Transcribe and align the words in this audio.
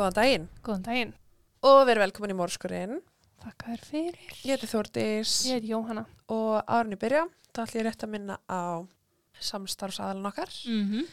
Góðan 0.00 0.14
daginn 0.16 0.46
Góðan 0.64 0.84
daginn. 0.86 1.10
og 1.68 1.82
verið 1.84 2.00
velkomin 2.06 2.32
í 2.32 2.36
Mórskurinn. 2.38 2.94
Þakka 3.40 3.64
þér 3.74 3.82
fyrir. 3.84 4.30
Ég 4.44 4.50
heiti 4.56 4.68
Þórdís 4.70 5.32
Ég 5.48 5.52
heiti 5.58 5.68
Jóhanna. 5.74 6.04
og 6.32 6.54
árunni 6.68 6.96
byrja. 7.00 7.26
Það 7.52 7.64
ætlum 7.66 7.80
ég 7.80 7.84
rétt 7.86 8.04
að 8.06 8.10
minna 8.14 8.36
á 8.48 8.60
samstarfsaðalinn 9.40 10.26
okkar. 10.30 10.50
Mm 10.66 10.84
-hmm. 10.90 11.04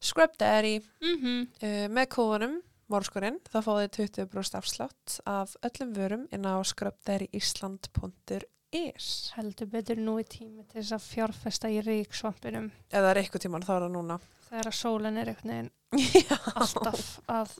Scrub 0.00 0.32
Daddy 0.38 0.80
Mm 1.00 1.16
-hmm. 1.22 1.46
uh, 1.62 1.88
með 1.88 2.06
kóðunum 2.12 2.60
Mórskurinn. 2.90 3.38
Það 3.52 3.62
fáið 3.64 3.90
20% 3.90 4.54
afslátt 4.58 5.20
af 5.26 5.56
öllum 5.62 5.92
vörum 5.94 6.26
inn 6.32 6.44
á 6.44 6.62
scrubdaddyisland.is 6.64 9.32
Heldur 9.36 9.66
betur 9.66 9.96
nú 9.96 10.18
í 10.20 10.24
tími 10.24 10.62
til 10.68 10.82
þess 10.82 10.92
að 10.92 11.00
fjárfesta 11.14 11.68
í 11.70 11.80
ríksvampinum 11.80 12.70
Ef 12.90 13.00
það 13.00 13.10
er 13.10 13.16
eitthvað 13.22 13.40
tíman 13.42 13.62
þá 13.62 13.70
er 13.76 13.80
það 13.82 13.90
núna. 13.92 14.18
þegar 14.50 14.66
að 14.66 14.72
sólinn 14.74 15.16
er 15.18 15.26
einhvern 15.28 15.50
veginn 15.50 15.70
Já. 16.28 16.36
alltaf 16.54 17.20
að 17.28 17.50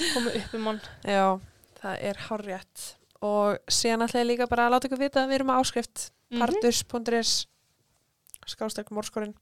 koma 0.00 0.34
upp 0.40 0.54
um 0.58 0.68
hann. 0.70 0.80
Já, 1.06 1.26
það 1.80 2.04
er 2.10 2.20
hárrétt. 2.28 2.84
Og 3.24 3.72
síðan 3.72 4.04
ætla 4.06 4.20
ég 4.22 4.30
líka 4.32 4.48
bara 4.50 4.66
að 4.68 4.74
láta 4.74 4.88
ykkur 4.90 5.00
vita 5.00 5.22
að 5.22 5.32
við 5.32 5.38
erum 5.38 5.50
með 5.52 5.60
áskrift. 5.62 6.04
Mhm. 6.30 6.42
Pardus.is 6.42 7.34
skástæk 8.44 8.90
mórskorinn 8.92 9.34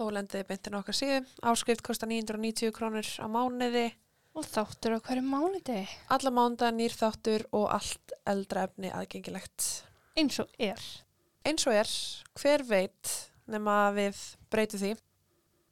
og 0.00 0.12
lendiði 0.12 0.46
beintin 0.48 0.76
okkar 0.78 0.96
síðu. 0.96 1.22
Áskrift 1.44 1.82
kostar 1.84 2.08
990 2.08 2.72
krónur 2.76 3.08
á 3.20 3.26
mánuði. 3.28 3.90
Og 4.36 4.44
þáttur 4.44 4.96
á 4.96 5.00
hverju 5.00 5.24
mánudegi. 5.24 5.86
Alla 6.12 6.30
mánda 6.30 6.68
nýr 6.68 6.92
þáttur 6.92 7.46
og 7.56 7.70
allt 7.72 8.12
eldra 8.28 8.66
efni 8.68 8.90
aðgengilegt. 8.92 9.64
Eins 10.16 10.36
og 10.42 10.50
er. 10.60 10.80
Eins 11.46 11.64
og 11.66 11.72
er, 11.72 11.88
hver 12.36 12.64
veit 12.68 13.12
nema 13.48 13.92
við 13.96 14.18
breytum 14.52 14.82
því. 14.82 14.92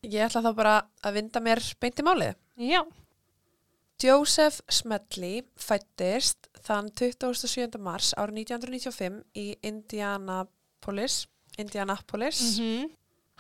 Ég 0.09 0.25
ætla 0.29 0.41
þá 0.45 0.51
bara 0.57 0.75
að 1.05 1.19
vinda 1.19 1.43
mér 1.45 1.61
beint 1.81 2.01
í 2.01 2.07
málið. 2.07 2.35
Já. 2.57 2.81
Joseph 4.03 4.61
Smedley 4.69 5.45
fættist 5.57 6.49
þann 6.65 6.91
27. 6.97 7.79
mars 7.79 8.13
árið 8.19 8.45
1995 8.45 9.23
í 9.39 9.47
Indianapolis. 9.63 11.27
Indianapolis. 11.59 12.59
-hmm. 12.59 12.91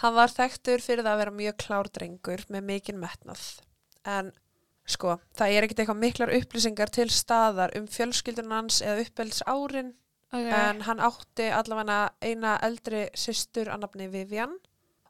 Hann 0.02 0.14
var 0.14 0.28
þekktur 0.28 0.80
fyrir 0.82 1.05
það 1.05 1.12
að 1.12 1.20
vera 1.22 1.30
mjög 1.30 1.56
klár 1.56 1.88
drengur 1.91 2.44
með 2.48 2.62
mikinn 2.70 2.98
metnað. 2.98 3.42
En 4.05 4.32
sko, 4.86 5.19
það 5.36 5.50
er 5.50 5.62
ekkert 5.64 5.78
eitthvað 5.78 6.02
miklar 6.02 6.34
upplýsingar 6.34 6.91
til 6.91 7.10
staðar 7.10 7.77
um 7.78 7.86
fjölskyldunans 7.86 8.82
eða 8.82 9.06
uppelds 9.06 9.42
árin 9.47 9.94
Okay. 10.34 10.50
en 10.50 10.80
hann 10.82 10.98
átti 10.98 11.47
allavega 11.55 12.10
eina 12.25 12.56
eldri 12.66 13.05
systur 13.14 13.69
að 13.70 13.84
nafni 13.84 14.08
Vivian 14.10 14.56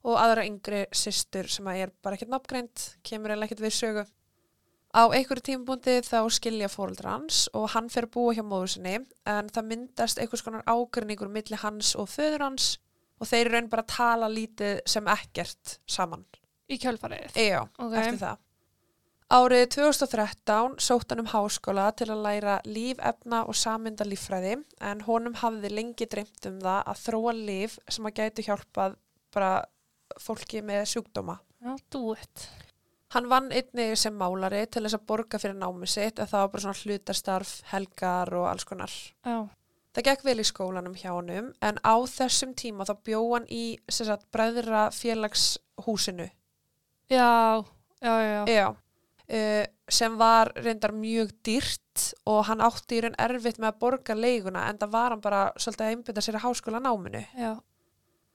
og 0.04 0.18
aðra 0.20 0.44
yngri 0.44 0.82
systur 0.92 1.48
sem 1.48 1.70
að 1.70 1.80
er 1.86 1.92
bara 2.04 2.18
ekkert 2.18 2.32
nafngreint, 2.34 2.82
kemur 3.08 3.32
eða 3.32 3.46
ekkert 3.46 3.62
við 3.64 3.72
sögu. 3.72 4.04
Á 4.94 5.02
einhverju 5.10 5.42
tímabúndi 5.48 5.96
þá 6.06 6.20
skilja 6.30 6.68
fóreldra 6.70 7.16
hans 7.16 7.48
og 7.52 7.66
hann 7.74 7.88
fer 7.90 8.06
að 8.06 8.12
búa 8.14 8.34
hjá 8.36 8.44
móður 8.46 8.70
sinni 8.76 8.94
en 9.26 9.48
það 9.50 9.68
myndast 9.72 10.20
einhvers 10.22 10.44
konar 10.46 10.62
ágrinningur 10.70 11.32
milli 11.34 11.58
hans 11.58 11.96
og 11.98 12.06
föður 12.12 12.44
hans 12.46 12.68
og 13.18 13.26
þeir 13.26 13.50
raun 13.50 13.70
bara 13.72 13.82
tala 13.90 14.28
lítið 14.30 14.80
sem 14.86 15.10
ekkert 15.10 15.78
saman. 15.90 16.24
Í 16.70 16.78
kjölfarið. 16.78 17.34
Já, 17.34 17.60
Ok. 17.78 17.92
eftir 17.98 18.20
það. 18.22 18.38
Árið 19.34 19.64
2013 19.74 20.74
sótt 20.78 21.10
hann 21.10 21.24
um 21.24 21.30
háskóla 21.32 21.88
til 21.96 22.06
að 22.12 22.22
læra 22.22 22.60
lífefna 22.64 23.40
og 23.48 23.56
samynda 23.58 24.04
líffræði 24.06 24.58
en 24.80 25.00
honum 25.08 25.34
hafði 25.40 25.70
lengi 25.72 26.06
dreymt 26.06 26.46
um 26.46 26.60
það 26.60 26.82
að 26.92 27.00
þróa 27.02 27.32
líf 27.34 27.78
sem 27.88 28.06
að 28.06 28.14
gætu 28.20 28.44
hjálpað 28.46 28.94
bara 29.34 29.64
fólki 30.20 30.62
með 30.62 30.84
sjúkdóma. 30.92 31.40
Já, 31.64 31.74
duett. 31.90 32.46
Hann 33.14 33.28
vann 33.30 33.52
einnig 33.54 33.98
sem 34.00 34.14
málari 34.18 34.64
til 34.66 34.82
þess 34.82 34.98
að 34.98 35.04
borga 35.10 35.38
fyrir 35.38 35.58
námi 35.58 35.86
sitt 35.90 36.18
en 36.18 36.30
það 36.30 36.40
var 36.40 36.54
bara 36.54 36.64
svona 36.64 36.80
hlutastarf, 36.82 37.52
helgar 37.70 38.32
og 38.34 38.48
alls 38.50 38.66
konar. 38.66 38.94
Já. 39.22 39.36
Það 39.94 40.06
gekk 40.08 40.24
vel 40.26 40.40
í 40.42 40.46
skólanum 40.48 40.96
hjá 40.98 41.12
honum 41.12 41.52
en 41.62 41.76
á 41.86 41.94
þessum 42.10 42.56
tíma 42.58 42.86
þá 42.88 42.94
bjó 43.06 43.20
hann 43.36 43.44
í 43.46 43.64
sagt, 43.86 44.26
bræðra 44.34 44.88
félagshúsinu 44.90 46.26
Já, 47.12 47.62
já, 48.02 48.14
já. 48.22 48.44
Já, 48.48 48.68
uh, 48.74 49.66
sem 49.88 50.16
var 50.18 50.50
reyndar 50.56 50.92
mjög 50.96 51.30
dýrt 51.44 52.14
og 52.26 52.46
hann 52.48 52.64
átti 52.64 52.98
í 52.98 53.04
raun 53.04 53.18
erfitt 53.20 53.60
með 53.60 53.70
að 53.70 53.80
borga 53.84 54.16
leiguna 54.18 54.64
en 54.70 54.80
það 54.80 54.94
var 54.96 55.14
hann 55.14 55.22
bara 55.22 55.42
svolítið 55.54 55.86
að 55.86 55.94
einbynda 55.94 56.24
sér 56.24 56.38
að 56.40 56.46
háskóla 56.48 56.80
náminu. 56.82 57.22
Já. 57.38 57.52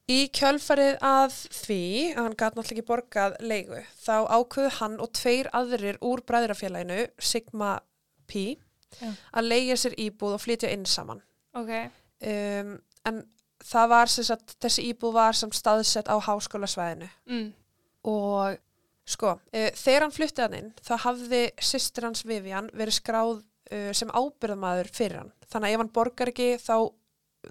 Í 0.09 0.17
kjölfarið 0.33 0.95
að 1.05 1.33
því, 1.53 1.79
að 2.15 2.23
hann 2.23 2.35
gæti 2.39 2.57
náttúrulega 2.57 2.73
ekki 2.79 2.85
borgað 2.87 3.35
leigu, 3.45 3.81
þá 4.01 4.15
ákveðu 4.39 4.71
hann 4.79 4.95
og 5.03 5.11
tveir 5.13 5.49
aðrir 5.53 5.99
úr 6.01 6.23
bræðrafélaginu, 6.25 7.03
Sigma 7.21 7.75
P, 8.29 8.55
Já. 8.97 9.11
að 9.37 9.49
leigja 9.51 9.75
sér 9.77 9.97
íbúð 10.01 10.33
og 10.37 10.41
flytja 10.41 10.71
inn 10.73 10.87
saman. 10.89 11.21
Ok. 11.53 11.69
Um, 12.25 12.71
en 13.05 13.19
það 13.69 13.91
var 13.93 14.09
sem 14.09 14.25
sagt, 14.31 14.55
þessi 14.63 14.87
íbúð 14.89 15.13
var 15.19 15.37
sem 15.37 15.53
staðsett 15.53 16.09
á 16.09 16.17
háskólasvæðinu 16.25 17.09
Mm. 17.29 17.53
og 18.09 18.57
sko, 19.05 19.35
uh, 19.37 19.69
þegar 19.77 20.01
hann 20.07 20.15
fluttið 20.15 20.43
hann 20.45 20.57
inn 20.57 20.73
þá 20.85 20.93
hafði 21.05 21.43
systir 21.61 22.07
hans 22.09 22.25
Vivian 22.25 22.69
verið 22.73 22.97
skráð 22.97 23.43
uh, 23.71 23.91
sem 23.93 24.09
ábyrðamaður 24.09 24.89
fyrir 24.93 25.21
hann, 25.21 25.31
þannig 25.51 25.69
að 25.69 25.73
ef 25.77 25.83
hann 25.83 25.93
borgar 25.99 26.31
ekki 26.33 26.49
þá, 26.57 26.75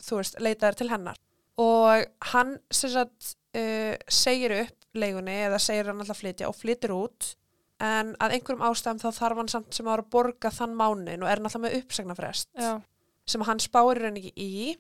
þú 0.09 0.21
veist, 0.21 0.39
leitaður 0.43 0.79
til 0.83 0.91
hennar 0.93 1.19
og 1.59 2.07
hann 2.33 2.57
sagt 2.71 3.35
uh, 3.59 3.95
segir 4.11 4.55
upp 4.63 4.99
leigunni 4.99 5.35
eða 5.47 5.61
segir 5.63 5.91
hann 5.91 6.01
alltaf 6.03 6.21
flytja 6.23 6.51
og 6.51 6.57
flyttir 6.57 6.95
út. 6.95 7.35
En 7.83 8.15
að 8.19 8.35
einhverjum 8.37 8.65
ástæðum 8.67 9.01
þá 9.03 9.09
þarf 9.21 9.41
hann 9.43 9.51
samt 9.53 9.77
sem 9.77 9.89
að 9.91 10.05
borga 10.11 10.51
þann 10.51 10.75
mánuðin 10.79 11.23
og 11.23 11.31
er 11.31 11.43
alltaf 11.43 11.63
með 11.63 11.77
uppsagnafrest 11.79 12.49
Já. 12.59 12.73
sem 13.29 13.45
hann 13.47 13.63
spáir 13.63 14.03
henni 14.03 14.25
ekki 14.25 14.33
í. 14.43 14.77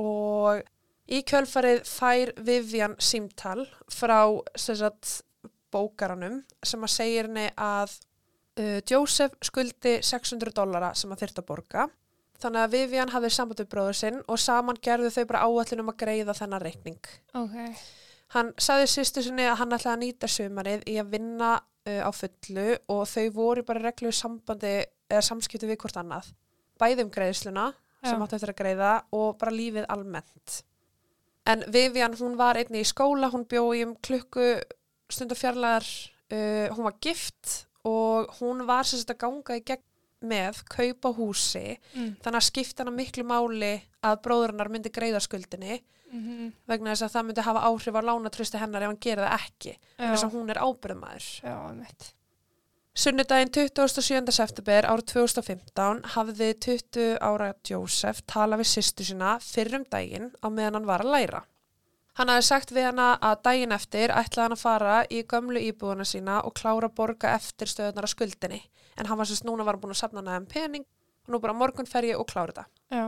Og 0.00 0.60
í 1.08 1.20
kjölfarið 1.28 1.84
fær 1.88 2.32
Vivian 2.44 2.96
símtal 3.00 3.64
frá 3.92 4.18
sagt, 4.60 5.22
bókaranum 5.72 6.42
sem 6.64 6.84
að 6.84 6.92
segir 6.92 7.28
henni 7.30 7.48
að 7.56 7.96
uh, 8.60 8.80
Joseph 8.90 9.38
skuldi 9.44 9.98
600 10.04 10.54
dollara 10.56 10.92
sem 10.98 11.12
að 11.12 11.24
þyrta 11.24 11.44
að 11.44 11.48
borga 11.48 11.88
þannig 12.44 12.62
að 12.62 12.74
Vivian 12.76 13.12
hafði 13.14 13.30
samband 13.32 13.60
við 13.62 13.70
bróður 13.72 13.98
sinn 13.98 14.22
og 14.28 14.40
saman 14.40 14.80
gerðu 14.84 15.10
þau 15.14 15.24
bara 15.30 15.44
áallin 15.48 15.84
um 15.84 15.92
að 15.92 16.00
greiða 16.04 16.36
þennan 16.36 16.64
reikning. 16.64 17.12
Ok. 17.40 17.56
Hann 18.34 18.50
sagði 18.60 18.90
sýstu 18.90 19.22
sinni 19.24 19.46
að 19.46 19.60
hann 19.62 19.76
ætlaði 19.76 19.94
að 19.94 20.02
nýta 20.02 20.30
sumarið 20.30 20.84
í 20.90 20.98
að 21.00 21.12
vinna 21.14 21.54
uh, 21.60 22.02
á 22.04 22.10
fullu 22.14 22.66
og 22.92 23.02
þau 23.10 23.24
voru 23.36 23.64
bara 23.66 23.84
reglu 23.86 24.12
sambandi 24.14 24.76
eða 25.10 25.24
samskipti 25.24 25.68
við 25.70 25.80
hvort 25.84 25.98
annað. 26.00 26.30
Bæði 26.80 27.06
um 27.06 27.12
greiðsluna 27.14 27.68
sem 28.04 28.18
Já. 28.18 28.24
átti 28.24 28.38
eftir 28.38 28.52
að 28.52 28.60
greiða 28.60 28.94
og 29.16 29.36
bara 29.40 29.54
lífið 29.54 29.86
almennt. 29.92 30.62
En 31.48 31.64
Vivian, 31.72 32.16
hún 32.16 32.38
var 32.40 32.56
einni 32.56 32.80
í 32.80 32.88
skóla, 32.88 33.28
hún 33.32 33.44
bjó 33.48 33.66
í 33.76 33.84
um 33.84 33.94
klukku 34.04 34.56
stundu 35.12 35.36
fjarlæðar, 35.36 35.86
uh, 36.32 36.68
hún 36.74 36.88
var 36.88 36.98
gift 37.04 37.66
og 37.84 38.32
hún 38.40 38.64
var 38.68 38.88
sem 38.88 39.00
sagt 39.00 39.12
að 39.14 39.22
ganga 39.26 39.58
í 39.58 39.64
gegn 39.64 39.84
með 40.24 40.62
kaupa 40.68 41.12
húsi, 41.16 41.78
Mm. 41.94 42.16
þannig 42.22 42.40
að 42.40 42.48
skipta 42.50 42.84
hana 42.84 42.96
miklu 42.96 43.24
máli 43.24 43.82
að 44.02 44.20
bróðurinnar 44.22 44.68
myndi 44.70 44.90
greiða 44.90 45.20
skuldinni 45.20 45.80
Mm 46.14 46.52
vegna 46.68 46.92
þess 46.94 47.02
að 47.08 47.12
það 47.14 47.24
myndi 47.26 47.42
hafa 47.42 47.62
áhrif 47.66 47.94
á 47.98 48.00
lánatrösti 48.06 48.58
hennar 48.60 48.82
ef 48.82 48.86
hann 48.92 49.00
gerir 49.02 49.24
það 49.26 49.40
ekki, 49.40 49.72
þess 49.98 50.22
að 50.24 50.30
hún 50.36 50.50
er 50.50 50.60
ábyrðumæður. 50.62 51.26
Sunnudaginn 52.94 53.50
27. 53.50 54.30
september 54.30 54.86
árið 54.86 55.08
2015 55.10 56.04
hafði 56.14 56.52
20 56.62 57.16
ára 57.20 57.48
Joseph 57.66 58.20
talað 58.30 58.62
við 58.62 58.68
sýstu 58.70 59.02
sína 59.08 59.32
fyrr 59.42 59.74
um 59.80 59.84
daginn 59.90 60.28
á 60.38 60.46
meðan 60.46 60.74
hann 60.78 60.86
var 60.86 61.02
að 61.02 61.10
læra. 61.16 61.40
Hann 62.14 62.30
hafði 62.30 62.46
sagt 62.46 62.70
við 62.70 62.84
hana 62.86 63.08
að 63.26 63.40
daginn 63.48 63.74
eftir 63.74 64.12
ætlaði 64.14 64.44
hann 64.46 64.54
að 64.54 64.60
fara 64.62 64.98
í 65.10 65.22
gömlu 65.26 65.58
íbúðuna 65.70 66.04
sína 66.06 66.36
og 66.46 66.54
klára 66.54 66.86
að 66.86 66.94
borga 67.00 67.32
eftir 67.34 67.66
stöðunar 67.66 68.06
að 68.06 68.12
skuldinni. 68.14 68.60
En 68.98 69.08
hann 69.10 69.18
var 69.18 69.26
sérst 69.26 69.46
núna 69.48 69.66
var 69.66 69.74
hann 69.74 69.82
búin 69.82 69.94
að 69.96 70.02
safna 70.04 70.22
hana 70.22 70.36
um 70.38 70.46
pening 70.46 70.84
og 71.26 71.34
nú 71.34 71.40
bara 71.42 71.56
morgun 71.58 71.88
fer 71.90 72.06
ég 72.06 72.20
og 72.20 72.28
klára 72.30 72.52
þetta. 72.52 72.66
Já. 72.94 73.04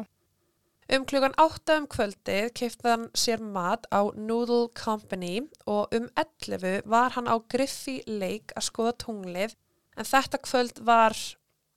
Um 0.96 1.04
klukkan 1.06 1.34
8 1.42 1.76
um 1.80 1.86
kvöldið 1.90 2.52
kefti 2.54 2.90
hann 2.90 3.06
sér 3.18 3.40
mat 3.42 3.86
á 3.90 4.06
Noodle 4.14 4.68
Company 4.74 5.40
og 5.66 5.94
um 5.94 6.06
11 6.18 6.82
var 6.86 7.14
hann 7.14 7.26
á 7.30 7.34
Griffy 7.50 8.00
Lake 8.06 8.54
að 8.58 8.68
skoða 8.68 8.92
tunglið 9.02 9.54
en 9.98 10.06
þetta 10.06 10.38
kvöld 10.42 10.82
var 10.86 11.14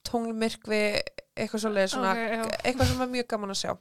tunglmyrkvi 0.09 0.81
eitthvað 1.37 1.63
svoleiðis 1.63 1.93
svona, 1.95 2.11
Ok, 2.13 2.19
já. 2.33 2.43
eitthvað 2.65 2.89
sem 2.91 2.99
var 3.01 3.11
mjög 3.13 3.27
gaman 3.33 3.53
að 3.53 3.59
sjá. 3.61 3.71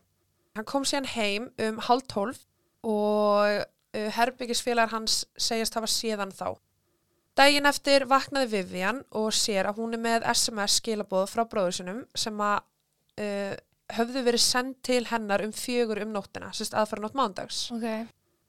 Hann 0.57 0.65
kom 0.69 0.85
síðan 0.89 1.11
heim 1.15 1.51
um 1.69 1.79
halv 1.89 2.07
tólf 2.11 2.45
og 2.89 3.61
uh, 3.61 4.09
herbyggisfélagar 4.17 4.95
hans 4.95 5.23
segjast 5.37 5.77
hafa 5.77 5.91
séðan 5.93 6.33
þá. 6.35 6.57
Dægin 7.39 7.71
eftir 7.71 8.09
vaknaði 8.11 8.51
Vivian 8.57 9.05
og 9.15 9.31
sér 9.37 9.69
að 9.71 9.83
hún 9.83 9.95
er 9.95 10.03
með 10.03 10.27
SMS 10.33 10.81
skilabóð 10.81 11.29
frá 11.31 11.45
bróður 11.47 11.77
sinum 11.77 12.05
sem 12.19 12.41
að 12.43 12.59
uh, 13.23 13.55
höfðu 13.99 14.25
verið 14.27 14.45
sendt 14.45 14.81
til 14.85 15.05
hennar 15.09 15.45
um 15.45 15.53
fjögur 15.55 16.03
um 16.03 16.13
nóttina, 16.13 16.51
sérst 16.53 16.75
aðfara 16.77 17.05
nótt 17.05 17.19
mándags. 17.19 17.69
Ok. 17.75 17.87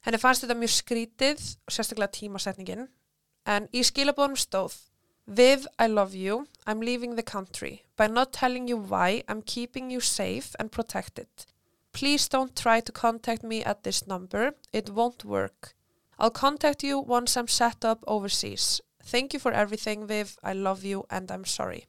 Henni 0.07 0.19
fannst 0.19 0.45
þetta 0.45 0.57
mjög 0.57 0.73
skrítið 0.77 1.43
og 1.67 1.75
sérstaklega 1.75 2.15
tímasetningin 2.15 2.87
en 3.49 3.67
í 3.75 3.83
skilabóðum 3.85 4.39
stóð 4.39 4.77
Viv, 5.29 5.67
I 5.77 5.85
love 5.85 6.15
you. 6.15 6.47
I'm 6.65 6.81
leaving 6.81 7.15
the 7.15 7.21
country. 7.21 7.83
By 7.95 8.07
not 8.07 8.33
telling 8.33 8.67
you 8.67 8.77
why, 8.77 9.23
I'm 9.27 9.43
keeping 9.43 9.91
you 9.91 9.99
safe 10.01 10.55
and 10.57 10.71
protected. 10.71 11.27
Please 11.91 12.27
don't 12.27 12.55
try 12.55 12.79
to 12.81 12.91
contact 12.91 13.43
me 13.43 13.63
at 13.63 13.83
this 13.83 14.07
number. 14.07 14.53
It 14.71 14.89
won't 14.89 15.25
work. 15.25 15.73
I'll 16.19 16.31
contact 16.31 16.83
you 16.83 16.99
once 16.99 17.37
I'm 17.37 17.47
set 17.47 17.85
up 17.85 18.03
overseas. 18.07 18.81
Thank 19.03 19.33
you 19.33 19.39
for 19.39 19.51
everything, 19.51 20.07
Viv. 20.07 20.37
I 20.43 20.53
love 20.53 20.83
you 20.83 21.05
and 21.09 21.31
I'm 21.31 21.45
sorry. 21.45 21.85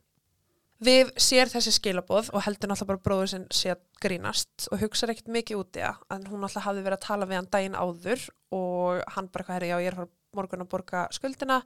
Viv 0.80 1.10
sér 1.20 1.50
þessi 1.52 1.74
skilaboð 1.76 2.30
og 2.32 2.46
heldur 2.46 2.70
náttúrulega 2.70 2.88
bara 2.88 3.02
bróður 3.04 3.28
sinn 3.34 3.42
sé 3.52 3.74
að 3.74 3.82
grínast 4.00 4.68
og 4.72 4.80
hugsaði 4.80 5.12
ekkert 5.12 5.34
mikið 5.34 5.58
út 5.60 5.76
í 5.76 5.82
það 5.82 5.98
en 6.16 6.22
hún 6.30 6.40
náttúrulega 6.40 6.64
hafði 6.64 6.84
verið 6.86 6.96
að 6.96 7.04
tala 7.04 7.28
við 7.28 7.36
hann 7.36 7.50
daginn 7.52 7.76
áður 7.76 8.22
og 8.56 9.02
hann 9.12 9.28
bara 9.28 9.44
eitthvað, 9.44 9.58
herri, 9.58 9.68
já, 9.68 9.76
ég 9.84 9.90
er 9.90 9.98
fara 9.98 10.10
morgun 10.38 10.64
að 10.64 10.70
borga 10.72 11.02
skuldina 11.12 11.58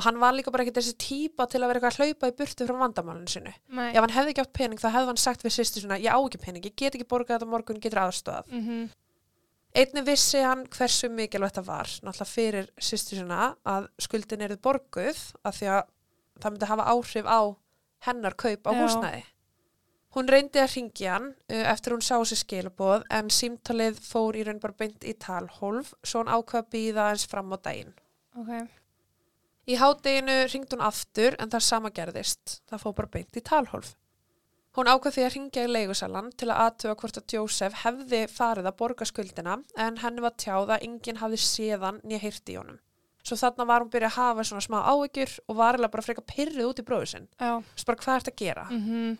og 0.00 0.06
hann 0.06 0.16
var 0.22 0.32
líka 0.32 0.52
bara 0.54 0.64
ekkert 0.64 0.80
þessi 0.80 0.96
típa 0.96 1.44
til 1.50 1.60
að 1.60 1.68
vera 1.68 1.80
eitthvað 1.80 1.92
að 1.92 2.08
hlaupa 2.08 2.30
í 2.30 2.36
burtu 2.38 2.66
frá 2.70 2.78
vandamálinu 2.80 3.28
sinu. 3.28 3.52
Nei. 3.76 3.90
Ef 3.92 4.00
hann 4.00 4.14
hefði 4.16 4.32
ekki 4.32 4.44
átt 4.46 4.56
pening 4.56 4.80
þá 4.80 4.88
hefði 4.94 5.10
hann 5.10 5.20
sagt 5.20 5.44
við 5.44 5.56
sýstu 5.58 5.82
svona, 5.84 6.00
ég 6.00 6.16
á 6.16 6.18
ekki 6.18 6.40
pening, 6.40 6.64
ég 6.64 6.76
get 6.80 6.96
ekki 6.96 7.08
borgað 7.10 7.36
þetta 7.36 7.50
morgun, 7.52 7.82
getur 7.84 8.04
aðstofað. 8.06 8.48
Mm 8.56 8.88
Einni 9.70 10.02
vissi 10.02 10.40
hann 10.42 10.64
hversu 10.66 11.06
mikilvægt 11.14 11.60
það 11.60 11.66
var, 11.68 11.90
náttúrulega 12.02 12.26
fyrir 12.26 12.70
sýstu 12.82 13.14
svona 13.20 13.52
að 13.62 13.84
skuldin 14.02 14.42
eru 14.42 14.56
borguð 14.58 15.20
af 15.46 15.60
því 15.60 15.68
að 15.76 15.84
það 16.42 16.54
myndi 16.54 16.70
hafa 16.72 16.86
áhrif 16.90 17.28
á 17.30 17.40
hennar 18.08 18.34
kaup 18.34 18.66
á 18.66 18.70
Já. 18.74 18.80
húsnæði. 18.80 19.22
Hún 20.10 20.26
reyndi 20.26 20.58
að 20.58 20.72
ringja 20.74 21.12
hann 21.14 21.28
uh, 21.30 21.62
eftir 21.70 21.94
hún 21.94 22.02
sá 22.02 22.16
sér 22.26 22.40
skilaboð 22.40 23.06
en 23.14 23.30
símtalið 23.30 24.00
fór 24.02 24.40
í 24.40 24.42
raun 24.48 24.58
bara 24.58 24.74
beint 24.74 25.06
í 25.06 25.14
talhólf 25.22 25.94
svo 26.02 26.24
hann 26.24 26.34
ákvað 26.34 26.64
að 26.64 26.72
býða 26.74 27.06
eins 27.12 27.28
fram 27.30 27.54
á 27.54 27.58
daginn. 27.62 27.94
Ok. 28.42 28.79
Í 29.70 29.76
hádeginu 29.78 30.36
ringd 30.50 30.74
hún 30.74 30.82
aftur 30.82 31.36
en 31.38 31.50
það 31.52 31.66
sama 31.66 31.92
gerðist. 31.94 32.60
Það 32.70 32.82
fór 32.84 32.96
bara 32.98 33.12
beint 33.14 33.38
í 33.38 33.42
talhólf. 33.46 33.94
Hún 34.78 34.90
ákvað 34.90 35.16
því 35.16 35.22
að 35.26 35.32
ringja 35.34 35.64
í 35.66 35.70
leigusalan 35.70 36.28
til 36.38 36.48
að 36.50 36.60
aðtuga 36.64 36.96
hvort 37.00 37.16
að 37.18 37.34
Jósef 37.34 37.80
hefði 37.84 38.20
farið 38.30 38.68
að 38.70 38.76
borga 38.78 39.06
skuldina 39.08 39.56
en 39.82 39.98
henni 40.02 40.22
var 40.22 40.36
tjáð 40.38 40.76
að 40.76 40.86
enginn 40.86 41.18
hafði 41.22 41.40
séðan 41.42 41.98
nýja 42.06 42.22
hýrt 42.22 42.52
í 42.52 42.58
honum. 42.58 42.78
Svo 43.26 43.36
þarna 43.36 43.66
var 43.68 43.82
hún 43.84 43.90
byrjað 43.92 44.12
að 44.12 44.18
hafa 44.18 44.44
svona 44.48 44.64
smá 44.64 44.78
áhyggjur 44.92 45.34
og 45.46 45.58
var 45.58 45.74
eiginlega 45.74 45.94
bara 45.94 46.06
frekar 46.06 46.26
pyrrið 46.30 46.68
út 46.68 46.80
í 46.80 46.86
bróðu 46.86 47.10
sinn. 47.10 47.26
Já. 47.34 47.50
Svo 47.74 47.90
bara 47.90 48.02
hvað 48.04 48.20
ert 48.20 48.32
að 48.32 48.40
gera? 48.44 48.68
Mm 48.70 49.18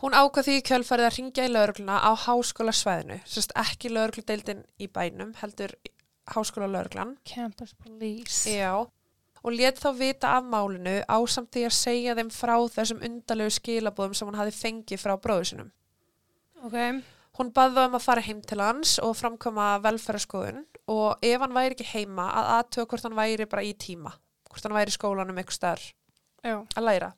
Hún 0.00 0.14
ákvað 0.16 0.46
því 0.46 0.60
kjölfarið 0.64 1.06
að 1.06 1.16
ringja 1.18 1.44
í 1.44 1.48
laurugluna 1.50 1.98
á 2.00 2.10
háskóla 2.16 2.72
svæðinu. 2.72 3.18
Sérst 3.28 3.50
ekki 3.60 3.90
laurugludeildin 3.92 4.62
í 4.80 4.86
bænum, 4.88 5.34
heldur 5.36 5.74
háskóla 6.32 6.70
lauruglan. 6.72 7.18
Campus 7.28 7.74
Police. 7.76 8.48
Já, 8.48 8.88
og 9.42 9.54
let 9.56 9.80
þá 9.80 9.88
vita 9.96 10.34
af 10.36 10.48
málinu 10.48 10.98
ásamt 11.08 11.52
því 11.54 11.64
að 11.68 11.76
segja 11.76 12.16
þeim 12.18 12.32
frá 12.34 12.56
þessum 12.74 13.04
undalegu 13.06 13.54
skilabóðum 13.56 14.16
sem 14.18 14.28
hún 14.30 14.40
hafi 14.40 14.56
fengið 14.56 15.02
frá 15.02 15.14
bróður 15.16 15.50
sinum. 15.52 15.70
Ok. 16.64 16.76
Hún 17.40 17.52
baði 17.56 17.86
um 17.86 17.96
að 17.96 18.04
fara 18.04 18.24
heim 18.26 18.42
til 18.44 18.58
hans 18.60 18.98
og 19.00 19.14
framkoma 19.16 19.78
velferðarskoðun 19.84 20.66
og 20.92 21.24
ef 21.24 21.40
hann 21.40 21.56
væri 21.56 21.76
ekki 21.76 21.88
heima 21.94 22.26
að 22.36 22.50
aðtöða 22.58 22.90
hvort 22.90 23.06
hann 23.06 23.16
væri 23.16 23.46
bara 23.48 23.64
í 23.64 23.70
tíma, 23.80 24.12
hvort 24.50 24.66
hann 24.66 24.76
væri 24.76 24.92
í 24.92 24.98
skólanum 24.98 25.40
eitthvað 25.40 25.56
starf 25.60 25.88
að 26.44 26.84
læra. 26.84 27.14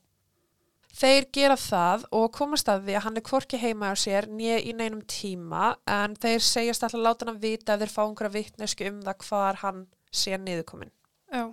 Þeir 0.92 1.26
gera 1.32 1.56
það 1.56 2.04
og 2.12 2.26
komast 2.36 2.68
að 2.68 2.84
því 2.86 2.96
að 2.98 3.04
hann 3.06 3.16
er 3.16 3.24
hvorki 3.24 3.58
heima 3.62 3.90
á 3.90 3.96
sér 3.96 4.28
nýja 4.28 4.58
í 4.60 4.74
neinum 4.76 5.00
tíma 5.08 5.70
en 5.88 6.14
þeir 6.20 6.44
segjast 6.44 6.84
alltaf 6.84 7.00
láta 7.00 7.24
hann 7.24 7.38
að 7.38 7.46
vita 7.46 7.74
ef 7.74 7.80
þeir 7.80 7.94
fá 7.94 8.02
einhverja 8.04 8.34
vitnesku 8.36 8.88
um 8.90 8.98
það 9.06 9.24
hvar 9.26 9.60
hann 9.62 9.86
sé 10.12 10.36
niðurkomin. 10.36 10.92
Já. 11.32 11.48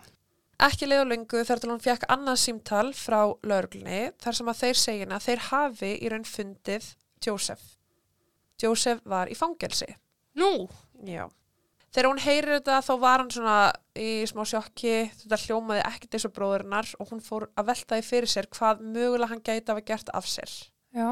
Ekki 0.60 0.90
leið 0.90 1.06
og 1.06 1.12
lengu 1.14 1.42
þar 1.48 1.62
til 1.62 1.70
hún 1.72 1.84
fekk 1.84 2.06
annað 2.12 2.40
símtal 2.42 2.88
frá 2.98 3.20
lauruglunni 3.48 4.10
þar 4.20 4.36
sem 4.36 4.50
að 4.52 4.62
þeir 4.64 4.80
segina 4.82 5.16
að 5.16 5.28
þeir 5.30 5.44
hafi 5.48 5.92
í 5.96 6.10
raun 6.12 6.28
fundið 6.28 6.88
Jósef. 7.24 7.62
Jósef 8.60 9.00
var 9.08 9.32
í 9.32 9.38
fangelsi. 9.40 9.88
Nú. 10.40 10.68
Já. 11.08 11.30
Þegar 11.90 12.10
hún 12.12 12.22
heyrir 12.22 12.58
þetta 12.58 12.82
þá 12.86 12.92
var 13.02 13.22
hann 13.24 13.32
svona 13.34 13.58
í 13.98 14.10
smá 14.30 14.44
sjokki, 14.46 15.10
þetta 15.24 15.40
hljómaði 15.46 15.86
ekkert 15.88 16.18
eins 16.18 16.28
og 16.28 16.34
bróðurinnar 16.36 16.92
og 17.00 17.14
hún 17.14 17.24
fór 17.24 17.48
að 17.58 17.72
velta 17.72 17.98
því 17.98 18.06
fyrir 18.06 18.30
sér 18.30 18.50
hvað 18.54 18.84
mögulega 18.84 19.32
hann 19.32 19.42
gæti 19.42 19.64
að 19.64 19.74
hafa 19.74 19.86
gert 19.88 20.12
af 20.14 20.28
sér. 20.30 20.54
Já. 20.94 21.10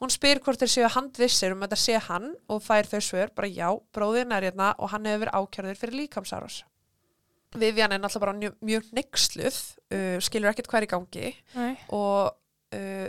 Hún 0.00 0.12
spyr 0.14 0.40
hvort 0.42 0.62
þeir 0.62 0.72
séu 0.72 0.92
handvissir 0.94 1.54
um 1.54 1.62
að 1.62 1.74
þetta 1.74 1.82
sé 1.82 1.98
hann 2.06 2.30
og 2.50 2.62
fær 2.64 2.88
þau 2.88 3.02
svör 3.04 3.34
bara 3.36 3.50
já, 3.50 3.68
bróðin 3.94 4.32
er 4.34 4.48
hérna 4.48 4.72
og 4.78 4.94
hann 4.94 5.10
hefur 5.10 5.26
verið 5.26 5.42
ákjörður 5.42 5.82
fyrir 5.82 6.00
líkamsárás. 6.00 6.62
Vivian 7.54 7.92
er 7.92 8.00
náttúrulega 8.02 8.24
bara 8.26 8.36
mjög, 8.38 8.54
mjög 8.66 8.88
nexluð, 8.98 9.58
uh, 9.94 10.16
skilur 10.24 10.50
ekkert 10.50 10.66
hvað 10.70 10.80
er 10.82 10.86
í 10.88 10.92
gangi 10.94 11.28
Nei. 11.54 11.74
og 11.94 12.34
uh, 12.74 13.08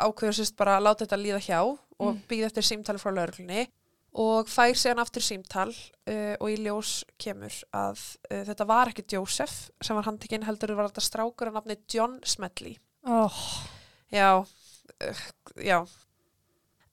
ákveður 0.00 0.36
sérst 0.38 0.56
bara 0.56 0.76
að 0.78 0.84
láta 0.86 1.04
þetta 1.06 1.18
líða 1.24 1.42
hjá 1.48 1.60
og 1.66 1.78
Mm. 2.00 2.20
býða 2.30 2.46
eftir 2.48 2.64
símtali 2.64 2.96
frá 3.02 3.10
lauruglunni 3.12 3.66
og 4.16 4.48
fær 4.48 4.72
síðan 4.72 5.02
aftur 5.02 5.20
símtal 5.22 5.68
uh, 5.68 6.34
og 6.40 6.46
í 6.48 6.54
ljós 6.64 7.04
kemur 7.20 7.52
að 7.76 8.00
uh, 8.30 8.40
þetta 8.48 8.66
var 8.66 8.88
ekki 8.88 9.04
Joseph 9.12 9.68
sem 9.84 9.94
var 9.98 10.06
handtekinn 10.08 10.46
heldur 10.48 10.72
var 10.78 10.88
þetta 10.88 11.04
strákur 11.04 11.50
að 11.50 11.58
nafni 11.58 11.76
John 11.92 12.16
Smedley. 12.24 12.78
Oh. 13.04 13.36
Já, 14.10 14.40
uh, 14.40 15.20
já. 15.60 15.84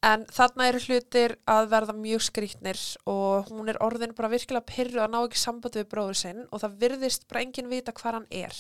En 0.06 0.26
þarna 0.30 0.68
eru 0.70 0.80
hlutir 0.86 1.34
að 1.50 1.72
verða 1.72 1.94
mjög 1.98 2.28
skrýtnir 2.28 2.82
og 3.10 3.48
hún 3.50 3.72
er 3.72 3.80
orðin 3.82 4.14
bara 4.18 4.30
virkilega 4.30 4.70
pyrru 4.70 5.02
að 5.02 5.14
ná 5.14 5.22
ekki 5.24 5.42
sambandi 5.42 5.82
við 5.82 5.90
bróður 5.94 6.20
sinn 6.20 6.44
og 6.52 6.62
það 6.62 6.76
virðist 6.84 7.26
bara 7.28 7.42
enginn 7.42 7.72
vita 7.72 7.96
hvað 7.98 8.20
hann 8.20 8.28
er. 8.30 8.60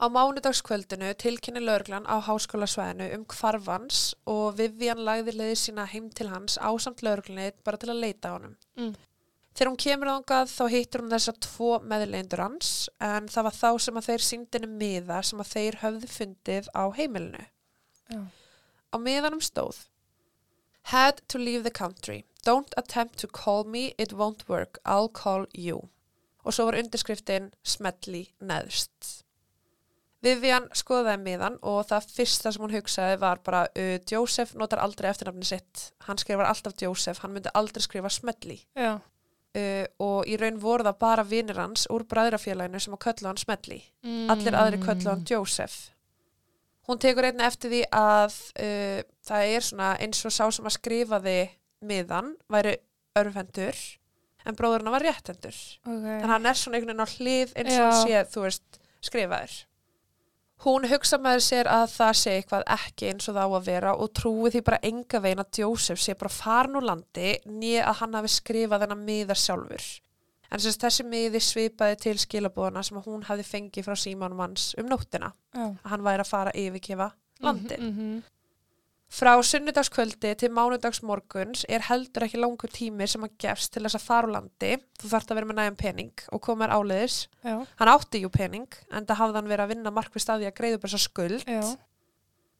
Á 0.00 0.06
mánudagskvöldinu 0.10 1.12
tilkynni 1.20 1.60
laurglan 1.62 2.08
á 2.08 2.16
háskólasvæðinu 2.24 3.10
um 3.18 3.28
hvarfans 3.30 4.00
og 4.26 4.56
Vivian 4.58 5.04
lagði 5.04 5.36
leiði 5.36 5.60
sína 5.60 5.86
heim 5.92 6.08
til 6.10 6.30
hans 6.32 6.56
ásamt 6.58 7.04
laurglunni 7.04 7.52
bara 7.62 7.78
til 7.78 7.92
að 7.92 8.02
leita 8.02 8.32
á 8.32 8.34
honum. 8.38 8.56
Mm. 8.80 8.94
Þegar 9.54 9.70
hún 9.70 9.80
kemur 9.84 10.10
þangað 10.10 10.50
þá 10.50 10.64
hittur 10.72 11.04
hún 11.04 11.14
þessa 11.14 11.34
tvo 11.46 11.72
meðleindur 11.84 12.42
hans 12.42 12.70
en 12.98 13.28
það 13.30 13.46
var 13.46 13.58
þá 13.60 13.70
sem 13.84 14.00
að 14.00 14.08
þeir 14.08 14.28
síndinu 14.32 14.70
miða 14.72 15.22
sem 15.22 15.44
að 15.44 15.52
þeir 15.52 15.82
höfðu 15.84 16.14
fundið 16.16 16.70
á 16.74 16.84
heimilinu. 16.96 17.44
Já. 18.10 18.22
Á 18.90 18.96
miðanum 18.98 19.44
stóð 19.44 19.84
Had 20.92 21.22
to 21.28 21.38
leave 21.38 21.64
the 21.64 21.70
country. 21.70 22.24
Don't 22.44 22.74
attempt 22.76 23.18
to 23.18 23.26
call 23.26 23.64
me, 23.64 23.94
it 23.98 24.12
won't 24.12 24.48
work. 24.48 24.78
I'll 24.84 25.08
call 25.08 25.46
you. 25.52 25.88
Og 26.44 26.52
svo 26.52 26.66
var 26.68 26.76
undirskriftin 26.76 27.52
Smedley 27.64 28.26
neðst. 28.44 29.24
Vivian 30.24 30.68
skoðaði 30.76 31.20
miðan 31.20 31.56
og 31.68 31.82
það 31.88 32.10
fyrsta 32.16 32.52
sem 32.52 32.62
hún 32.64 32.72
hugsaði 32.72 33.16
var 33.20 33.40
bara 33.44 33.64
uh, 33.68 33.96
Joseph 34.08 34.54
notar 34.56 34.80
aldrei 34.84 35.10
eftirnafni 35.10 35.48
sitt. 35.48 35.88
Hann 36.06 36.20
skrifar 36.20 36.48
alltaf 36.48 36.76
Joseph, 36.80 37.20
hann 37.24 37.34
myndi 37.34 37.52
aldrei 37.56 37.84
skrifa. 37.84 38.12
Já. 38.76 38.94
Uh, 39.54 39.84
og 40.02 40.26
í 40.26 40.36
raun 40.40 40.56
voru 40.60 40.86
það 40.86 41.00
bara 41.04 41.24
vinir 41.28 41.60
hans 41.60 41.84
úr 41.92 42.06
bræðrafélaginu 42.10 42.80
sem 42.80 42.96
að 42.96 43.04
köllu 43.04 43.30
hann 43.30 43.40
Smedley. 43.40 43.84
Mm. 44.04 44.24
Allir 44.32 44.56
aðri 44.58 44.80
köllu 44.82 45.12
hann 45.12 45.26
Joseph. 45.28 45.93
Hún 46.84 47.00
tekur 47.00 47.24
einnig 47.28 47.46
eftir 47.46 47.72
því 47.72 47.82
að 47.96 48.38
uh, 48.60 49.02
það 49.24 49.50
er 49.56 49.64
svona 49.64 49.92
eins 50.04 50.24
og 50.28 50.34
sá 50.34 50.44
sem 50.52 50.66
að 50.68 50.76
skrifaði 50.76 51.38
miðan 51.84 52.34
væri 52.52 52.78
örfendur 53.16 53.78
en 54.44 54.56
bróðurinn 54.58 54.92
var 54.92 55.04
réttendur. 55.04 55.56
Ok. 55.84 55.92
Þannig 55.94 56.26
að 56.26 56.32
hann 56.34 56.48
er 56.50 56.58
svona 56.60 56.78
einhvern 56.78 56.98
veginn 56.98 57.06
á 57.08 57.14
hlið 57.16 57.54
eins 57.60 57.78
og 57.80 57.94
sé, 58.02 58.24
þú 58.34 58.44
veist, 58.44 58.82
skrifaður. 59.04 59.54
Hún 60.64 60.86
hugsa 60.88 61.18
með 61.20 61.40
sér 61.44 61.68
að 61.68 61.88
það 61.92 62.12
sé 62.20 62.34
eitthvað 62.38 62.62
ekki 62.76 63.08
eins 63.10 63.26
og 63.28 63.36
það 63.36 63.52
á 63.52 63.56
að 63.58 63.66
vera 63.66 63.94
og 64.00 64.12
trúi 64.16 64.52
því 64.52 64.62
bara 64.64 64.82
enga 64.86 65.20
veginn 65.24 65.42
að 65.42 65.58
Joseph 65.60 66.00
sé 66.00 66.14
bara 66.20 66.32
farin 66.32 66.78
úr 66.78 66.86
landi 66.88 67.34
nýja 67.48 67.88
að 67.90 67.98
hann 68.00 68.16
hafi 68.20 68.32
skrifað 68.32 68.84
þennan 68.84 69.04
miða 69.08 69.36
sjálfur. 69.36 69.88
En 70.54 70.62
sem 70.62 70.70
sagt, 70.70 70.84
þessi 70.86 71.06
miði 71.10 71.40
svipaði 71.42 71.96
til 72.04 72.14
skilabóðana 72.22 72.84
sem 72.86 73.00
að 73.00 73.08
hún 73.10 73.24
hafi 73.26 73.42
fengið 73.48 73.88
frá 73.88 73.98
símanum 73.98 74.42
hans 74.44 74.68
um 74.78 74.86
nóttina 74.86 75.32
Já. 75.50 75.66
að 75.66 75.90
hann 75.90 76.06
væri 76.06 76.22
að 76.22 76.30
fara 76.30 76.52
að 76.54 76.60
yfirgefa 76.62 77.10
landin. 77.42 77.82
Mm 77.82 77.96
-hmm. 77.98 78.22
Frá 79.14 79.42
sunnudagskvöldi 79.46 80.32
til 80.34 80.50
mánudagsmorguns 80.50 81.64
er 81.68 81.84
heldur 81.86 82.24
ekki 82.26 82.38
langur 82.40 82.70
tími 82.70 83.06
sem 83.06 83.22
að 83.22 83.36
gefst 83.38 83.72
til 83.72 83.82
þess 83.84 83.98
að 83.98 84.06
fara 84.08 84.26
úr 84.26 84.32
landi. 84.32 84.70
Þú 84.98 85.10
þarft 85.12 85.30
að 85.30 85.38
vera 85.38 85.46
með 85.46 85.58
nægum 85.60 85.76
pening 85.76 86.24
og 86.32 86.40
koma 86.42 86.66
þér 86.66 86.74
áleiðis. 86.74 87.18
Já. 87.44 87.66
Hann 87.78 87.92
átti 87.92 88.22
jú 88.24 88.28
pening 88.28 88.78
en 88.90 89.06
það 89.06 89.20
hafði 89.20 89.36
hann 89.38 89.50
verið 89.52 89.64
að 89.64 89.72
vinna 89.74 89.90
markvist 89.90 90.30
að 90.30 90.40
því 90.40 90.46
að 90.46 90.56
greiða 90.58 90.74
upp 90.74 90.86
þessa 90.86 91.02
skuld. 91.04 91.44
Já. 91.46 91.76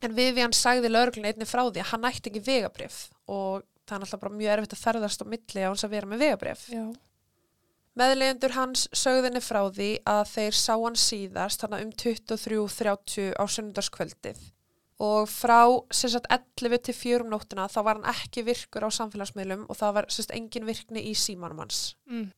En 0.03 0.15
Vivian 0.15 0.53
sagði 0.53 0.93
lögreglun 0.93 1.27
einni 1.27 1.49
frá 1.49 1.65
því 1.65 1.81
að 1.81 1.91
hann 1.91 2.05
ætti 2.05 2.31
ekki 2.31 2.45
vegabrif 2.47 3.11
og 3.27 3.65
það 3.89 3.97
er 3.97 4.07
alltaf 4.07 4.21
bara 4.21 4.35
mjög 4.35 4.53
erfitt 4.53 4.77
að 4.77 4.85
ferðast 4.85 5.23
á 5.23 5.27
milli 5.27 5.65
á 5.65 5.69
hans 5.73 5.85
að 5.85 5.95
vera 5.97 6.07
með 6.07 6.19
vegabrif. 6.19 6.69
Meðlegendur 7.95 8.57
hans 8.57 8.89
sögðinni 8.97 9.39
frá 9.45 9.61
því 9.71 9.91
að 10.11 10.25
þeir 10.33 10.57
sá 10.59 10.73
hann 10.75 10.97
síðast 10.99 11.63
þannig 11.63 11.85
um 11.85 11.93
23.30 12.03 13.35
á 13.39 13.45
sunnudagskvöldið 13.47 14.41
og 15.05 15.29
frá 15.31 15.61
sagt 15.95 16.27
11 16.31 16.83
til 16.87 16.95
4 16.95 17.25
um 17.25 17.31
nóttina 17.31 17.67
þá 17.71 17.81
var 17.87 17.99
hann 17.99 18.11
ekki 18.11 18.45
virkur 18.47 18.87
á 18.87 18.91
samfélagsmiðlum 18.95 19.67
og 19.69 19.79
það 19.79 19.95
var 19.99 20.09
sagt 20.11 20.35
engin 20.35 20.67
virkni 20.67 21.05
í 21.11 21.15
símanum 21.19 21.63
hans. 21.63 21.95
Mm. 22.11 22.33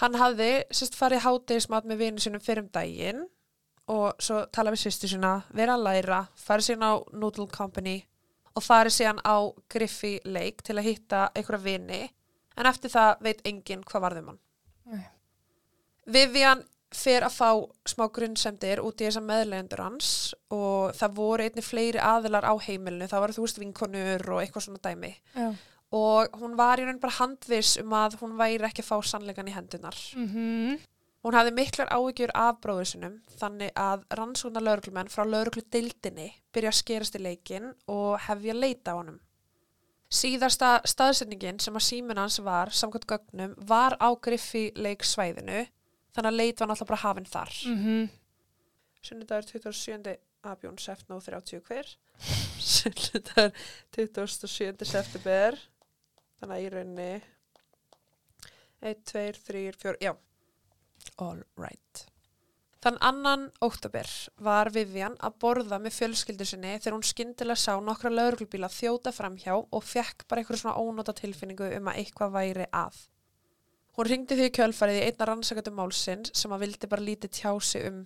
Hann 0.00 0.20
hafði 0.20 0.50
sagt 0.76 0.96
farið 0.96 1.24
hátegismat 1.24 1.88
með 1.88 2.04
vinu 2.04 2.24
sinum 2.24 2.44
fyrir 2.44 2.64
um 2.64 2.70
daginn 2.72 3.26
og 3.90 4.20
svo 4.22 4.44
tala 4.52 4.72
við 4.72 4.84
sýstu 4.84 5.08
sína, 5.10 5.40
vera 5.56 5.74
að 5.76 5.86
læra, 5.88 6.20
fara 6.36 6.64
síðan 6.64 6.84
á 6.84 6.92
Noodle 7.16 7.48
Company 7.48 8.02
og 8.52 8.64
fari 8.64 8.92
síðan 8.92 9.20
á 9.24 9.36
Griffy 9.72 10.18
Lake 10.24 10.64
til 10.64 10.76
að 10.78 10.88
hitta 10.88 11.24
einhverja 11.34 11.64
vini 11.64 12.02
en 12.56 12.68
eftir 12.68 12.92
það 12.92 13.24
veit 13.24 13.44
enginn 13.48 13.84
hvað 13.88 14.04
varðum 14.06 14.32
hann. 14.32 14.40
Nei. 14.90 15.06
Vivian 16.10 16.62
fer 16.90 17.22
að 17.22 17.34
fá 17.36 17.50
smá 17.86 18.08
grunnsemdir 18.10 18.80
út 18.82 18.98
í 18.98 19.06
þessa 19.06 19.22
meðlegendur 19.22 19.82
hans 19.84 20.34
og 20.50 20.94
það 20.98 21.12
voru 21.20 21.46
einni 21.46 21.62
fleiri 21.62 22.00
aðilar 22.02 22.48
á 22.50 22.54
heimilinu, 22.58 23.06
það 23.10 23.22
var 23.24 23.34
þú 23.36 23.44
veist 23.44 23.60
vinkonur 23.62 24.24
og 24.34 24.40
eitthvað 24.42 24.64
svona 24.66 24.82
dæmi 24.82 25.12
Já. 25.36 25.52
og 25.94 26.40
hún 26.40 26.56
var 26.58 26.82
í 26.82 26.88
raun 26.88 26.98
bara 27.02 27.18
handviss 27.20 27.78
um 27.78 27.94
að 27.94 28.18
hún 28.22 28.34
væri 28.40 28.66
ekki 28.66 28.82
að 28.82 28.90
fá 28.90 28.96
sannleikan 29.06 29.50
í 29.50 29.54
hendunar. 29.54 30.00
Mhm. 30.18 30.80
Hún 31.20 31.36
hafði 31.36 31.52
miklar 31.52 31.90
áhyggjur 31.92 32.30
af 32.34 32.60
bróður 32.64 32.88
sinum 32.88 33.16
þannig 33.36 33.74
að 33.76 34.06
rannsóknar 34.16 34.64
lauruglumenn 34.64 35.10
frá 35.12 35.26
lauruglu 35.28 35.62
dildinni 35.70 36.30
byrja 36.50 36.72
að 36.72 36.78
skerast 36.78 37.18
í 37.18 37.20
leikin 37.20 37.74
og 37.92 38.18
hefja 38.24 38.54
að 38.54 38.62
leita 38.64 38.94
á 38.96 38.98
honum. 38.98 39.20
Síðasta 40.10 40.80
staðsetningin 40.90 41.60
sem 41.62 41.76
að 41.78 41.86
símin 41.86 42.18
hans 42.18 42.40
var 42.42 42.72
samkvæmt 42.74 43.06
gögnum 43.12 43.52
var 43.70 43.94
á 44.02 44.10
Griffi 44.18 44.70
leiksvæðinu 44.74 45.60
þannig 46.16 46.30
að 46.32 46.38
leit 46.40 46.60
var 46.60 46.70
náttúrulega 46.70 46.90
bara 46.90 47.02
hafinn 47.04 47.30
þar. 47.30 47.52
Mhm. 47.70 48.08
Sunnudagur 49.00 49.46
27. 49.48 50.16
abjón 50.44 50.78
sefna 50.82 51.16
og 51.16 51.22
30 51.24 51.62
hver. 51.68 51.94
Sunnudagur 52.74 53.54
27. 53.94 54.84
september 54.84 55.60
þannig 56.40 56.56
að 56.56 56.64
í 56.64 56.72
rauninni 56.74 57.12
1, 58.80 59.04
2, 59.12 59.24
3, 59.46 59.64
4, 59.76 59.96
já 60.00 60.14
all 61.20 61.44
right 61.56 62.09
Þann 62.80 62.96
annan 63.04 63.42
óttabir 63.60 64.08
var 64.40 64.70
Vivian 64.72 65.16
að 65.20 65.34
borða 65.42 65.76
með 65.84 65.92
fjölskyldu 65.98 66.46
sinni 66.48 66.78
þegar 66.80 66.94
hún 66.96 67.04
skyndilega 67.04 67.60
sá 67.60 67.74
nokkra 67.84 68.08
lauruglubíla 68.14 68.70
þjóta 68.72 69.12
framhjá 69.12 69.52
og 69.60 69.82
fekk 69.84 70.24
bara 70.30 70.40
einhverju 70.40 70.62
svona 70.62 70.80
ónóta 70.80 71.12
tilfinningu 71.18 71.68
um 71.76 71.90
að 71.92 71.98
eitthvað 72.00 72.32
væri 72.38 72.66
að. 72.72 72.96
Hún 73.98 74.08
ringdi 74.08 74.38
því 74.38 74.48
kjölfarið 74.56 74.96
í 74.96 75.04
einna 75.10 75.28
rannsakatum 75.28 75.76
málsins 75.76 76.32
sem 76.40 76.54
að 76.56 76.64
vildi 76.64 76.88
bara 76.88 77.04
lítið 77.04 77.34
tjá 77.36 77.52
sig 77.60 77.84
um 77.90 78.00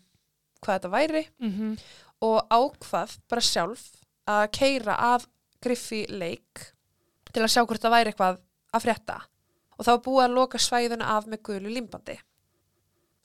hvað 0.64 0.80
þetta 0.80 0.90
væri 0.96 1.24
Mhm. 1.38 1.78
og 2.22 2.48
ákvað 2.50 3.18
bara 3.28 3.40
sjálf 3.40 3.84
að 4.26 4.50
keira 4.50 4.96
af 5.14 5.26
Griffi 5.62 6.06
Lake 6.08 6.72
til 7.32 7.42
að 7.42 7.52
sjá 7.52 7.62
hvort 7.66 7.80
það 7.80 7.94
væri 7.94 8.10
eitthvað 8.12 8.38
að 8.74 8.82
frétta 8.82 9.20
og 9.78 9.86
var 9.86 9.98
búið 9.98 10.24
að 10.24 10.34
loka 10.34 10.58
svæðuna 10.58 11.04
af 11.16 11.26
með 11.26 11.42
gulu 11.42 11.68
limbandi. 11.70 12.18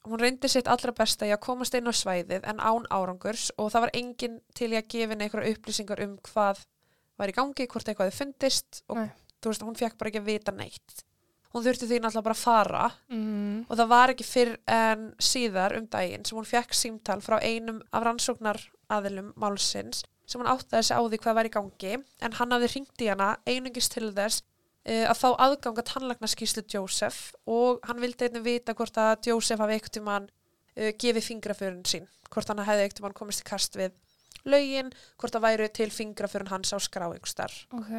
Hún 0.08 0.18
reyndi 0.22 0.48
sitt 0.48 0.68
allra 0.70 0.92
besta 0.96 1.26
í 1.28 1.32
að 1.34 1.42
komast 1.44 1.74
inn 1.76 1.88
á 1.90 1.92
svæðið 1.92 2.46
en 2.48 2.60
án 2.64 2.86
árangurs 2.88 3.50
og 3.60 3.68
það 3.74 3.82
var 3.84 3.90
enginn 3.98 4.38
til 4.56 4.70
í 4.72 4.78
að 4.78 4.88
gefa 4.94 5.16
einhverja 5.18 5.52
upplýsingar 5.54 6.00
um 6.06 6.14
hvað 6.30 6.62
var 7.20 7.28
í 7.28 7.34
gangi, 7.36 7.66
hvort 7.68 7.84
eitthvað 7.90 8.08
þið 8.08 8.18
fundist 8.22 8.82
og 8.88 8.96
Nei. 8.96 9.10
þú 9.42 9.50
veist, 9.52 9.62
hún 9.68 9.76
fekk 9.76 9.98
bara 10.00 10.08
ekki 10.08 10.22
að 10.22 10.30
vita 10.30 10.52
neitt. 10.56 11.02
Hún 11.52 11.64
þurfti 11.66 11.88
því 11.90 11.98
náttúrulega 12.00 12.22
bara 12.24 12.34
að 12.38 12.44
fara 12.46 12.84
Mhm. 13.10 13.66
og 13.68 13.76
það 13.76 13.88
var 13.88 14.08
ekki 14.14 14.24
fyrr 14.24 14.56
en 14.68 15.14
síðar 15.20 15.76
um 15.76 15.86
daginn 15.86 16.24
sem 16.24 16.38
hún 16.38 16.46
fekk 16.48 16.72
símtal 16.72 17.20
frá 17.20 17.36
einum 17.42 17.82
af 17.92 18.04
rannsóknar 18.06 18.60
aðilum 18.88 19.34
málsins 19.36 20.04
sem 20.26 20.40
hún 20.40 20.48
áttaði 20.48 20.84
sig 20.84 20.96
á 20.96 21.02
því 21.02 21.18
hvað 21.18 21.34
var 21.34 21.44
í 21.44 21.50
gangi 21.50 21.92
en 22.22 22.32
hann 22.38 22.50
hafði 22.54 22.68
hringt 22.72 23.02
í 23.02 23.08
hana 23.10 23.36
einungis 23.46 23.88
til 23.90 24.12
þess 24.14 24.42
að 24.90 25.18
fá 25.20 25.28
aðgang 25.46 25.80
að 25.80 25.88
tannlagnaskíslu 25.92 26.64
Joseph 26.72 27.34
og 27.50 27.82
hann 27.88 28.00
vildi 28.02 28.28
einnig 28.28 28.46
vita 28.46 28.74
hvort 28.74 28.96
að 29.00 29.30
Joseph 29.30 29.62
hafi 29.62 29.78
ekkert 29.78 30.00
um 30.00 30.10
hann 30.10 30.30
uh, 30.30 30.92
gefið 31.00 31.26
fingraförun 31.28 31.84
sín 31.88 32.08
hvort 32.30 32.50
hann 32.50 32.62
hefði 32.64 32.86
ekkert 32.86 33.02
um 33.02 33.08
hann 33.10 33.18
komist 33.18 33.44
í 33.44 33.48
kast 33.50 33.78
við 33.78 33.94
lögin, 34.48 34.88
hvort 35.20 35.34
það 35.34 35.46
væru 35.46 35.68
til 35.76 35.90
fingraförun 35.92 36.50
hans 36.52 36.72
á 36.72 36.78
skrá 36.80 37.10
einhverstar. 37.10 37.52
Ok. 37.76 37.92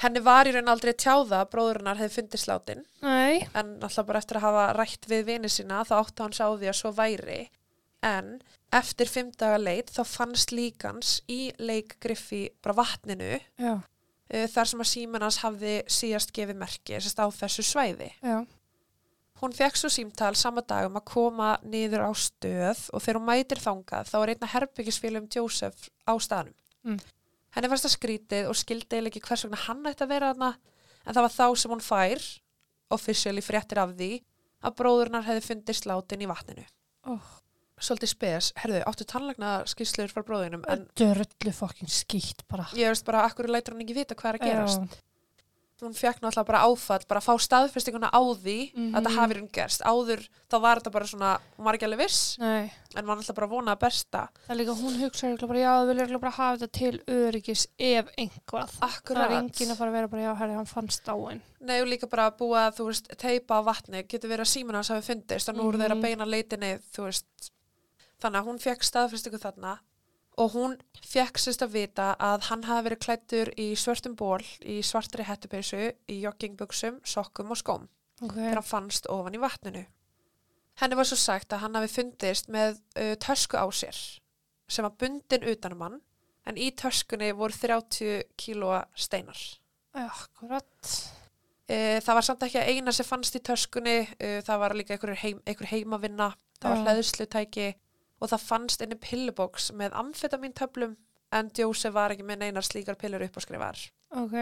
Henni 0.00 0.22
var 0.24 0.48
í 0.48 0.52
raun 0.54 0.70
aldrei 0.72 0.94
tjáða 0.96 1.42
að 1.42 1.50
bróðurinnar 1.52 1.98
hefði 2.00 2.16
fundið 2.16 2.40
sláttinn 2.40 2.84
Nei. 3.04 3.44
en 3.52 3.74
alltaf 3.84 4.06
bara 4.08 4.20
eftir 4.22 4.38
að 4.40 4.46
hafa 4.46 4.62
rætt 4.78 5.08
við 5.10 5.26
vini 5.28 5.50
sína 5.52 5.82
þá 5.84 5.98
átti 5.98 6.24
hann 6.24 6.36
sá 6.36 6.46
því 6.48 6.70
að 6.70 6.78
svo 6.78 6.92
væri 6.96 7.40
en 8.08 8.30
eftir 8.72 9.10
fimm 9.12 9.28
daga 9.36 9.58
leit 9.60 9.92
þá 9.92 10.00
fannst 10.08 10.54
líkans 10.56 11.18
í 11.28 11.50
leikgriffi 11.60 12.46
bara 12.64 12.78
vatninu 12.80 13.34
Já. 13.60 13.74
Uh, 14.30 14.46
þar 14.50 14.70
sem 14.72 14.82
að 14.84 14.90
síman 14.92 15.26
hans 15.26 15.40
hafði 15.44 15.74
síðast 15.90 16.32
gefið 16.36 16.58
merki 16.62 16.98
á 16.98 17.26
þessu 17.34 17.66
svæði. 17.66 18.10
Já. 18.22 18.40
Hún 19.40 19.54
fekk 19.56 19.78
svo 19.80 19.88
símtal 19.88 20.34
sama 20.36 20.60
dag 20.60 20.90
um 20.90 20.98
að 21.00 21.06
koma 21.08 21.54
niður 21.64 22.04
á 22.04 22.10
stöð 22.12 22.82
og 22.92 23.00
þegar 23.00 23.18
hún 23.18 23.28
mætir 23.30 23.62
þangað 23.62 24.10
þá 24.10 24.16
er 24.20 24.32
einna 24.34 24.50
herbyggisfélum 24.52 25.30
Joseph 25.32 25.88
á 26.04 26.12
staðnum. 26.20 26.56
Mm. 26.84 26.98
Henni 27.56 27.70
varst 27.72 27.88
að 27.88 27.94
skrítið 27.96 28.50
og 28.50 28.58
skildi 28.58 29.00
ekki 29.00 29.22
hvers 29.24 29.46
vegna 29.46 29.62
hann 29.64 29.88
ætti 29.88 30.04
að 30.04 30.12
vera 30.12 30.34
þarna 30.34 30.50
en 31.06 31.16
það 31.16 31.24
var 31.24 31.34
þá 31.38 31.46
sem 31.56 31.72
hún 31.72 31.84
fær, 31.84 32.26
officially 32.92 33.44
fréttir 33.44 33.80
af 33.80 33.94
því, 33.96 34.10
að 34.60 34.76
bróðurnar 34.76 35.24
hefði 35.24 35.46
fundist 35.46 35.88
látin 35.88 36.20
í 36.20 36.28
vatninu. 36.28 36.66
Oh. 37.08 37.39
Svolítið 37.80 38.10
spes, 38.12 38.52
herðu, 38.60 38.82
áttu 38.86 39.06
tannlagna 39.08 39.52
skýrslur 39.70 40.10
frá 40.12 40.22
bróðinum 40.26 40.64
en 40.68 40.86
Dörrullu 41.00 41.52
fokkin 41.56 41.88
skýtt 41.88 42.44
bara. 42.48 42.66
ég 42.76 42.92
veist 42.92 43.04
bara, 43.08 43.24
akkur 43.28 43.48
lætur 43.48 43.72
hann 43.72 43.80
ekki 43.86 43.94
vita 43.96 44.14
hvað 44.14 44.34
er 44.34 44.38
að 44.40 44.50
gerast. 44.50 44.80
Já. 44.90 45.06
hún 45.80 45.94
fekk 45.96 46.18
náttúrulega 46.20 46.44
bara 46.44 46.58
áfall, 46.68 47.04
bara 47.08 47.20
að 47.22 47.24
fá 47.24 47.34
staðfestinguna 47.40 48.10
á 48.12 48.20
því 48.36 48.56
Mhm. 48.76 48.92
að 48.92 49.00
þetta 49.00 49.12
hafi 49.16 49.34
hún 49.40 49.48
gerst. 49.50 49.80
Áður 49.80 50.28
þá 50.50 50.56
var 50.60 50.76
þetta 50.76 50.92
bara 50.92 51.06
svona, 51.06 51.30
hún 51.56 51.64
var 51.64 51.74
ekki 51.74 51.86
alveg 51.88 51.98
viss, 52.04 52.36
Nei. 52.38 52.70
en 52.96 53.06
var 53.06 53.16
náttúrulega 53.16 53.34
bara 53.34 53.46
að 53.46 53.50
vona 53.50 53.72
að 53.76 53.80
besta. 53.80 54.28
Það 54.46 54.50
er 54.50 54.56
líka, 54.60 54.74
hún 54.76 54.98
hugsa 55.00 55.26
örugglega 55.30 55.48
bara, 55.48 55.58
já, 55.64 55.72
við 55.88 56.00
viljum 56.02 56.20
bara 56.20 56.32
hafa 56.36 56.58
þetta 56.58 56.72
til 56.72 56.98
öryggis 57.08 57.66
ef 57.78 58.06
einhvað. 58.18 58.68
Það 58.76 58.90
Akkurat. 58.90 59.30
er 59.30 59.36
enginn 59.40 59.70
að 59.72 59.76
fara 59.78 59.90
að 59.90 59.92
vera 59.96 60.08
bara, 60.08 60.22
já, 60.22 60.34
herri, 60.36 60.54
hann 60.54 60.66
fannst 60.66 61.04
dáin. 61.08 61.40
Nei, 61.62 61.80
og 61.80 61.88
líka 61.88 62.10
bara 62.10 62.30
að 62.30 62.36
búa 62.36 62.68
að, 62.68 62.76
þú 62.76 62.86
veist, 62.90 63.08
teipa 63.16 63.56
á 63.56 63.64
vatni, 63.64 64.02
getur 64.06 64.28
verið 64.28 64.44
að 64.44 64.52
símuna 64.52 64.74
hans 64.84 64.88
hafi 64.90 65.14
fundist 65.14 65.48
og 65.48 65.56
nú 65.56 65.68
eru 65.70 65.78
þeir 65.78 65.92
að 65.92 65.96
Mhm. 65.96 66.02
beina 66.02 66.24
leitinni, 66.26 66.78
þú 66.92 67.04
veist. 67.08 67.24
Þannig 68.20 68.40
að 68.40 68.48
hún 68.50 68.60
fekk 68.60 68.84
staðfestingu 68.84 69.40
þarna 69.40 69.78
og 70.40 70.52
hún 70.54 70.76
fekk 71.04 71.40
sérst 71.40 71.64
að 71.64 71.74
vita 71.76 72.10
að 72.22 72.46
hann 72.48 72.66
hafi 72.68 72.86
verið 72.86 73.02
klættur 73.04 73.50
í 73.60 73.70
svörtum 73.76 74.14
ból, 74.16 74.42
í 74.64 74.80
svartri 74.86 75.26
hettupeysu, 75.26 75.90
í 76.08 76.20
joggingbuxum, 76.22 77.00
sokkum 77.04 77.52
og 77.52 77.60
skóm. 77.60 77.88
Ok. 78.20 78.34
þegar 78.36 78.60
hann 78.60 78.68
fannst 78.68 79.08
ofan 79.08 79.36
í 79.36 79.40
vatninu. 79.40 79.86
Henni 80.80 80.96
var 80.96 81.08
svo 81.08 81.16
sagt 81.20 81.52
að 81.52 81.64
hann 81.64 81.76
hafi 81.76 81.92
fundist 81.92 82.50
með 82.52 82.80
uh, 82.96 83.14
tösku 83.20 83.56
á 83.56 83.64
sér 83.72 83.96
sem 84.70 84.86
var 84.86 84.94
bundin 85.00 85.46
utanum 85.50 85.80
hann 85.82 85.96
en 86.48 86.60
í 86.60 86.70
töskunni 86.76 87.32
voru 87.36 87.56
30 87.56 88.28
kílóa 88.38 88.84
steinar. 88.94 89.40
Akkurat. 89.96 90.92
Uh, 91.70 91.98
það 92.04 92.16
var 92.16 92.26
samt 92.26 92.44
ekki 92.46 92.60
að 92.60 92.70
eina 92.74 92.94
sem 92.94 93.08
fannst 93.08 93.36
í 93.36 93.42
töskunni, 93.44 93.98
uh, 94.04 94.38
það 94.46 94.62
var 94.64 94.76
líka 94.76 94.96
einhver, 94.96 95.16
heim, 95.20 95.40
einhver 95.48 95.72
heimavinna, 95.72 96.32
það 96.60 96.76
var 96.76 96.84
hlæðslutæki 96.86 97.70
og 98.20 98.32
það 98.32 98.46
fannst 98.46 98.82
einni 98.84 98.98
pillubóks 99.00 99.70
með 99.76 99.96
amfetamintöflum 100.00 100.96
en 101.36 101.52
Jósef 101.56 101.94
var 101.94 102.14
ekki 102.14 102.26
með 102.26 102.44
neinar 102.44 102.66
slíkar 102.66 102.98
pillur 103.00 103.22
upp 103.24 103.38
á 103.38 103.40
skrifar. 103.44 103.86
Ok. 104.18 104.36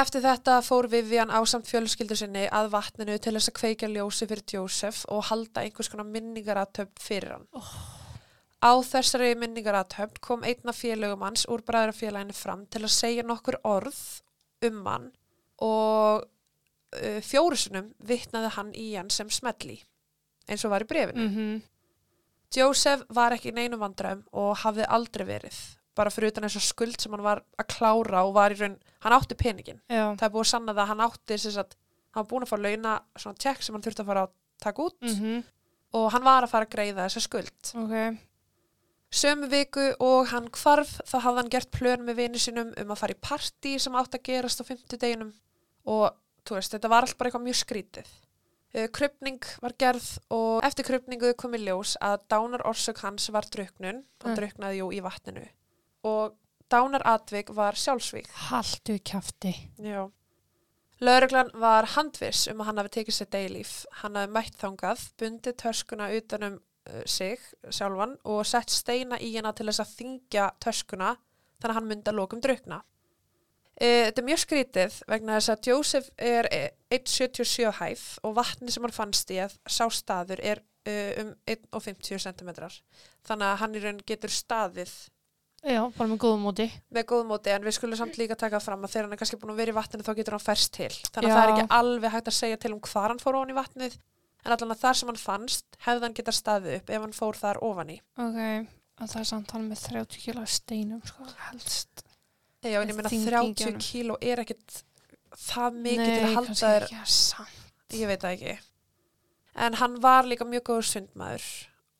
Eftir 0.00 0.22
þetta 0.22 0.60
fór 0.62 0.86
Vivian 0.90 1.32
á 1.34 1.38
samt 1.50 1.68
fjölskyldu 1.68 2.16
sinni 2.16 2.44
að 2.54 2.70
vatninu 2.72 3.16
til 3.18 3.34
þess 3.34 3.50
að 3.50 3.56
kveikja 3.58 3.90
ljósi 3.90 4.28
fyrir 4.30 4.54
Jósef 4.54 5.02
og 5.10 5.26
halda 5.28 5.64
einhvers 5.64 5.90
konar 5.90 6.06
minningaratöfn 6.08 7.02
fyrir 7.02 7.34
hann. 7.34 7.48
Á 8.62 8.72
þessari 8.86 9.32
minningaratöfn 9.40 10.20
kom 10.22 10.44
einna 10.46 10.74
félögum 10.76 11.24
hans 11.26 11.46
úr 11.50 11.64
bræðrafélaginu 11.66 12.36
fram 12.36 12.66
til 12.70 12.84
að 12.84 12.94
segja 12.94 13.26
nokkur 13.26 13.58
orð 13.66 13.98
um 14.68 14.84
hann 14.86 15.10
og 15.60 16.22
uh, 16.22 17.20
fjórusunum 17.26 17.90
vittnaði 18.06 18.54
hann 18.56 18.72
í 18.76 18.92
hann 18.94 19.10
sem 19.12 19.28
smelli, 19.32 19.80
eins 20.48 20.64
og 20.64 20.74
var 20.74 20.86
í 20.86 20.90
brefinu. 20.90 21.26
Mm 21.26 21.60
Joseph 22.54 23.04
var 23.14 23.36
ekki 23.36 23.52
í 23.52 23.56
neinum 23.56 23.82
vandræðum 23.82 24.24
og 24.42 24.56
hafði 24.64 24.88
aldrei 24.90 25.26
verið, 25.28 25.58
bara 25.94 26.10
fyrir 26.10 26.32
utan 26.32 26.48
þess 26.48 26.72
skuld 26.72 26.98
sem 27.00 27.12
hann 27.14 27.22
var 27.22 27.44
að 27.60 27.68
klára 27.76 28.24
og 28.26 28.34
var 28.34 28.54
í 28.54 28.58
raun, 28.58 28.76
hann 29.04 29.14
átti 29.14 29.38
peningin 29.38 29.78
Já. 29.86 30.10
það 30.18 30.26
er 30.26 30.34
búið 30.34 30.46
að 30.46 30.52
sanna 30.54 30.74
það 30.74 30.82
að 30.82 30.90
hann 30.92 31.04
átti 31.06 31.38
sagt, 31.44 31.76
hann 32.10 32.24
var 32.24 32.30
búin 32.32 32.46
að 32.46 32.50
fá 32.50 32.58
launa 32.58 32.96
svona 33.16 33.42
tjekk 33.44 33.62
sem 33.62 33.76
hann 33.76 33.86
þurfti 33.86 34.04
að 34.04 34.10
fara 34.12 34.26
að 34.26 34.36
taka 34.66 34.86
út 34.88 34.98
Mm 35.06 35.42
og 35.90 36.10
hann 36.14 36.22
var 36.22 36.44
að 36.46 36.52
fara 36.52 36.66
að 36.68 36.70
greiða 36.70 37.06
þessa 37.08 37.20
skuld. 37.24 37.70
Ok. 37.82 38.18
Sömu 39.10 39.48
viku 39.50 39.88
og 40.06 40.28
hann 40.30 40.46
hvarf 40.54 41.00
þá 41.02 41.16
hafði 41.24 41.40
hann 41.40 41.50
gert 41.50 41.70
plön 41.74 42.04
með 42.06 42.20
vini 42.20 42.38
sinum 42.38 42.70
um 42.78 42.92
að 42.94 43.00
fara 43.00 43.16
í 43.16 43.18
partí 43.18 43.72
sem 43.82 43.96
átti 43.98 44.20
að 44.20 44.28
gerast 44.28 44.62
á 44.62 44.68
fimmtudeginum 44.68 45.32
og 45.90 46.14
þú 46.46 46.54
veist, 46.60 46.76
þetta 46.76 46.90
var 46.92 47.06
allt 47.06 47.16
bara 47.18 47.30
eitthvað 47.32 47.46
mjög 47.48 47.58
skrítið. 47.58 48.12
Uh, 48.74 48.86
Krupning 48.94 49.40
var 49.62 49.72
gerð 49.78 50.18
og 50.30 50.62
eftir 50.62 50.86
krupningu 50.86 51.32
kom 51.34 51.56
í 51.58 51.58
ljós 51.64 51.96
að 52.00 52.20
dánar 52.30 52.62
orsök 52.70 53.00
hans 53.02 53.26
var 53.34 53.42
druknun, 53.50 54.04
hann 54.22 54.30
Mm. 54.30 54.36
druknaði 54.38 54.76
jú 54.78 54.90
í 54.94 55.00
vatninu 55.02 55.46
og 56.04 56.36
dánar 56.70 57.02
atvik 57.04 57.50
var 57.50 57.72
sjálfsvík. 57.74 58.28
Haltu 58.48 58.98
kjafti. 59.02 59.54
Já. 59.82 60.08
Lögreglan 61.00 61.50
var 61.54 61.84
handviss 61.96 62.46
um 62.52 62.60
að 62.60 62.64
hann 62.68 62.78
hafi 62.78 62.90
tekið 62.98 63.16
sér 63.16 63.30
deilíf. 63.32 63.86
Hann 64.02 64.14
hafi 64.20 64.30
mætt 64.32 64.56
þangað, 64.60 65.04
bundið 65.18 65.56
törskuna 65.56 66.10
utanum 66.16 66.60
uh, 66.90 67.02
sig 67.06 67.40
sjálfan 67.70 68.18
og 68.24 68.44
sett 68.46 68.70
steina 68.70 69.18
í 69.18 69.32
hana 69.36 69.52
til 69.52 69.66
þess 69.66 69.80
að 69.80 69.94
þingja 69.98 70.50
töskuna 70.60 71.16
þannig 71.60 71.70
að 71.72 71.74
hann 71.80 71.88
myndi 71.88 72.12
að 72.12 72.18
lokum 72.20 72.40
drukna. 72.40 72.82
Uh, 73.80 74.02
þetta 74.06 74.20
er 74.20 74.26
mjög 74.26 74.42
skrítið 74.42 74.96
vegna 75.08 75.38
þess 75.38 75.52
að 75.54 75.68
Joseph 75.70 76.10
er 76.20 76.48
eh, 76.52 76.66
1,77 76.92 77.70
hæð 77.78 78.02
og 78.28 78.34
vatni 78.36 78.74
sem 78.74 78.84
hann 78.84 78.92
fannst 78.92 79.30
í 79.32 79.38
að 79.40 79.54
sá 79.64 79.86
staður 79.88 80.42
er 80.44 80.60
uh, 80.60 81.22
um 81.22 81.30
1,50 81.48 82.20
cm. 82.26 82.50
Þannig 83.24 83.46
að 83.48 83.58
hann 83.62 83.78
í 83.78 83.82
raun 83.86 84.02
getur 84.04 84.34
staðið 84.34 84.92
Já, 85.60 85.82
bara 85.92 86.08
með 86.08 86.20
góðum 86.22 86.44
móti. 86.48 86.64
með 86.88 87.04
góð 87.10 87.26
móti 87.28 87.52
en 87.52 87.64
við 87.66 87.74
skulum 87.76 87.98
samt 88.00 88.16
líka 88.16 88.36
taka 88.38 88.60
fram 88.64 88.84
að 88.84 88.94
þegar 88.94 89.06
hann 89.06 89.16
er 89.16 89.20
kannski 89.20 89.38
búin 89.40 89.52
að 89.52 89.58
vera 89.60 89.72
í 89.74 89.76
vatninu 89.76 90.06
þá 90.06 90.12
getur 90.16 90.36
hann 90.36 90.44
færst 90.44 90.72
til. 90.72 90.92
Þannig 91.12 91.28
að 91.28 91.32
Já. 91.32 91.36
það 91.36 91.42
er 91.42 91.52
ekki 91.52 91.74
alveg 91.76 92.14
hægt 92.14 92.30
að 92.30 92.36
segja 92.38 92.60
til 92.62 92.72
um 92.72 92.80
hvar 92.80 93.12
hann 93.12 93.20
fór 93.20 93.38
ofan 93.40 93.52
í 93.52 93.56
vatnið 93.58 93.96
en 94.40 94.54
allan 94.56 94.72
að 94.72 94.80
þar 94.84 95.00
sem 95.00 95.10
hann 95.12 95.20
fannst 95.20 95.80
hefði 95.84 96.06
hann 96.06 96.16
getað 96.16 96.38
staðið 96.38 96.76
upp 96.78 96.92
ef 96.96 97.04
hann 97.04 97.16
fór 97.16 97.40
þar 97.42 97.60
ofan 97.68 97.92
í. 97.92 97.98
Ok, 98.16 98.38
en 98.40 99.12
það 99.12 99.20
er 99.20 99.28
samt 99.34 99.52
hann 99.56 99.68
með 99.68 99.84
30 99.90 100.24
kilo 100.24 100.46
af 100.46 100.54
steinum, 100.54 101.02
sko, 101.04 101.28
helst. 101.50 102.04
Já, 102.60 102.80
en 102.82 102.90
ég 102.90 102.96
meina 102.96 103.08
Þyngingin 103.08 103.54
30 103.56 103.64
honum. 103.64 103.80
kíló 103.80 104.16
er 104.20 104.42
ekkit 104.42 104.82
það 105.40 105.78
mikið 105.86 106.10
til 106.10 106.26
að 106.26 106.34
halda 106.36 106.56
þér, 106.60 106.88
ég 107.96 108.10
veit 108.10 108.24
það 108.24 108.34
ekki. 108.34 108.58
En 109.64 109.78
hann 109.80 109.96
var 110.02 110.28
líka 110.28 110.46
mjög 110.48 110.66
góður 110.68 110.88
sundmaður 110.90 111.46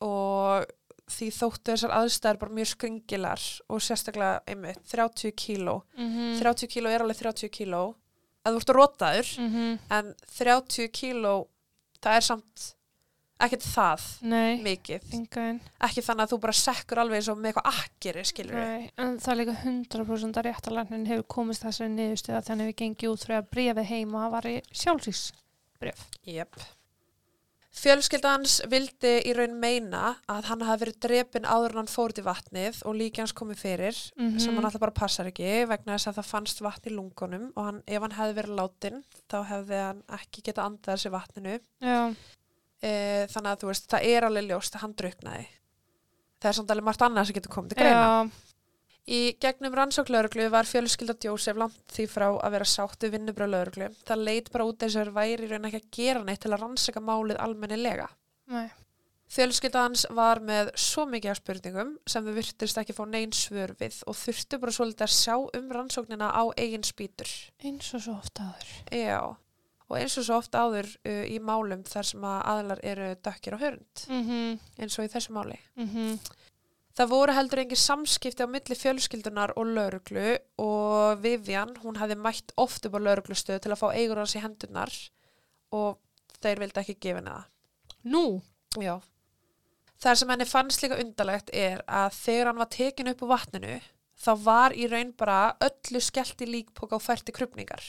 og 0.05 0.69
því 1.11 1.29
þóttu 1.35 1.73
þessar 1.73 1.95
aðstæður 1.97 2.40
bara 2.43 2.57
mjög 2.59 2.69
skringilar 2.75 3.47
og 3.73 3.83
sérstaklega 3.83 4.43
einmitt 4.47 4.83
30 4.93 5.33
kíló. 5.35 5.81
Mm 5.97 6.37
30 6.40 6.71
kíló 6.71 6.90
er 6.90 7.02
alveg 7.02 7.23
30 7.23 7.50
kíló 7.50 7.83
að 8.45 8.55
þú 8.55 8.61
ert 8.61 8.75
rótaður 8.76 9.29
-hmm. 9.37 9.79
en 9.90 10.14
30 10.38 10.88
kíló 10.93 11.49
það 12.00 12.17
er 12.17 12.21
samt 12.21 12.75
ekkert 13.47 13.64
það 13.66 14.06
Nei, 14.23 14.56
mikið. 14.64 15.06
engaðin. 15.18 15.61
Ekki 15.88 16.02
þannig 16.06 16.25
að 16.26 16.32
þú 16.35 16.40
bara 16.47 16.56
sekkur 16.61 16.99
alveg 17.02 17.20
eins 17.20 17.28
og 17.32 17.38
með 17.38 17.52
eitthvað 17.52 17.70
akkeri, 17.85 18.25
skilur. 18.30 18.54
Nei, 18.61 18.90
en 18.99 19.14
það 19.18 19.32
er 19.32 19.40
líka 19.42 19.56
100% 19.64 20.40
að 20.42 20.49
réttalæknin 20.50 21.06
hefur 21.11 21.26
komist 21.37 21.62
þessari 21.64 21.94
niðurstöða 21.94 22.42
þannig 22.50 22.70
við 22.73 22.76
gengið 22.82 23.14
út 23.14 23.25
fyrir 23.25 23.38
að 23.42 23.50
brefið 23.54 23.90
heim 23.94 24.14
og 24.14 24.20
það 24.26 24.37
var 24.37 24.50
í 24.52 24.59
sjálfsís 24.73 25.25
bref. 25.80 26.06
Jep. 26.28 26.61
Fjölskyldans 27.80 28.56
vildi 28.68 29.12
í 29.30 29.32
raun 29.37 29.52
meina 29.62 30.16
að 30.28 30.49
hann 30.50 30.64
hafi 30.66 30.80
verið 30.82 30.97
drepin 31.04 31.44
áður 31.47 31.70
en 31.76 31.78
hann 31.85 31.90
fór 31.92 32.11
í 32.18 32.25
vatnið 32.26 32.80
og 32.82 32.97
líki 32.99 33.23
hans 33.23 33.32
komið 33.32 33.61
fyrir 33.62 34.00
Mhm. 34.18 34.40
sem 34.40 34.54
hann 34.56 34.64
alltaf 34.66 34.80
bara 34.82 34.90
passar 34.90 35.26
ekki 35.30 35.68
vegna 35.70 35.94
þess 35.94 36.09
að 36.11 36.18
það 36.18 36.26
fannst 36.32 36.61
vatn 36.66 36.90
í 36.90 36.94
lungunum 36.97 37.52
og 37.56 37.64
hann, 37.64 37.82
ef 37.87 38.02
hann 38.02 38.11
hefði 38.18 38.35
verið 38.40 38.56
látin 38.59 39.04
þá 39.30 39.38
hefði 39.47 39.78
hann 39.87 40.02
ekki 40.18 40.42
getað 40.42 40.64
andað 40.66 40.97
þessi 40.99 41.12
vatninu 41.14 41.61
Já, 41.80 42.14
e, 42.82 42.92
þannig 43.30 43.50
að 43.52 43.62
þú 43.62 43.70
veist, 43.72 43.88
það 43.92 44.06
er 44.12 44.28
alveg 44.28 44.46
ljóst 44.50 44.76
að 44.76 44.84
hann 44.84 44.94
druknaði. 44.99 45.49
Það 46.40 46.50
er 46.50 46.56
samt 46.58 46.70
alveg 46.75 46.88
margt 46.88 47.02
annað 47.04 47.28
sem 47.28 47.37
getur 47.37 47.54
komið 47.56 47.75
til 47.75 47.82
greina. 47.82 48.06
já, 48.06 48.46
Í 49.10 49.20
gegnum 49.42 49.75
rannsóklauruglu 49.75 50.44
var 50.52 50.68
fjölskylda 50.68 51.16
Jósef 51.25 51.56
langt 51.58 51.80
því 51.90 52.04
frá 52.12 52.26
að 52.30 52.52
vera 52.54 52.66
sátt 52.68 53.00
við 53.02 53.16
vinnubröð 53.16 53.50
lauruglu. 53.54 53.88
Það 54.06 54.22
leit 54.28 54.50
bara 54.52 54.66
út 54.68 54.84
eins 54.84 54.94
og 54.94 55.02
þeir 55.02 55.14
væri 55.16 55.49
raun 55.50 55.66
ekki 55.66 55.80
að 55.80 55.88
gera 55.96 56.22
neitt 56.26 56.42
til 56.44 56.52
að 56.52 56.60
rannsaka 56.62 57.02
málið 57.02 57.40
almennilega. 57.43 58.06
nei, 58.52 58.69
Fjölskylda 59.30 59.84
hans 59.84 60.04
var 60.10 60.40
með 60.43 60.73
svo 60.75 61.04
mikið 61.06 61.30
af 61.30 61.38
spurningum 61.38 61.90
sem 62.10 62.25
þau 62.26 62.32
virtist 62.34 62.78
ekki 62.80 62.97
fá 62.97 63.04
neyn 63.06 63.30
svör 63.34 63.76
við 63.78 64.00
og 64.10 64.16
þurftu 64.19 64.58
bara 64.58 64.75
svolítið 64.75 65.06
að 65.06 65.12
sjá 65.14 65.36
um 65.58 65.69
rannsóknina 65.76 66.30
á 66.34 66.43
eigin 66.58 66.82
spýtur. 66.86 67.30
eins 67.62 67.93
og 67.95 68.02
svo 68.02 68.16
ofta 68.19 68.49
aður. 68.50 68.73
Já, 68.90 69.21
og 69.91 69.97
eins 69.99 70.17
og 70.21 70.26
svo 70.26 70.39
oft 70.39 70.55
áður 70.55 70.87
uh, 71.03 71.25
í 71.26 71.41
málum 71.43 71.83
þar 71.87 72.07
sem 72.13 72.26
að 72.26 72.45
aðlar 72.53 72.85
eru 72.93 73.09
dökkir 73.26 73.57
og 73.57 73.65
hörnd, 73.65 74.05
Mm 74.09 74.23
-hmm. 74.29 74.61
eins 74.79 74.99
og 74.99 75.05
í 75.05 75.13
þessu 75.13 75.35
máli. 75.35 75.59
Mm 75.76 76.19
Það 77.00 77.09
voru 77.09 77.33
heldur 77.33 77.61
engin 77.63 77.79
samskipti 77.79 78.45
á 78.45 78.49
milli 78.50 78.76
fjölskyldunar 78.76 79.53
og 79.57 79.67
lauruglu 79.67 80.39
og 80.59 81.23
Vivian, 81.23 81.76
hún 81.85 81.97
hefði 81.97 82.17
mætt 82.19 82.53
oft 82.57 82.85
upp 82.87 82.97
á 82.99 83.00
lauruglustöðu 83.00 83.63
til 83.63 83.73
að 83.73 83.81
fá 83.81 83.89
eigur 83.95 84.19
hans 84.19 84.35
í 84.35 84.43
hendurnar 84.43 84.93
og 85.73 85.99
þeir 86.43 86.61
vildi 86.61 86.83
ekki 86.83 86.97
gefa 87.00 87.23
það. 87.23 87.47
Nú? 88.05 88.43
Já. 88.76 89.00
Það 90.00 90.19
sem 90.21 90.35
henni 90.35 90.49
fannst 90.49 90.83
líka 90.83 90.99
undarlegt 91.00 91.50
er 91.57 91.83
að 91.87 92.13
þegar 92.19 92.47
hann 92.47 92.61
var 92.63 92.71
tekin 92.75 93.09
upp 93.15 93.25
úr 93.25 93.33
vatninu 93.37 93.81
þá 94.21 94.31
var 94.45 94.76
í 94.76 94.87
raun 94.91 95.15
bara 95.17 95.41
öllu 95.65 96.00
skellt 96.05 96.43
í 96.45 96.49
líkpoka 96.49 96.99
og 96.99 97.05
fært 97.05 97.31
í 97.33 97.37
krupningar. 97.37 97.85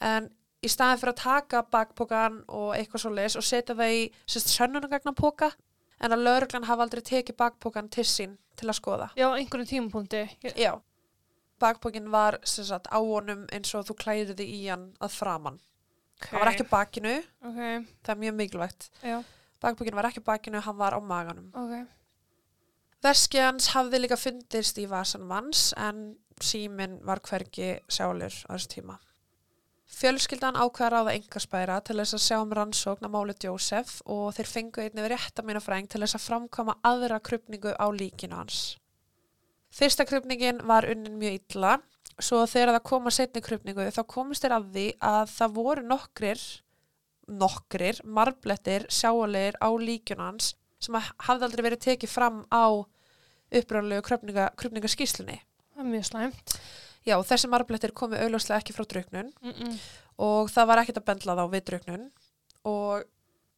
En 0.00 0.30
í 0.64 0.68
staðin 0.68 0.98
fyrir 1.00 1.12
að 1.14 1.22
taka 1.22 1.62
bakpokan 1.70 2.40
og 2.48 2.74
eitthvað 2.74 3.02
svo 3.04 3.10
leis 3.14 3.36
og 3.38 3.44
setja 3.46 3.74
það 3.78 3.92
í 3.94 4.02
sérst 4.26 4.50
sönnunagagnapoka 4.56 5.52
en 6.00 6.12
að 6.14 6.24
lauruglan 6.26 6.64
hafa 6.68 6.82
aldrei 6.86 7.02
tekið 7.02 7.36
bakpokan 7.38 7.88
til 7.90 8.04
sín 8.04 8.36
til 8.58 8.68
að 8.68 8.78
skoða. 8.80 9.08
Já, 9.16 9.28
einhverjum 9.38 9.66
tímapunkti. 9.70 10.24
Ég- 10.42 10.56
Já. 10.58 10.80
Bakpokin 11.58 12.10
var 12.10 12.38
sagt 12.44 12.86
á 12.86 12.98
honum 13.02 13.46
eins 13.52 13.74
og 13.74 13.84
þú 13.86 13.94
klæðir 13.98 14.34
þig 14.38 14.48
í 14.54 14.68
hann 14.70 14.92
að 15.00 15.10
framann. 15.10 15.58
Hann 16.30 16.40
var 16.40 16.52
ekki 16.52 16.68
bakinu, 16.70 17.16
Ok, 17.42 17.58
það 18.02 18.08
er 18.14 18.16
mjög 18.16 18.34
mikilvægt. 18.34 18.90
já, 19.02 19.24
Bakpokin 19.60 19.94
var 19.94 20.04
ekki 20.06 20.20
bakinu, 20.24 20.60
hann 20.60 20.76
var 20.76 20.92
á 20.94 21.00
maganum. 21.00 21.50
ok. 21.54 21.86
Veski 23.02 23.38
hans 23.38 23.68
hafði 23.74 24.00
líka 24.02 24.16
fundist 24.18 24.78
í 24.78 24.86
vasanum 24.90 25.30
hans 25.30 25.72
en 25.76 26.16
síminn 26.40 27.00
var 27.06 27.20
hvergi 27.20 27.80
sjálfur 27.88 28.34
á 28.50 28.52
þessu 28.54 28.68
tíma. 28.74 28.98
Fjölskyldan 29.88 30.58
ákveða 30.60 30.90
ráða 30.92 31.14
engaspæra 31.16 31.78
til 31.80 31.96
þess 31.96 32.16
að 32.18 32.24
sjá 32.26 32.36
um 32.42 32.50
rannsókn 32.52 33.08
á 33.08 33.10
máli 33.10 33.34
Jósef 33.40 34.02
og 34.04 34.34
þeir 34.36 34.50
fengu 34.50 34.82
einnig 34.84 35.00
við 35.00 35.14
réttamínafræng 35.14 35.88
til 35.88 36.02
þess 36.02 36.18
að 36.18 36.26
framkoma 36.26 36.74
aðra 36.84 37.18
krupningu 37.24 37.72
á 37.72 37.86
líkinu 37.88 38.36
hans. 38.36 38.76
Fyrsta 39.72 40.04
krupningin 40.08 40.60
var 40.68 40.84
unnin 40.88 41.16
mjög 41.18 41.38
illa 41.40 41.78
svo 42.20 42.42
þegar 42.50 42.74
það 42.76 42.86
kom 42.90 43.08
að 43.08 43.16
setni 43.16 43.42
krupningu 43.44 43.88
þá 43.94 44.02
komist 44.12 44.44
þeir 44.44 44.56
að 44.58 44.68
því 44.74 44.86
að 45.08 45.32
það 45.32 45.56
voru 45.56 45.84
nokkrir, 45.86 46.44
nokkrir 47.42 48.00
marblettir 48.04 48.86
sjáalegir 48.92 49.56
á 49.56 49.68
líkinu 49.72 50.26
hans 50.26 50.52
sem 50.82 50.98
hafði 51.00 51.48
aldrei 51.48 51.64
verið 51.64 51.84
tekið 51.86 52.12
fram 52.12 52.42
á 52.52 52.84
upprænlegu 53.48 54.04
krupninga, 54.04 54.50
krupningaskíslunni. 54.60 55.40
Það 55.72 55.84
er 55.84 55.90
mjög 55.94 56.06
slæmt. 56.10 56.58
Já, 57.06 57.16
þessi 57.24 57.48
marblettir 57.48 57.92
komu 57.96 58.16
augljóslega 58.16 58.60
ekki 58.62 58.74
frá 58.76 58.84
druknun 58.84 59.32
Mm 59.42 59.52
-mm. 59.52 59.78
og 60.18 60.50
það 60.50 60.66
var 60.66 60.78
ekkert 60.78 60.98
að 60.98 61.04
bendla 61.04 61.36
þá 61.36 61.44
við 61.50 61.64
druknun 61.64 62.10
og 62.64 63.04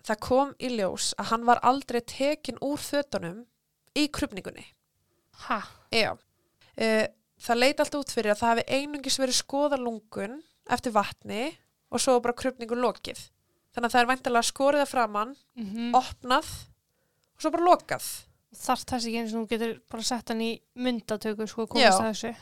það 0.04 0.20
kom 0.20 0.54
í 0.58 0.68
ljós 0.76 1.14
að 1.18 1.30
hann 1.32 1.44
var 1.44 1.60
aldrei 1.62 2.00
tekin 2.00 2.58
úr 2.60 2.78
fötunum 2.78 3.46
í 3.96 4.08
krupningunni. 4.08 4.64
Ha? 5.48 5.62
Já. 5.92 6.12
Uh, 6.76 7.06
það 7.40 7.60
leit 7.60 7.80
allt 7.80 7.94
út 7.94 8.12
fyrir 8.12 8.32
að 8.32 8.40
það 8.42 8.48
hafi 8.48 8.64
einungis 8.68 9.18
verið 9.18 9.34
skoða 9.34 9.76
lungun 9.80 10.42
eftir 10.70 10.92
vatni 10.92 11.58
og 11.90 12.00
svo 12.00 12.20
bara 12.20 12.36
krupningu 12.36 12.78
lokið. 12.78 13.20
Þannig 13.74 13.86
að 13.86 13.92
það 13.92 14.00
er 14.00 14.10
væntalega 14.10 14.48
skorið 14.48 14.84
að 14.84 14.90
framann, 14.90 15.36
Mm 15.54 15.94
opnað 15.94 16.48
og 17.36 17.42
svo 17.42 17.50
bara 17.50 17.64
lokað. 17.64 18.06
Þarf 18.50 18.84
þessi 18.84 19.08
ekki 19.08 19.18
eins 19.20 19.34
og 19.34 19.44
þú 19.44 19.50
getur 19.52 19.74
bara 19.90 20.02
sett 20.02 20.28
hann 20.28 20.40
í 20.40 20.60
myndatöku 20.74 21.46
sko 21.46 21.66
Já. 21.66 21.70
komast 21.70 22.00
að 22.00 22.08
þessu. 22.10 22.32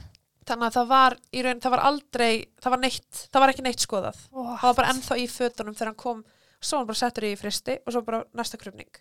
Þannig 0.48 0.68
að 0.70 0.76
það 0.78 0.88
var 0.92 1.16
í 1.34 1.44
raun, 1.44 1.60
það 1.60 1.74
var 1.74 1.84
aldrei, 1.90 2.32
það 2.62 2.74
var 2.74 2.82
neitt, 2.84 3.20
það 3.28 3.42
var 3.44 3.52
ekki 3.52 3.64
neitt 3.66 3.84
skoðað. 3.84 4.22
What? 4.32 4.54
Það 4.62 4.70
var 4.70 4.78
bara 4.80 4.94
ennþá 4.94 5.18
í 5.20 5.26
fötunum 5.32 5.76
þegar 5.76 5.90
hann 5.92 6.00
kom, 6.00 6.24
svo 6.60 6.80
hann 6.80 6.88
bara 6.88 7.00
settur 7.02 7.28
í 7.28 7.34
fristi 7.38 7.76
og 7.82 7.94
svo 7.94 8.02
bara 8.06 8.22
næsta 8.38 8.60
krupning 8.60 9.00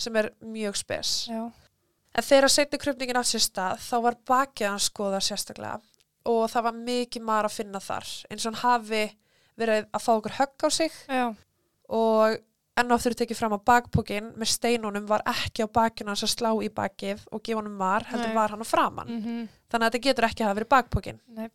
sem 0.00 0.16
er 0.20 0.30
mjög 0.44 0.76
spes. 0.76 1.12
Já. 1.32 1.44
En 2.16 2.24
þegar 2.24 2.52
setni 2.52 2.80
krupningin 2.80 3.18
átt 3.20 3.28
sér 3.28 3.44
stað 3.44 3.84
þá 3.84 3.96
var 4.06 4.16
bakið 4.28 4.70
hans 4.72 4.88
skoðað 4.90 5.24
sérstaklega 5.28 5.78
og 6.26 6.42
það 6.50 6.66
var 6.68 6.78
mikið 6.88 7.24
maður 7.24 7.48
að 7.48 7.56
finna 7.60 7.82
þar 7.82 8.12
eins 8.30 8.44
og 8.46 8.50
hann 8.50 8.62
hafi 8.62 9.02
verið 9.60 9.88
að 9.94 10.04
fá 10.04 10.10
okkur 10.16 10.36
högg 10.38 10.64
á 10.64 10.68
sig 10.72 10.96
Já. 11.08 11.26
og 11.88 12.38
enn 12.76 12.90
og 12.90 12.98
aftur 12.98 13.14
er 13.14 13.18
tekið 13.22 13.38
fram 13.38 13.54
að 13.56 13.64
bakpókin 13.70 14.32
með 14.36 14.52
steinunum 14.52 15.06
var 15.08 15.24
ekki 15.30 15.64
á 15.64 15.68
bakinu 15.78 16.12
hans 16.12 16.24
að 16.26 16.34
slá 16.34 16.50
í 16.60 16.68
bakið 16.72 17.24
og 17.32 17.42
gefa 17.42 17.60
honum 17.62 17.78
var, 17.80 18.04
heldur 18.10 18.32
Nei. 18.32 18.36
var 18.36 18.54
hann 18.54 18.64
á 18.64 18.68
framann. 18.68 19.08
Mm 19.08 19.48
Þannig 19.66 19.86
að 19.86 19.90
þetta 19.90 20.06
getur 20.06 20.24
ekki 20.28 20.42
að 20.42 20.46
hafa 20.46 20.56
verið 20.60 20.68
bakpókin. 20.76 21.16
Nei. 21.34 21.48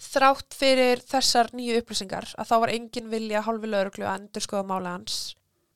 Þrátt 0.00 0.54
fyrir 0.54 1.00
þessar 1.02 1.50
nýju 1.52 1.80
upplýsingar 1.80 2.28
að 2.38 2.46
þá 2.46 2.54
var 2.62 2.72
engin 2.72 3.10
vilja 3.10 3.42
hálfi 3.42 3.66
lauruglu 3.66 4.06
að 4.06 4.20
endur 4.20 4.44
skoða 4.44 4.68
mála 4.68 4.92
hans. 4.94 5.16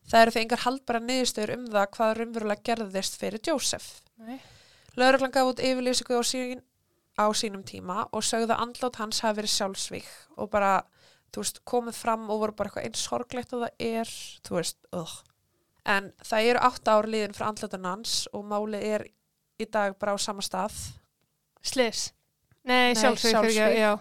Það 0.08 0.20
eru 0.20 0.34
því 0.34 0.42
engar 0.44 0.62
haldbara 0.64 1.00
niðurstöður 1.00 1.54
um 1.56 1.66
það 1.72 1.90
hvað 1.96 2.12
raunverulega 2.18 2.64
gerðist 2.68 3.18
fyrir 3.20 3.42
Jósef. 3.48 3.88
Lauruglan 5.00 5.34
gaf 5.34 5.50
út 5.50 5.62
yfirlýsingu 5.64 6.20
á, 6.20 6.22
sín, 6.22 6.62
á 7.18 7.26
sínum 7.34 7.64
tíma 7.66 8.04
og 8.12 8.22
sögðu 8.22 8.54
að 8.54 8.62
andlát 8.68 9.00
hans 9.02 9.22
hafi 9.24 9.40
verið 9.40 9.54
sjálfsvík 9.56 10.10
og 10.38 10.50
bara, 10.52 10.84
veist, 11.42 11.60
komið 11.66 11.98
fram 11.98 12.28
og 12.30 12.42
voru 12.42 12.56
bara 12.56 12.70
eitthvað 12.70 12.88
eins 12.88 13.04
sorglegt 13.08 13.54
og 13.56 13.64
það 13.64 13.86
er, 13.88 14.12
þú 14.46 14.58
veist, 14.58 14.78
ugh. 14.94 15.14
En 15.84 16.12
það 16.24 16.50
eru 16.50 16.64
átt 16.68 16.88
ár 16.88 17.08
liðin 17.10 17.36
frá 17.36 17.48
andlátan 17.50 17.88
hans 17.88 18.24
og 18.32 18.46
málið 18.48 18.86
er 18.94 19.06
í 19.60 19.66
dag 19.68 19.96
bara 20.00 20.14
á 20.14 20.18
sama 20.18 20.44
stað. 20.44 20.76
Slis. 21.64 22.08
Nei, 22.64 22.94
Nei. 22.96 23.76
Já. 23.76 23.92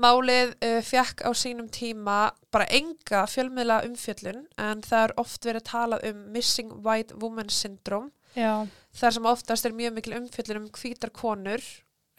Málið 0.00 0.54
uh, 0.64 0.78
fjakk 0.86 1.24
á 1.26 1.30
sínum 1.36 1.68
tíma 1.68 2.30
bara 2.54 2.68
enga 2.72 3.26
fjölmiðla 3.28 3.82
umfjöllun 3.88 4.46
en 4.60 4.84
það 4.86 5.02
er 5.04 5.14
oft 5.20 5.44
verið 5.44 5.66
talað 5.68 6.06
um 6.08 6.22
Missing 6.32 6.70
White 6.86 7.18
Woman 7.20 7.50
Syndrome 7.52 8.10
Já, 8.38 8.64
þar 8.96 9.16
sem 9.16 9.28
oftast 9.28 9.66
er 9.66 9.74
mjög 9.76 9.98
mikil 9.98 10.16
umfjöllun 10.20 10.62
um 10.62 10.70
hvítar 10.72 11.12
konur 11.12 11.60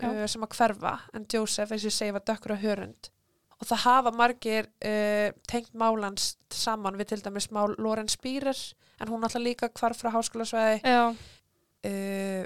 uh, 0.03 0.27
sem 0.27 0.43
að 0.43 0.57
hverfa 0.59 0.93
en 1.15 1.25
Joseph, 1.25 1.71
eins 1.71 1.87
og 1.87 1.89
ég 1.89 1.95
segi, 1.95 2.13
var 2.13 2.25
dökkur 2.27 2.53
á 2.53 2.63
hörund 2.63 3.09
og 3.61 3.69
það 3.69 3.83
hafa 3.85 4.13
margir 4.17 4.69
uh, 4.81 5.29
tengt 5.49 5.73
málans 5.77 6.35
saman 6.49 6.97
við 6.99 7.13
til 7.13 7.21
dæmis 7.25 7.51
mál 7.53 7.75
Loren 7.77 8.09
Spírer 8.09 8.57
en 9.01 9.09
hún 9.11 9.21
alltaf 9.21 9.41
líka 9.41 9.69
hvarf 9.77 10.01
frá 10.01 10.11
háskólasvæði. 10.13 10.81
Uh, 11.85 12.43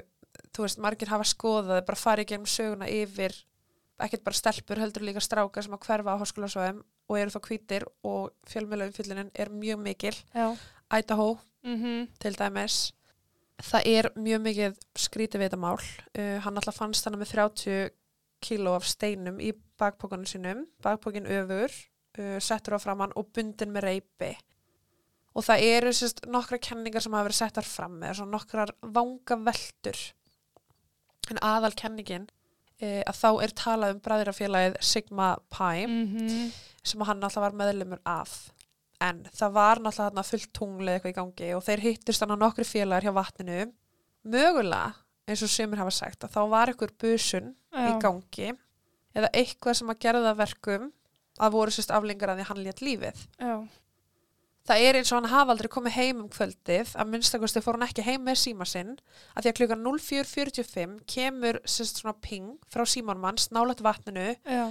þú 0.52 0.64
veist, 0.64 0.80
margir 0.80 1.12
hafa 1.12 1.26
skoðað 1.28 1.82
bara 1.88 2.00
farið 2.00 2.30
gegnum 2.32 2.48
söguna 2.48 2.88
yfir 2.88 3.34
ekkert 4.04 4.26
bara 4.26 4.36
stelpur, 4.36 4.80
heldur 4.80 5.04
líka 5.08 5.22
strákar 5.24 5.64
sem 5.64 5.72
að 5.72 5.86
hverfa 5.88 6.16
á 6.16 6.20
háskólasvæðum 6.20 6.82
og 7.08 7.18
eru 7.20 7.32
þá 7.32 7.40
hvítir 7.48 7.86
og 8.04 8.32
fjölmjöla 8.50 8.88
umfjöllunin 8.90 9.32
er 9.32 9.52
mjög 9.52 9.80
mikil. 9.80 10.16
Já. 10.34 10.52
Idaho 10.92 11.36
Mm 11.66 12.06
til 12.22 12.36
dæmis. 12.38 12.92
Það 13.58 13.86
er 13.86 14.06
mjög 14.14 14.42
mikið 14.44 14.74
skrítið 14.94 15.40
við 15.40 15.48
þetta 15.48 15.58
mál. 15.58 15.78
Uh, 16.14 16.36
hann 16.44 16.56
alltaf 16.60 16.76
fannst 16.76 17.08
hann 17.08 17.18
með 17.18 17.32
30 17.32 17.90
kíló 18.44 18.76
af 18.76 18.86
steinum 18.88 19.40
í 19.40 19.52
bakpókanum 19.80 20.28
sínum. 20.28 20.66
Bakpókin 20.82 21.28
öfur 21.28 21.72
uh, 22.18 22.38
settur 22.42 22.76
á 22.76 22.78
framann 22.82 23.14
og 23.16 23.30
bundin 23.34 23.72
með 23.74 23.88
reypi. 23.88 24.32
Og 25.36 25.44
það 25.44 25.66
eru 25.68 25.92
sérst 25.92 26.24
nokkra 26.32 26.58
kenningar 26.62 27.04
sem 27.04 27.12
hafa 27.12 27.28
verið 27.28 27.40
settar 27.42 27.66
fram 27.68 27.98
eða 28.00 28.18
svona 28.20 28.38
nokkrar 28.38 28.72
vanga 28.80 29.36
veldur 29.48 30.00
en 31.30 31.40
aðal 31.44 31.74
kenningin 31.76 32.28
uh, 32.80 33.02
að 33.02 33.18
þá 33.20 33.30
er 33.44 33.54
talað 33.60 33.96
um 33.96 34.02
bræðirafélagið 34.04 34.76
Sigma 34.80 35.30
Pi 35.52 35.86
-hmm. 35.86 36.52
sem 36.82 37.00
hann 37.00 37.22
alltaf 37.22 37.42
var 37.42 37.56
meðlumur 37.56 38.00
af. 38.04 38.50
En 39.00 39.26
það 39.32 39.52
var 39.52 39.80
náttúrulega 39.84 40.22
fullt 40.24 40.52
tunglið 40.56 40.94
eitthvað 40.94 41.12
í 41.12 41.18
gangi 41.18 41.54
og 41.54 41.64
þeir 41.64 41.80
hittust 41.80 42.22
þannig 42.22 42.38
nokkri 42.40 42.64
félagar 42.64 43.04
hjá 43.04 43.12
vatninu. 43.12 43.72
Mögulega, 44.24 44.94
eins 45.26 45.42
og 45.42 45.50
semur 45.50 45.80
hafa 45.82 45.94
sagt 45.94 46.26
að 46.26 46.36
þá 46.36 46.42
var 46.52 46.72
einhver 46.72 46.92
busun 47.02 47.54
í 47.74 47.88
gangi 48.02 48.52
eða 49.16 49.32
eitthvað 49.32 49.80
sem 49.80 49.90
að 49.90 50.02
gera 50.04 50.22
það 50.24 50.38
verkum 50.42 50.92
að 51.36 51.56
voru 51.56 51.74
sérst 51.74 51.92
aflingar 51.92 52.32
að 52.32 52.40
því 52.40 52.46
hann 52.48 52.62
létt 52.64 52.82
lífið. 52.84 53.18
Já, 53.40 53.56
það 54.66 54.82
er 54.86 54.98
eins 54.98 55.12
og 55.12 55.20
hann 55.20 55.30
hafa 55.30 55.54
aldrei 55.54 55.68
komið 55.72 55.96
heim 55.96 56.22
um 56.24 56.30
kvöldið 56.32 56.94
að 56.98 57.10
minnstakosti 57.12 57.62
fór 57.64 57.78
hann 57.78 57.86
ekki 57.86 58.04
heim 58.06 58.24
með 58.26 58.40
síma 58.42 58.66
sinn 58.68 58.94
að 59.34 59.46
því 59.46 59.52
að 59.52 59.58
klukkan 59.60 59.84
04.45 59.86 60.96
kemur 61.12 61.60
sérst 61.68 62.00
svona 62.02 62.16
ping 62.24 62.56
frá 62.72 62.84
símanmanns 62.88 63.50
nálægt 63.54 63.84
vatninu 63.86 64.32
já, 64.34 64.64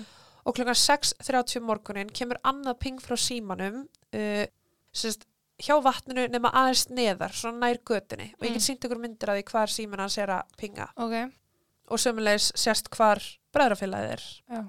og 0.46 0.58
klukkan 0.58 0.78
6.30 0.82 1.64
morgunin 1.66 2.12
kemur 2.12 2.42
annað 2.44 2.80
ping 2.84 3.00
frá 3.04 3.16
símanum 3.20 3.86
uh, 3.86 4.46
sérst, 4.96 5.28
hjá 5.62 5.76
vatninu 5.84 6.28
nema 6.30 6.52
aðeins 6.52 6.88
neðar, 6.90 7.32
svona 7.34 7.60
nær 7.68 7.78
götunni. 7.88 8.34
Og 8.36 8.44
ég 8.48 8.54
get 8.54 8.62
Mm. 8.62 8.66
sínt 8.68 8.86
ykkur 8.86 9.00
myndir 9.00 9.30
að 9.32 9.40
því 9.40 9.44
hvar 9.52 9.68
síman 9.72 10.00
hans 10.00 10.18
er 10.18 10.28
að 10.28 10.44
pinga. 10.58 10.90
Ok, 10.98 11.32
og 11.90 12.00
sömulegis 12.00 12.52
sérst 12.56 12.90
hvar 12.90 13.22
bræðrafélagið 13.54 14.12
er. 14.12 14.24
Já, 14.50 14.64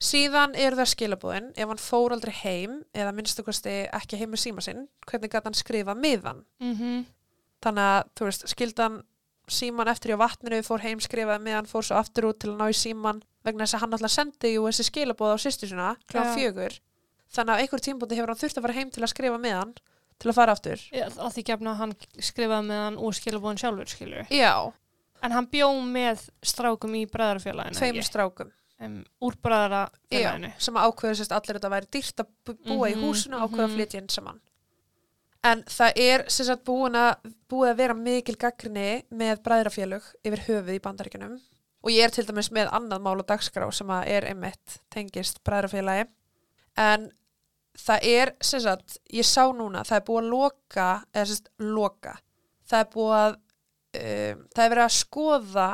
síðan 0.00 0.54
eru 0.56 0.76
það 0.76 0.90
skilabúðin 0.94 1.50
ef 1.56 1.68
hann 1.68 1.80
fór 1.80 2.12
aldrei 2.12 2.32
heim 2.42 2.84
eða 2.94 3.12
minnstakosti 3.14 3.74
ekki 3.92 4.18
heim 4.20 4.30
með 4.34 4.42
síma 4.44 4.62
sinn 4.64 4.88
hvernig 5.08 5.30
gæti 5.32 5.44
hann 5.48 5.54
skrifa 5.54 5.94
miðan 5.96 6.44
mhm, 6.60 7.04
þannig 7.64 7.84
að 7.88 8.08
þú 8.18 8.24
veist, 8.28 8.48
skildan 8.52 8.98
síman 9.48 9.88
eftir 9.88 10.14
í 10.14 10.18
vatninu, 10.18 10.62
fór 10.64 10.80
heim, 10.80 11.00
skrifaði 11.00 11.44
miðan 11.44 11.66
fór 11.68 11.84
svo 11.84 11.96
aftur 12.00 12.30
út 12.30 12.38
til 12.40 12.50
að 12.52 12.58
ná 12.60 12.68
í 12.72 12.76
síman 12.76 13.22
vegna 13.44 13.64
þess 13.64 13.76
að 13.76 13.80
hann 13.84 13.92
alltaf 13.98 14.10
sendi 14.14 14.52
jú 14.54 14.62
þessi 14.68 14.86
skilabóð 14.88 15.34
á 15.36 15.38
sýstu 15.40 15.68
sinna 15.68 15.96
klá 16.08 16.22
fjögur. 16.34 16.78
Þannig 17.34 17.54
að 17.54 17.60
einhver 17.64 17.82
tímpúndi 17.84 18.16
hefur 18.16 18.32
hann 18.32 18.40
þurft 18.40 18.56
að 18.60 18.62
fara 18.64 18.76
heim 18.78 18.90
til 18.90 19.02
að 19.04 19.12
skrifa 19.12 19.38
miðan 19.40 19.74
til 20.22 20.30
að 20.30 20.38
fara 20.38 20.54
aftur. 20.56 20.82
Já, 20.94 21.06
að 21.10 21.32
því 21.36 21.44
gefna 21.50 21.74
hann 21.78 21.94
skrifaði 22.18 22.68
með 22.68 22.82
hann 22.84 22.98
úr 23.02 23.16
skilabóðin 23.18 23.62
sjálfur, 23.62 23.90
skilur 23.94 24.30
já, 24.34 24.72
En 25.24 25.32
hann 25.32 25.46
bjó 25.48 25.70
með 25.88 26.26
strákum 26.44 26.94
í 26.98 27.06
bræðarfélaginu 27.08 27.78
tveimur 27.78 28.04
strákum. 28.04 28.50
Um, 28.82 28.98
Úr 29.24 29.36
bræðarfélaginu 29.40 30.50
já, 30.52 30.58
sem 30.60 30.76
að 30.76 30.90
ákveðu 30.90 31.16
sérst 31.20 31.32
allir 31.32 31.56
þetta 31.56 31.70
væri 31.72 31.88
dýrt 31.94 32.20
að 32.20 32.28
bú- 32.44 32.58
búa 32.66 32.90
í 32.90 32.96
Mhm, 32.96 33.04
húsinu 33.06 33.38
og 33.38 33.46
ákveðu 33.46 33.64
að 33.64 33.70
mhm. 33.70 33.76
flytja 33.78 34.00
inn 34.02 34.08
saman 34.12 34.40
en 35.44 35.64
það 35.68 35.98
er 36.00 36.24
sérst 36.32 36.52
að 36.54 36.62
búin 36.68 36.96
að 36.98 37.32
búið 37.52 37.70
að 37.72 37.80
vera 37.82 37.96
mikil 37.98 38.36
gaggrinni 38.40 38.88
með 39.12 39.42
bræðrafélög 39.44 40.06
yfir 40.24 40.42
höfuð 40.46 40.72
í 40.76 40.80
bandaríkjunum. 40.84 41.34
Og 41.84 41.92
ég 41.92 42.06
er 42.06 42.14
til 42.14 42.24
dæmis 42.24 42.48
með 42.54 42.70
annað 42.72 43.02
mál 43.04 43.18
og 43.20 43.26
dagskrá 43.28 43.66
sem 43.76 43.90
að 43.92 44.06
er 44.14 44.26
einmitt 44.30 44.78
tengist 44.94 45.42
bræðrafélagi. 45.44 46.06
En 46.80 47.10
það 47.78 48.08
er 48.10 48.34
sérst 48.44 48.70
að 48.70 48.98
ég 49.14 49.26
sá 49.28 49.42
núna 49.54 49.84
það 49.86 49.98
er 49.98 50.06
búið 50.08 50.20
að 50.22 50.30
loka 50.34 50.88
eða 51.12 51.26
sérst 51.30 51.50
loka. 51.58 52.14
Það 52.64 52.84
er 52.84 52.92
búið 52.94 53.16
að 53.20 53.32
um, 53.34 54.44
það 54.54 54.64
er 54.64 54.74
verið 54.74 54.84
að 54.84 54.96
skoða 54.98 55.70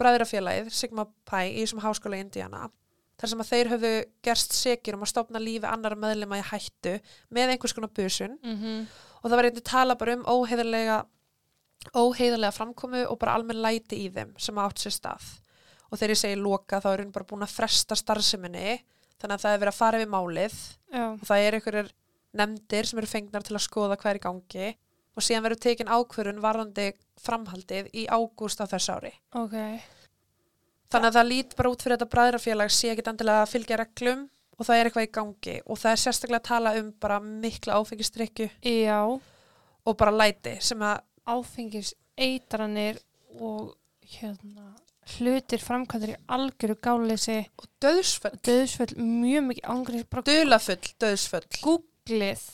bræðrafélagið 0.00 0.72
Sigma 0.74 1.06
Pi 1.28 1.44
í 1.52 1.60
þessum 1.62 1.84
háskóla 1.84 2.18
í 2.18 2.24
Indiana 2.24 2.66
þar 3.14 3.30
sem 3.30 3.42
að 3.44 3.50
þeir 3.52 3.70
höfðu 3.70 3.90
gerst 4.26 4.54
sekir 4.58 4.96
um 4.96 5.04
að 5.06 5.12
stopna 5.12 5.40
lífi 5.42 5.68
annara 5.70 5.98
meðlema 5.98 6.40
í 6.40 6.46
hættu 6.48 6.96
með 7.30 7.54
einhvers 7.54 7.74
konar 7.76 7.92
busun. 7.94 8.38
Mm 8.42 8.86
og 9.24 9.30
það 9.30 9.38
var 9.38 9.46
einnig 9.48 9.64
tala 9.64 9.96
bara 9.96 10.14
um 10.18 10.26
óheiðarlega 10.28 10.98
óheiðarlega 11.96 12.52
framkomu 12.52 13.04
og 13.08 13.18
bara 13.20 13.38
almenn 13.38 13.62
læti 13.64 14.02
í 14.04 14.10
þeim 14.12 14.34
sem 14.40 14.58
átt 14.60 14.82
sér 14.82 14.94
stað. 14.94 15.24
Og 15.88 15.96
þegar 15.96 16.12
ég 16.12 16.20
segi 16.20 16.40
loka 16.40 16.80
þá 16.80 16.88
er 16.90 17.02
hún 17.04 17.14
bara 17.14 17.28
búin 17.28 17.44
að 17.46 17.54
fresta 17.56 17.96
starfseminni 17.96 18.78
þannig 19.22 19.36
að 19.36 19.44
það 19.44 19.54
er 19.56 19.62
verið 19.62 19.72
að 19.72 19.80
fara 19.80 20.00
við 20.00 20.10
málið. 20.14 20.56
Já, 20.94 21.04
og 21.10 21.26
það 21.28 21.44
er 21.44 21.58
einhverjir 21.58 21.90
nefndir 22.34 22.88
sem 22.88 23.00
eru 23.00 23.10
fengnar 23.10 23.46
til 23.46 23.56
að 23.56 23.64
skoða 23.66 23.98
hvað 24.00 24.12
er 24.12 24.20
í 24.20 24.24
gangi. 24.24 24.70
Og 25.14 25.22
síðan 25.22 25.44
verður 25.44 25.62
tekin 25.62 25.90
ákvörun 25.94 26.42
varðandi 26.42 26.88
framhaldið 27.22 27.90
í 27.94 28.06
ágúst 28.10 28.62
á 28.62 28.66
þess 28.66 28.90
ári. 28.90 29.12
Ok. 29.38 29.54
Þannig 30.90 31.10
að 31.10 31.18
það 31.18 31.28
lít 31.30 31.54
bara 31.58 31.70
út 31.70 31.84
fyrir 31.84 31.96
þetta 31.96 32.10
bræðrafélag 32.14 32.72
sé 32.74 32.90
ekki 32.92 33.06
endilega 33.10 33.44
að 33.44 33.52
fylgja 33.52 33.78
reglum 33.80 34.26
og 34.54 34.66
það 34.66 34.80
er 34.80 34.90
eitthvað 34.90 35.06
í 35.06 35.12
gangi. 35.14 35.56
Og 35.66 35.80
það 35.80 35.94
er 35.94 36.02
sérstaklega 36.02 36.42
að 36.42 36.48
tala 36.50 36.74
um 36.80 36.90
bara 37.02 37.20
mikla 37.22 37.78
áfengistrykju 37.78 38.48
Já, 38.70 39.00
og 39.84 39.98
bara 40.00 40.14
læti 40.14 40.58
sem 40.62 40.82
að, 40.82 41.02
áfengis 41.24 41.94
eitranir 42.20 42.98
og 43.40 43.72
hérna 44.18 44.74
hlutir 45.18 45.60
framkvæmdur 45.62 46.12
í 46.14 46.16
algjöru 46.36 46.76
gáleysi 46.82 47.38
og 47.58 47.66
döðsföll, 47.84 48.34
döðsföll 48.46 48.94
mjög 48.98 49.46
mikið 49.50 49.68
ángrið 49.74 50.04
bara 50.10 50.22
dulafull 50.28 50.78
döðsföll. 51.04 51.44
googlið 51.62 52.44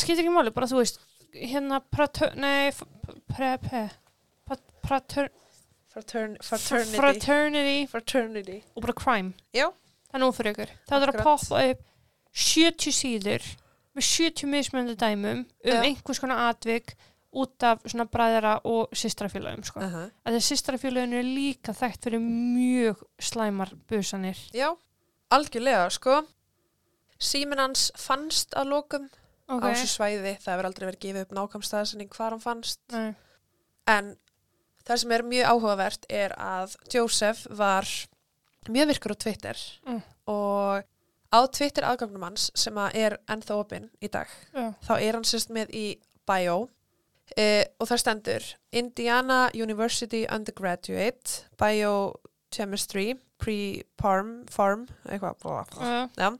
skýtur 0.00 0.24
ekki 0.24 0.32
máli, 0.34 0.50
bara 0.54 0.66
þú 0.66 0.80
veist 0.80 0.98
hérna 1.34 1.80
pratur, 1.92 2.32
nei 2.40 2.68
f- 2.72 2.82
pre, 3.28 3.56
pre, 3.62 3.82
pat- 4.48 4.64
pratur, 4.82 5.28
Fratern, 5.92 6.36
fraternity. 6.42 6.96
fraternity 6.96 7.86
fraternity. 7.90 8.58
og 8.76 8.82
bara 8.82 8.92
crime 8.94 9.32
Já. 9.54 9.68
það 10.10 10.14
er 10.14 10.20
nú 10.22 10.32
fyrir 10.32 10.52
ykkur 10.54 10.72
það 10.88 11.02
er 11.02 11.12
að 11.12 11.22
poppa 11.24 11.62
upp 11.70 11.80
70 12.32 12.92
síður 12.94 13.46
með 13.96 14.04
70 14.06 14.46
mismöndu 14.52 14.94
dæmum 15.00 15.38
um 15.44 15.46
Já. 15.64 15.80
einhvers 15.82 16.20
konar 16.22 16.50
atvik 16.52 16.94
út 17.32 17.62
af 17.62 17.82
svona 17.84 18.04
bræðara 18.08 18.54
og 18.64 18.88
systrafélagum 18.96 19.64
sko. 19.64 19.80
Uh 19.80 19.86
-huh. 19.94 20.10
að 20.26 20.32
því 20.34 20.40
systrafélaginu 20.48 21.18
er 21.18 21.22
líka 21.28 21.72
þekkt 21.72 22.04
fyrir 22.04 22.20
mjög 22.20 23.02
slæmar 23.20 23.72
busanir 23.88 24.38
Já, 24.54 24.74
algjörlega, 25.30 25.90
sko. 25.90 26.22
Síminn 27.18 27.58
hans 27.58 27.92
fannst 27.96 28.54
að 28.54 28.68
lokum 28.68 29.08
ok, 29.48 29.62
á 29.62 29.66
þessu 29.74 29.86
svæði. 29.86 30.36
Það 30.38 30.52
hefur 30.54 30.64
aldrei 30.66 30.86
verið 30.86 31.00
gefið 31.00 31.20
upp 31.20 31.32
nákvæmstaðasinning 31.32 32.10
hvar 32.14 32.30
hann 32.30 32.40
fannst. 32.40 32.80
Nei. 32.92 33.14
En 33.88 34.16
það 34.86 34.96
sem 34.96 35.12
er 35.12 35.22
mjög 35.22 35.44
áhugavert 35.46 36.06
er 36.08 36.34
að 36.38 36.76
Joseph 36.94 37.46
var 37.50 37.84
mjög 38.68 38.86
virkur 38.92 39.12
á 39.12 39.16
Twitter 39.18 39.56
Mm. 39.86 40.02
og 40.26 40.84
á 41.32 41.40
Twitter 41.52 41.82
aðgangnum 41.84 42.22
hans 42.22 42.50
sem 42.54 42.74
að 42.74 42.94
er 42.94 43.16
ennþá 43.28 43.54
opinn 43.58 43.90
í 44.00 44.08
dag 44.08 44.28
Já. 44.54 44.74
þá 44.86 44.92
er 45.00 45.12
hann 45.12 45.24
sérst 45.24 45.50
með 45.50 45.70
í 45.74 45.98
bio 46.26 46.68
uh, 47.36 47.64
og 47.78 47.88
það 47.90 48.02
stendur 48.02 48.48
Indiana 48.72 49.38
University 49.54 50.24
Undergraduate 50.32 51.44
Biochemistry 51.60 53.14
Pre-Parm 53.38 54.46
Farm 54.50 54.86
eitthvað 55.06 55.38
bla, 55.42 55.64
bla. 55.72 56.08
Já. 56.18 56.30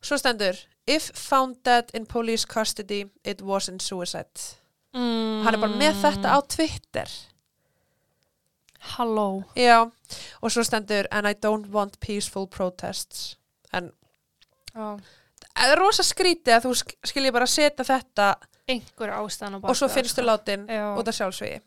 svo 0.00 0.18
stendur 0.20 0.64
If 0.86 1.10
found 1.18 1.56
dead 1.64 1.90
in 1.94 2.06
police 2.06 2.46
custody 2.46 3.06
it 3.24 3.42
wasn't 3.42 3.82
suicide 3.82 4.56
mm. 4.94 5.42
hann 5.42 5.54
er 5.54 5.62
bara 5.62 5.80
með 5.80 6.02
þetta 6.04 6.36
á 6.36 6.38
Twitter 6.46 7.10
halló 8.96 9.44
Já, 9.58 9.90
og 10.40 10.52
svo 10.52 10.62
stendur 10.62 11.08
And 11.10 11.26
I 11.26 11.34
don't 11.34 11.72
want 11.74 12.00
peaceful 12.00 12.46
protests 12.46 13.36
En 13.72 13.92
Já. 14.76 14.98
Það 15.56 15.72
er 15.72 15.80
rosa 15.80 16.02
skrítið 16.06 16.54
að 16.56 16.66
þú 16.66 16.74
sk- 16.82 16.96
skilji 17.12 17.32
bara 17.32 17.46
setja 17.50 17.84
þetta 17.88 18.28
einhver 18.68 19.12
ástæðan 19.20 19.60
og 19.62 19.76
svo 19.78 19.88
finnstu 19.88 20.22
látin 20.26 20.66
Já. 20.68 20.84
út 20.98 21.08
af 21.08 21.14
sjálfsvíði 21.20 21.60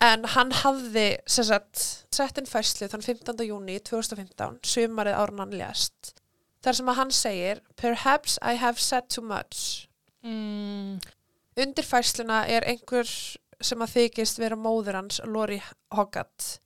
En 0.00 0.22
hann 0.24 0.48
hafði 0.62 1.18
sett 1.28 2.38
inn 2.40 2.46
fæslu 2.48 2.86
þann 2.88 3.02
15. 3.04 3.42
júni 3.44 3.74
2015, 3.84 4.56
sumarið 4.64 5.18
árun 5.20 5.42
hann 5.44 5.52
lést 5.52 6.14
þar 6.64 6.78
sem 6.78 6.88
að 6.88 6.96
hann 7.02 7.10
segir 7.12 7.60
Perhaps 7.76 8.38
I 8.40 8.54
have 8.56 8.80
said 8.80 9.10
too 9.12 9.20
much. 9.20 9.86
mm, 10.24 10.96
Undir 11.60 11.84
fæsluna 11.84 12.46
er 12.48 12.64
einhver 12.64 13.04
sem 13.60 13.78
að 13.84 13.92
þykist 13.98 14.38
vera 14.40 14.56
móður 14.56 14.94
hans, 14.96 15.20
Lori 15.28 15.60
Hoggart. 15.92 16.60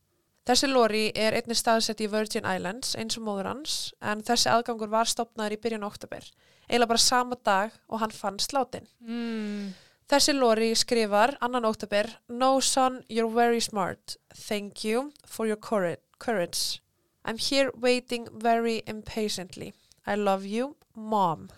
Þessi 0.44 0.68
Lori 0.68 1.06
er 1.16 1.32
einnig 1.38 1.56
staðsett 1.56 2.02
í 2.04 2.08
Virgin 2.12 2.44
Islands 2.44 2.92
eins 3.00 3.16
og 3.16 3.24
móður 3.24 3.46
hans 3.48 3.76
en 4.04 4.20
þessi 4.26 4.50
aðgangur 4.52 4.90
var 4.92 5.08
stopnaður 5.08 5.54
í 5.56 5.60
byrjun 5.62 5.86
oktober. 5.88 6.26
Eiginlega 6.68 6.90
bara 6.90 7.00
sama 7.00 7.38
dag 7.44 7.72
og 7.88 8.00
hann 8.02 8.12
fann 8.12 8.36
sláttinn. 8.38 8.86
mm, 9.00 9.72
Þessi 10.08 10.34
Lori 10.36 10.74
skrifar 10.76 11.38
annan 11.40 11.64
oktober 11.64 12.10
No 12.28 12.60
son, 12.60 13.02
you're 13.08 13.32
very 13.32 13.60
smart. 13.60 14.18
Thank 14.34 14.84
you 14.84 15.12
for 15.26 15.46
your 15.46 15.56
courage. 15.56 16.80
I'm 17.24 17.38
here 17.38 17.70
waiting 17.74 18.28
very 18.30 18.82
impatiently. 18.86 19.72
I 20.06 20.14
love 20.14 20.44
you, 20.44 20.76
mom. 20.94 21.48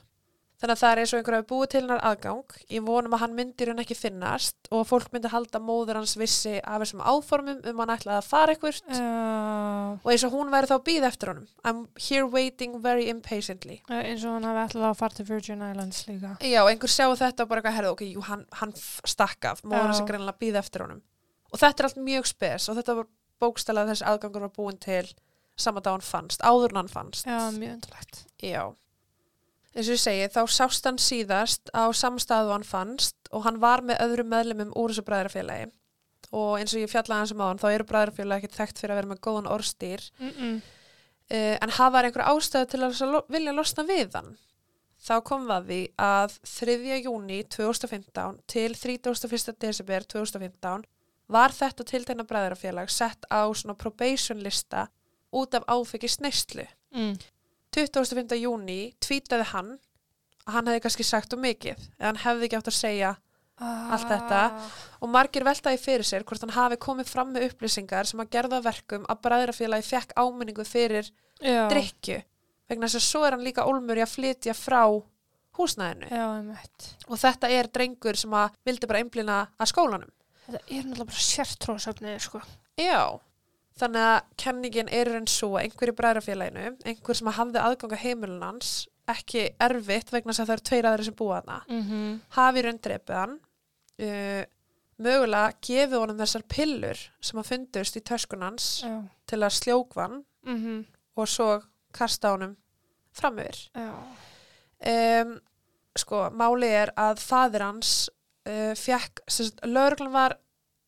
Þannig 0.66 0.80
að 0.80 0.80
það 0.82 0.92
er 0.96 0.98
eins 0.98 1.10
og 1.14 1.18
einhver 1.20 1.34
hafi 1.36 1.46
búið 1.46 1.68
til 1.70 1.80
hennar 1.84 2.00
aðgang. 2.08 2.54
Ég 2.74 2.82
vonum 2.82 3.12
að 3.14 3.20
hann 3.22 3.34
myndir 3.38 3.68
hún 3.70 3.78
ekki 3.84 3.94
finnast 3.94 4.70
og 4.74 4.80
fólk 4.88 5.12
myndi 5.14 5.30
halda 5.30 5.60
móður 5.62 6.00
hans 6.00 6.16
vissi 6.18 6.56
af 6.58 6.80
þessum 6.82 7.04
áformum 7.06 7.60
um 7.70 7.82
hann 7.84 7.92
ætlaði 7.94 8.16
að 8.18 8.26
fara 8.26 8.54
eitthvað 8.56 8.80
uh, 8.90 9.92
og 10.02 10.10
eins 10.10 10.24
og 10.26 10.32
hún 10.34 10.50
væri 10.50 10.66
þá 10.66 10.74
að 10.74 10.82
býða 10.88 11.10
eftir 11.12 11.30
honum. 11.30 11.44
I'm 11.62 11.84
here 12.08 12.26
waiting 12.26 12.74
very 12.82 13.06
impatiently. 13.12 13.76
eins 13.86 14.24
og 14.26 14.34
hann 14.40 14.48
hafi 14.48 14.64
ætlað 14.64 14.88
að 14.90 14.98
fara 15.04 15.14
til 15.20 15.26
Virgin 15.28 15.62
Islands 15.68 16.00
líka 16.08 16.32
Já, 16.42 16.62
einhver 16.66 16.90
sjáu 16.96 17.14
þetta 17.20 17.44
og 17.46 17.52
bara 17.52 17.62
eitthvað 17.62 17.76
herðu, 17.78 17.92
ok, 17.94 18.02
jú, 18.16 18.24
hann, 18.26 18.42
hann 18.58 18.74
f- 18.74 19.04
stakk 19.06 19.46
af, 19.52 19.62
móður 19.62 19.86
hans 19.92 20.00
er 20.02 20.08
greinlega 20.10 20.34
að 20.34 20.40
býða 20.42 20.62
eftir 20.64 20.82
honum. 20.86 21.04
Og 21.52 21.62
þetta 21.62 21.84
er 21.84 21.88
allt 21.92 22.02
mjög 22.08 22.26
spes 22.32 22.66
og 22.72 22.80
þetta 22.80 22.96
var 22.98 23.06
bókstælega 23.44 23.92
þessi 23.94 24.08
aðgangur 24.10 24.48
var 24.48 24.54
búin 24.58 24.82
til 24.82 25.04
sama 25.56 25.78
dag 25.80 25.94
hann 25.94 26.04
fannst, 26.04 26.42
áður 26.42 26.74
hann 26.74 26.90
fannst. 26.90 27.22
já, 27.30 27.38
mjög 27.54 27.78
undurlegt 27.78 28.24
Já. 28.42 28.64
Eins 29.76 29.88
og 29.90 29.96
ég 29.98 30.00
segi, 30.00 30.28
þá 30.32 30.42
sást 30.48 30.86
hann 30.88 30.96
síðast 31.02 31.68
á 31.76 31.84
samstæðu 31.92 32.54
hann 32.54 32.64
fannst 32.64 33.28
og 33.30 33.44
hann 33.44 33.58
var 33.60 33.82
með 33.84 34.00
öðrum 34.06 34.30
meðlumum 34.32 34.72
úr 34.72 34.94
þessu 34.94 35.04
bræðrafélagi. 35.04 35.66
Og 36.32 36.56
eins 36.58 36.72
og 36.74 36.80
ég 36.80 36.90
fjallaði 36.90 37.18
hans 37.20 37.34
um 37.34 37.42
á 37.44 37.46
hann, 37.50 37.60
þá 37.60 37.68
eru 37.74 37.84
bræðrafélagi 37.90 38.48
ekki 38.48 38.56
þekkt 38.56 38.80
fyrir 38.80 38.94
að 38.94 39.00
vera 39.02 39.10
með 39.12 39.20
góðan 39.26 39.52
orðstýr. 39.52 40.10
mm 40.18 40.32
-mm. 40.32 40.56
Uh, 41.26 41.58
en 41.60 41.70
hafa 41.74 42.02
einhver 42.06 42.22
ástæðu 42.22 42.66
til 42.70 42.80
að 42.86 43.00
lo- 43.10 43.24
vilja 43.28 43.52
losna 43.52 43.82
við 43.82 44.12
hann. 44.14 44.36
Þá 45.02 45.20
kom 45.24 45.46
það 45.48 45.64
því 45.66 45.78
að 45.98 46.36
3. 46.42 47.00
júni 47.02 47.42
2015 47.50 48.38
til 48.46 48.74
31. 48.74 49.54
desember 49.58 50.04
2015 50.06 50.84
var 51.28 51.50
þetta 51.50 51.84
tiltegna 51.84 52.22
bræðrafélag 52.24 52.88
sett 52.90 53.26
á 53.26 53.42
svona 53.52 53.74
probation 53.74 54.38
lista 54.38 54.86
út 55.32 55.54
af 55.54 55.66
áfengi 55.66 56.08
sneistlu. 56.08 56.66
Mm. 56.94 57.18
25. 57.76 58.34
júni 58.40 58.80
tvítaði 59.04 59.46
hann 59.52 59.76
að 60.46 60.54
hann 60.56 60.68
hefði 60.70 60.82
kannski 60.86 61.06
sagt 61.06 61.36
um 61.36 61.42
mikið 61.44 61.78
eða 61.98 62.08
hann 62.10 62.22
hefði 62.24 62.48
ekki 62.48 62.60
átt 62.60 62.72
að 62.72 62.78
segja 62.80 63.14
Allt 63.56 64.10
þetta. 64.10 64.40
og 65.00 65.08
margir 65.08 65.44
veltaði 65.46 65.78
fyrir 65.80 66.04
sér 66.04 66.24
hvort 66.28 66.42
hann 66.44 66.52
hafi 66.52 66.76
komið 66.76 67.08
fram 67.08 67.30
með 67.32 67.46
upplýsingar 67.48 68.08
sem 68.08 68.20
að 68.20 68.34
gerða 68.34 68.58
verkum 68.66 69.06
að 69.08 69.22
bræðrafélagi 69.24 69.86
fekk 69.88 70.12
áminningu 70.20 70.66
fyrir 70.68 71.08
já, 71.40 71.64
drikju 71.72 72.18
vegna 72.68 72.90
þess 72.90 73.00
að 73.00 73.06
svo 73.06 73.22
er 73.24 73.36
hann 73.36 73.46
líka 73.46 73.64
ólmur 73.64 73.96
í 73.96 74.04
að 74.04 74.12
flytja 74.12 74.52
frá 74.56 74.82
húsnæðinu 75.56 76.10
já, 76.12 76.26
og 77.08 77.22
þetta 77.22 77.48
er 77.56 77.70
drengur 77.72 78.20
sem 78.20 78.36
að 78.36 78.60
vildi 78.68 78.90
bara 78.90 79.00
einblina 79.00 79.38
að 79.56 79.72
skólanum 79.72 80.12
þetta 80.46 80.60
er 80.68 80.84
náttúrulega 80.84 81.08
bara 81.10 81.24
sértróðsöfnið 81.26 82.18
sko. 82.26 82.42
Já, 82.76 83.00
þannig 83.80 84.08
að 84.08 84.18
kenningin 84.40 84.90
er 84.92 85.12
enn 85.18 85.28
svo 85.30 85.54
að 85.56 85.66
einhver 85.66 85.92
í 85.92 85.96
bræðrafélaginu 85.96 86.68
einhver 86.88 87.18
sem 87.18 87.32
hafði 87.38 87.62
aðganga 87.62 88.00
heimilin 88.00 88.44
hans 88.44 88.74
ekki 89.10 89.46
erfitt 89.62 90.12
vegna 90.12 90.32
þess 90.32 90.42
að 90.42 90.48
það 90.48 90.56
eru 90.56 90.66
tveir 90.70 90.88
aðri 90.90 91.06
sem 91.06 91.16
búa 91.16 91.40
þarna 91.40 91.58
mm 91.68 91.82
-hmm. 91.88 92.20
hafi 92.38 92.62
raun 92.66 92.80
drepið 92.82 93.16
hann 93.20 93.34
uh, 94.06 94.42
mögulega 94.96 95.52
gefið 95.68 95.98
honum 96.00 96.20
þessar 96.20 96.44
pillur 96.48 97.02
sem 97.20 97.40
að 97.40 97.48
fundust 97.50 97.96
í 97.96 98.04
töskunans 98.10 98.68
já, 98.82 98.94
til 99.26 99.42
að 99.42 99.58
sljókvan 99.60 100.22
mm 100.46 100.84
og 101.16 101.28
svo 101.28 101.62
kasta 101.92 102.30
honum 102.34 102.56
fram 103.12 103.38
yfir 103.38 103.70
já. 103.72 103.92
um, 105.22 105.40
sko, 105.96 106.30
máli 106.30 106.68
er 106.68 106.92
að 106.96 107.20
fadir 107.20 107.64
hans 107.64 108.10
uh, 108.48 108.74
fekk, 108.76 109.22
lögreglan 109.64 110.12
var 110.12 110.36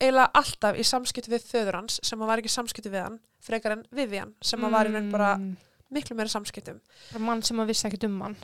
eiginlega 0.01 0.31
alltaf 0.39 0.77
í 0.79 0.85
samskipti 0.87 1.33
við 1.33 1.47
föður 1.49 1.79
hans 1.81 1.99
sem 2.07 2.21
að 2.23 2.31
var 2.31 2.39
ekki 2.43 2.51
í 2.53 2.55
samskipti 2.55 2.91
við 2.93 3.03
hann 3.07 3.19
frekar 3.43 3.75
en 3.77 3.85
Vivian 3.95 4.35
sem 4.43 4.63
að 4.65 4.71
var 4.77 4.87
í 4.91 4.93
raun 4.95 5.11
bara 5.11 5.33
Mm. 5.39 5.57
miklu 5.91 6.17
meira 6.17 6.29
samskiptum. 6.31 6.81
Bara 7.13 7.25
mann 7.25 7.43
sem 7.43 7.57
að 7.59 7.67
vissi 7.73 7.87
ekkert 7.89 8.05
um 8.05 8.21
hann. 8.21 8.37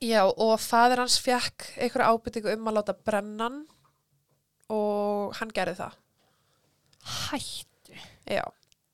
Já, 0.00 0.22
og 0.26 0.58
fadir 0.60 0.98
hans 1.02 1.18
fekk 1.20 1.66
einhverja 1.78 2.10
ábyrtingu 2.14 2.52
um 2.54 2.68
að 2.70 2.76
láta 2.78 2.94
brenna 3.04 3.44
hann 3.48 3.66
og 4.70 5.34
hann 5.40 5.50
gerði 5.54 5.76
það. 5.80 5.96
Hætt 7.28 7.66
Já, 8.28 8.42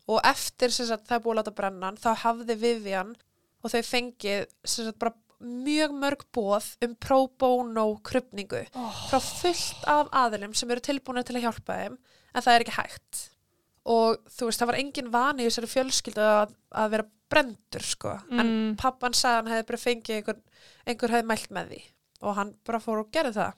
og 0.06 0.20
eftir 0.24 0.70
sem 0.70 0.86
sagt, 0.86 1.08
það 1.08 1.22
búið 1.24 1.32
að 1.34 1.38
láta 1.40 1.54
brenna 1.58 1.86
hann, 1.88 1.96
þá 1.98 2.10
hafði 2.22 2.54
Vivian 2.60 3.14
og 3.64 3.72
þau 3.72 3.80
fengið 3.82 4.44
sem 4.64 4.86
sagt, 4.86 4.98
bara 5.02 5.14
mjög 5.48 5.94
mörg 6.00 6.24
bóð 6.34 6.70
um 6.84 6.94
pro 7.00 7.20
bono 7.40 7.86
krupningu 8.06 8.64
oh. 8.74 8.98
frá 9.10 9.20
fullt 9.22 9.86
af 9.90 10.10
aðilum 10.24 10.54
sem 10.56 10.70
eru 10.70 10.84
tilbúinu 10.84 11.24
til 11.24 11.38
að 11.38 11.46
hjálpa 11.48 11.78
þeim 11.82 11.96
en 12.34 12.44
það 12.44 12.54
er 12.54 12.64
ekki 12.66 12.76
hægt 12.78 13.24
og 13.84 14.22
þú 14.32 14.48
veist, 14.48 14.62
það 14.62 14.70
var 14.70 14.80
engin 14.80 15.10
vani 15.12 15.44
í 15.44 15.48
þessari 15.50 15.72
fjölskyldu 15.74 16.22
að, 16.24 16.54
að 16.72 16.94
vera 16.94 17.08
brendur 17.34 17.84
sko, 17.84 18.14
en 18.30 18.46
Mm. 18.46 18.76
pappan 18.80 19.16
sagði 19.16 19.36
hann 19.36 19.52
hefði 19.52 19.66
bara 19.68 19.82
fengið 19.82 20.16
einhver, 20.16 20.40
einhver 20.86 21.14
hefði 21.14 21.28
mælt 21.28 21.50
með 21.50 21.68
því 21.72 21.82
og 22.24 22.36
hann 22.38 22.54
bara 22.64 22.80
fór 22.80 23.02
og 23.02 23.10
gerði 23.12 23.34
það 23.36 23.52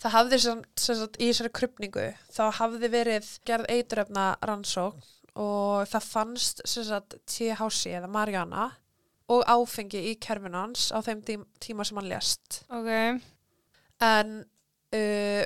það 0.00 0.14
hafði 0.16 0.38
sem, 0.42 0.62
sem 0.76 0.96
sagt, 0.98 1.18
í 1.20 1.28
þessari 1.30 1.52
krupningu 1.58 2.06
þá 2.34 2.44
hafði 2.60 2.90
verið 2.92 3.28
gerð 3.46 3.68
eituröfna 3.70 4.24
rannsókn 4.42 5.04
og 5.34 5.88
það 5.90 6.08
fannst 6.08 6.62
sem 6.70 6.86
sagt 6.86 7.16
THC 7.26 7.96
eða 7.98 8.10
Mariana 8.10 8.70
og 9.32 9.44
áfengi 9.48 10.02
í 10.10 10.14
kerfinu 10.20 10.58
hans 10.58 10.90
á 10.92 10.98
þeim 11.04 11.22
tím- 11.24 11.46
tíma 11.62 11.84
sem 11.88 11.96
hann 12.00 12.08
lést. 12.10 12.62
Ok, 12.68 12.90
en 14.04 14.34
uh, 14.94 15.44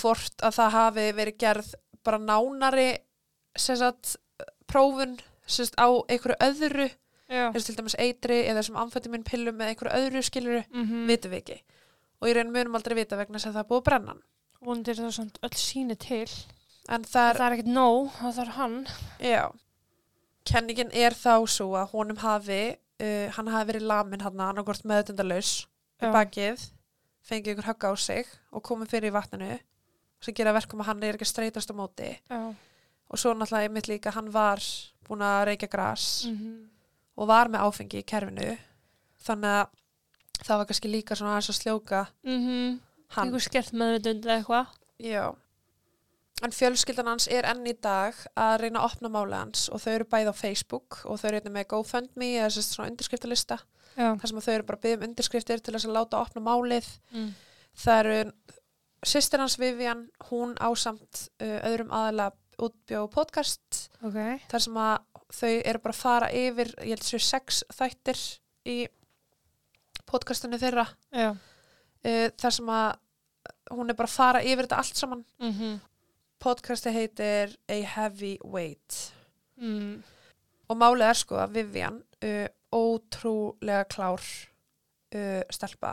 hvort 0.00 0.42
að 0.42 0.56
það 0.58 0.74
hafi 0.78 1.06
verið 1.18 1.38
gerð 1.38 1.74
bara 2.02 2.18
nánari 2.18 2.88
sem 3.56 3.76
sagt 3.78 4.16
prófun 4.66 5.18
sem 5.46 5.66
sagt 5.68 5.78
á 5.78 5.86
einhverju 6.08 6.38
öðru 6.48 6.88
eins 7.52 7.62
og 7.62 7.68
til 7.68 7.76
dæmis 7.78 7.94
eitri 8.00 8.40
eða 8.46 8.58
þessum 8.60 8.80
amfetamín 8.82 9.22
pillum 9.24 9.56
með 9.56 9.70
einhverju 9.72 9.94
öðru 10.00 10.22
skiluru, 10.26 10.62
mm 10.72 11.06
vitum 11.08 11.30
við 11.32 11.38
ekki. 11.42 11.60
Og 12.22 12.28
í 12.28 12.34
raun 12.36 12.52
munum 12.54 12.74
aldrei 12.78 12.94
vita 12.98 13.16
vegna 13.16 13.38
að 13.38 13.46
það 13.54 13.62
er 13.62 13.68
búið 13.70 13.80
að 13.80 13.86
brenna 13.88 14.12
hann. 14.12 14.22
Vondir 14.62 14.94
það 14.98 15.14
samt 15.16 15.38
öll 15.42 15.56
síni 15.58 15.96
til. 15.98 16.28
En 16.92 17.02
það 17.06 17.28
er, 17.30 17.38
það 17.38 17.46
er 17.46 17.56
ekkert 17.56 17.72
nóg, 17.72 18.10
það 18.18 18.36
þarf 18.36 18.56
hann. 18.58 18.76
Já. 19.22 19.42
Kenningin 20.44 20.90
er 20.92 21.14
þá 21.14 21.34
svo 21.50 21.70
að 21.78 21.90
honum 21.94 22.20
hafi 22.22 22.60
uh, 23.02 23.26
hann 23.36 23.50
hafi 23.52 23.70
verið 23.72 23.88
lamin 23.90 24.24
hann 24.24 24.40
annarkvort 24.40 24.86
meðutendalaus 24.88 25.52
í 26.02 26.10
bakið 26.14 26.64
fengið 27.26 27.54
ykkur 27.54 27.68
högg 27.70 27.86
á 27.86 27.92
sig 27.98 28.30
og 28.50 28.64
komið 28.66 28.94
fyrir 28.94 29.12
í 29.12 29.14
vatninu 29.14 29.52
sem 30.22 30.34
gera 30.34 30.54
verkum 30.54 30.82
að 30.82 30.90
hann 30.90 31.02
er 31.06 31.18
ekki 31.18 31.26
streytast 31.26 31.70
á 31.70 31.74
móti. 31.74 32.10
Já. 32.30 32.54
Og 33.12 33.20
svo 33.20 33.34
náttúrulega 33.34 33.68
einmitt 33.68 33.90
líka 33.90 34.14
hann 34.14 34.30
var 34.32 34.62
búin 35.06 35.22
að 35.26 35.48
reykja 35.50 35.70
gras 35.70 36.26
mm 36.30 36.72
og 37.12 37.28
var 37.28 37.50
með 37.52 37.66
áfengi 37.66 38.00
í 38.00 38.06
kerfinu. 38.08 38.54
Þannig 39.22 39.56
að 39.58 40.46
það 40.46 40.60
var 40.60 40.68
kannski 40.70 40.90
líka 40.90 41.16
svona 41.18 41.34
aðeins 41.36 41.50
að 41.52 41.58
sljóka 41.58 42.00
-hmm. 42.24 42.78
hann. 43.14 43.26
Einhver 43.26 43.44
skert 43.44 43.72
meðvitund 43.72 44.24
eða 44.24 44.36
eitthvað. 44.36 44.66
Já. 44.98 45.34
En 46.42 46.54
fjölskyldan 46.54 47.06
hans 47.06 47.28
er 47.30 47.46
enn 47.46 47.66
í 47.70 47.74
dag 47.78 48.16
að 48.34 48.56
reyna 48.64 48.82
að 48.82 48.88
opna 48.88 49.10
máli 49.14 49.36
hans 49.38 49.68
og 49.70 49.82
þau 49.84 49.92
eru 49.92 50.08
bæði 50.10 50.32
á 50.32 50.34
Facebook 50.34 51.02
og 51.04 51.20
þau 51.20 51.28
eru 51.28 51.38
einnig 51.38 51.54
með 51.54 51.68
GoFundMe 51.70 52.32
eða 52.40 52.50
svona 52.56 52.88
undirskriftalista 52.90 53.60
þar 53.94 54.28
sem 54.30 54.40
að 54.40 54.46
þau 54.46 54.54
eru 54.54 54.66
bara 54.68 54.78
að 54.78 54.84
byggja 54.86 54.98
um 54.98 55.06
undirskriftir 55.06 55.62
til 55.62 55.74
þess 55.76 55.88
að 55.88 55.96
láta 55.98 56.20
opna 56.22 56.42
málið. 56.42 56.88
mm. 57.12 57.30
Það 57.82 58.00
eru 58.02 58.16
sýstir 59.12 59.42
hans 59.42 59.58
Vivian, 59.58 60.06
hún 60.30 60.54
ásamt 60.60 61.26
uh, 61.42 61.58
öðrum 61.68 61.92
aðalega 61.94 62.36
útbjóð 62.62 63.06
podcast 63.14 63.86
ok, 64.04 64.18
þar 64.50 64.64
sem 64.66 64.76
að 64.82 64.96
þau 65.32 65.52
eru 65.54 65.80
bara 65.82 65.94
að 65.94 66.02
fara 66.02 66.32
yfir, 66.36 66.74
ég 66.84 66.92
held 66.92 67.06
sér 67.06 67.24
sex 67.24 67.62
þættir 67.72 68.20
í 68.68 68.76
podcastinu 70.10 70.60
þeirra. 70.60 70.84
Uh, 72.02 72.28
þar 72.38 72.58
sem 72.58 72.68
að 72.74 72.90
hún 73.72 73.90
er 73.90 73.96
bara 73.98 74.10
að 74.10 74.18
fara 74.18 74.44
yfir 74.44 74.66
þetta 74.66 74.82
allt 74.82 75.00
saman. 75.00 75.24
Mm 75.40 75.80
podcasti 76.42 76.90
heitir 76.90 77.52
A 77.70 77.76
Heavy 77.86 78.36
Weight 78.42 78.96
mm. 79.62 80.02
og 80.72 80.78
málið 80.80 81.04
er 81.12 81.18
sko 81.20 81.38
að 81.38 81.52
Vivian 81.58 82.00
uh, 82.24 82.48
ótrúlega 82.74 83.84
klár 83.92 84.22
uh, 84.22 85.42
stelpa 85.54 85.92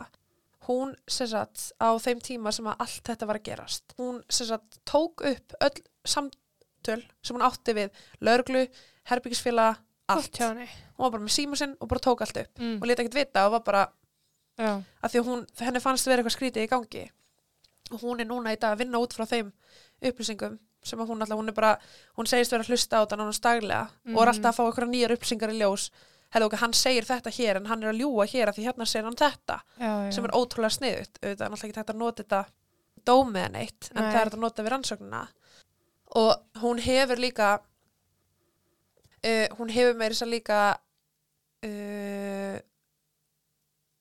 hún 0.66 0.96
sagt 1.10 1.68
á 1.78 1.94
þeim 2.02 2.22
tíma 2.24 2.50
sem 2.54 2.66
að 2.66 2.82
allt 2.82 3.04
þetta 3.12 3.28
var 3.30 3.38
að 3.38 3.46
gerast 3.46 3.94
hún 4.00 4.18
sagt 4.26 4.80
tók 4.90 5.22
upp 5.30 5.54
öll 5.62 5.84
samtöl 6.02 6.98
sem 7.22 7.36
hún 7.36 7.46
átti 7.46 7.76
við 7.76 8.02
laurglu, 8.20 8.64
herbyggisfélag 9.10 9.78
allt. 10.10 10.34
hjá 10.34 10.48
henni. 10.50 10.66
Hún 10.96 11.06
var 11.06 11.14
bara 11.14 11.26
með 11.28 11.36
síma 11.36 11.60
sinn 11.60 11.76
og 11.78 11.92
bara 11.92 12.02
tók 12.02 12.26
allt 12.26 12.42
upp 12.42 12.58
Mm. 12.58 12.76
og 12.80 12.90
leta 12.90 13.04
ekkert 13.04 13.20
vita 13.20 13.46
og 13.46 13.54
var 13.58 13.64
bara 13.70 13.86
Já, 14.58 14.82
að 15.02 15.12
því 15.12 15.18
að 15.22 15.28
hún, 15.30 15.46
henni 15.62 15.80
fannst 15.80 16.06
vera 16.10 16.20
eitthvað 16.20 16.36
skrítið 16.36 16.66
í 16.66 16.70
gangi 16.74 17.04
og 17.90 18.02
hún 18.02 18.20
er 18.20 18.26
núna 18.28 18.52
í 18.54 18.58
dag 18.58 18.74
að 18.74 18.82
vinna 18.84 18.98
út 19.02 19.14
frá 19.14 19.24
þeim 19.26 19.52
upplýsingum 20.02 20.58
sem 20.82 20.98
að 21.02 21.10
hún 21.12 21.20
alltaf, 21.20 21.36
hún 21.38 21.48
er 21.52 21.56
bara, 21.56 21.74
hún 22.16 22.26
segist 22.30 22.52
vera 22.54 22.64
að 22.64 22.70
hlusta 22.72 22.96
á 22.96 23.02
þetta 23.04 23.16
nánast 23.20 23.42
daglega 23.44 23.82
og 23.84 23.90
er 24.08 24.14
Mhm. 24.14 24.28
alltaf 24.32 24.54
að 24.54 24.56
fá 24.56 24.62
eitthvað 24.70 24.88
nýjar 24.94 25.12
upplýsingar 25.16 25.50
í 25.52 25.58
ljós 25.60 25.90
hefði 26.30 26.46
okkar, 26.46 26.58
hann 26.62 26.72
segir 26.72 27.04
þetta 27.04 27.30
hér 27.36 27.56
en 27.58 27.66
hann 27.66 27.82
er 27.82 27.90
að 27.92 28.00
ljúa 28.00 28.24
hér 28.30 28.48
að 28.48 28.54
því 28.56 28.64
hérna 28.68 28.86
segir 28.86 29.04
hann 29.04 29.16
þetta 29.18 29.56
já, 29.80 29.90
já. 30.06 30.12
sem 30.14 30.24
er 30.24 30.30
ótrúlega 30.38 30.76
sniðut 30.78 31.18
auðvitað 31.20 31.44
er 31.44 31.50
náttúrulega 31.50 31.68
ekki 31.68 31.80
hægt 31.80 31.90
að 31.90 32.00
nota 32.00 32.22
þetta 32.22 32.44
dómið 33.04 33.44
en 33.44 33.54
eitt, 33.56 33.90
en 33.94 34.02
Nei. 34.04 34.12
það 34.14 34.20
er 34.20 34.30
að 34.30 34.38
nota 34.44 34.62
við 34.62 34.70
rannsóknina 34.72 35.22
og 36.16 36.62
hún 36.62 36.78
hefur 36.80 37.18
líka 37.20 37.50
uh, 39.24 39.48
hún 39.58 39.70
hefur 39.74 39.94
meiri 40.00 40.14
þess 40.14 40.22
að 40.26 40.32
líka 40.36 40.60
uh, 41.66 42.56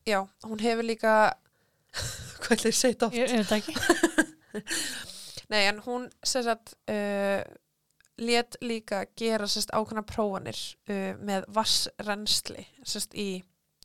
já, 0.07 0.19
hún 0.47 0.59
hefur 0.63 0.83
líka 0.87 1.13
hvað 2.39 2.55
ætla 2.55 2.69
ég 2.69 2.75
að 2.75 2.79
segja 2.79 2.93
þetta 2.93 3.07
oft? 3.09 3.15
Ég 3.17 3.23
er 3.25 3.43
þetta 3.43 3.57
ekki. 3.59 3.73
Nei, 5.49 5.63
en 5.65 5.79
hún 5.85 6.09
sagt 6.23 6.75
uh, 6.91 7.41
let 8.19 8.57
líka 8.61 9.05
gera 9.17 9.47
sérst 9.49 9.71
ákveðna 9.73 10.03
prófanir 10.05 10.57
uh, 10.89 11.13
með 11.25 11.47
vassrensli 11.55 12.65
í 13.17 13.29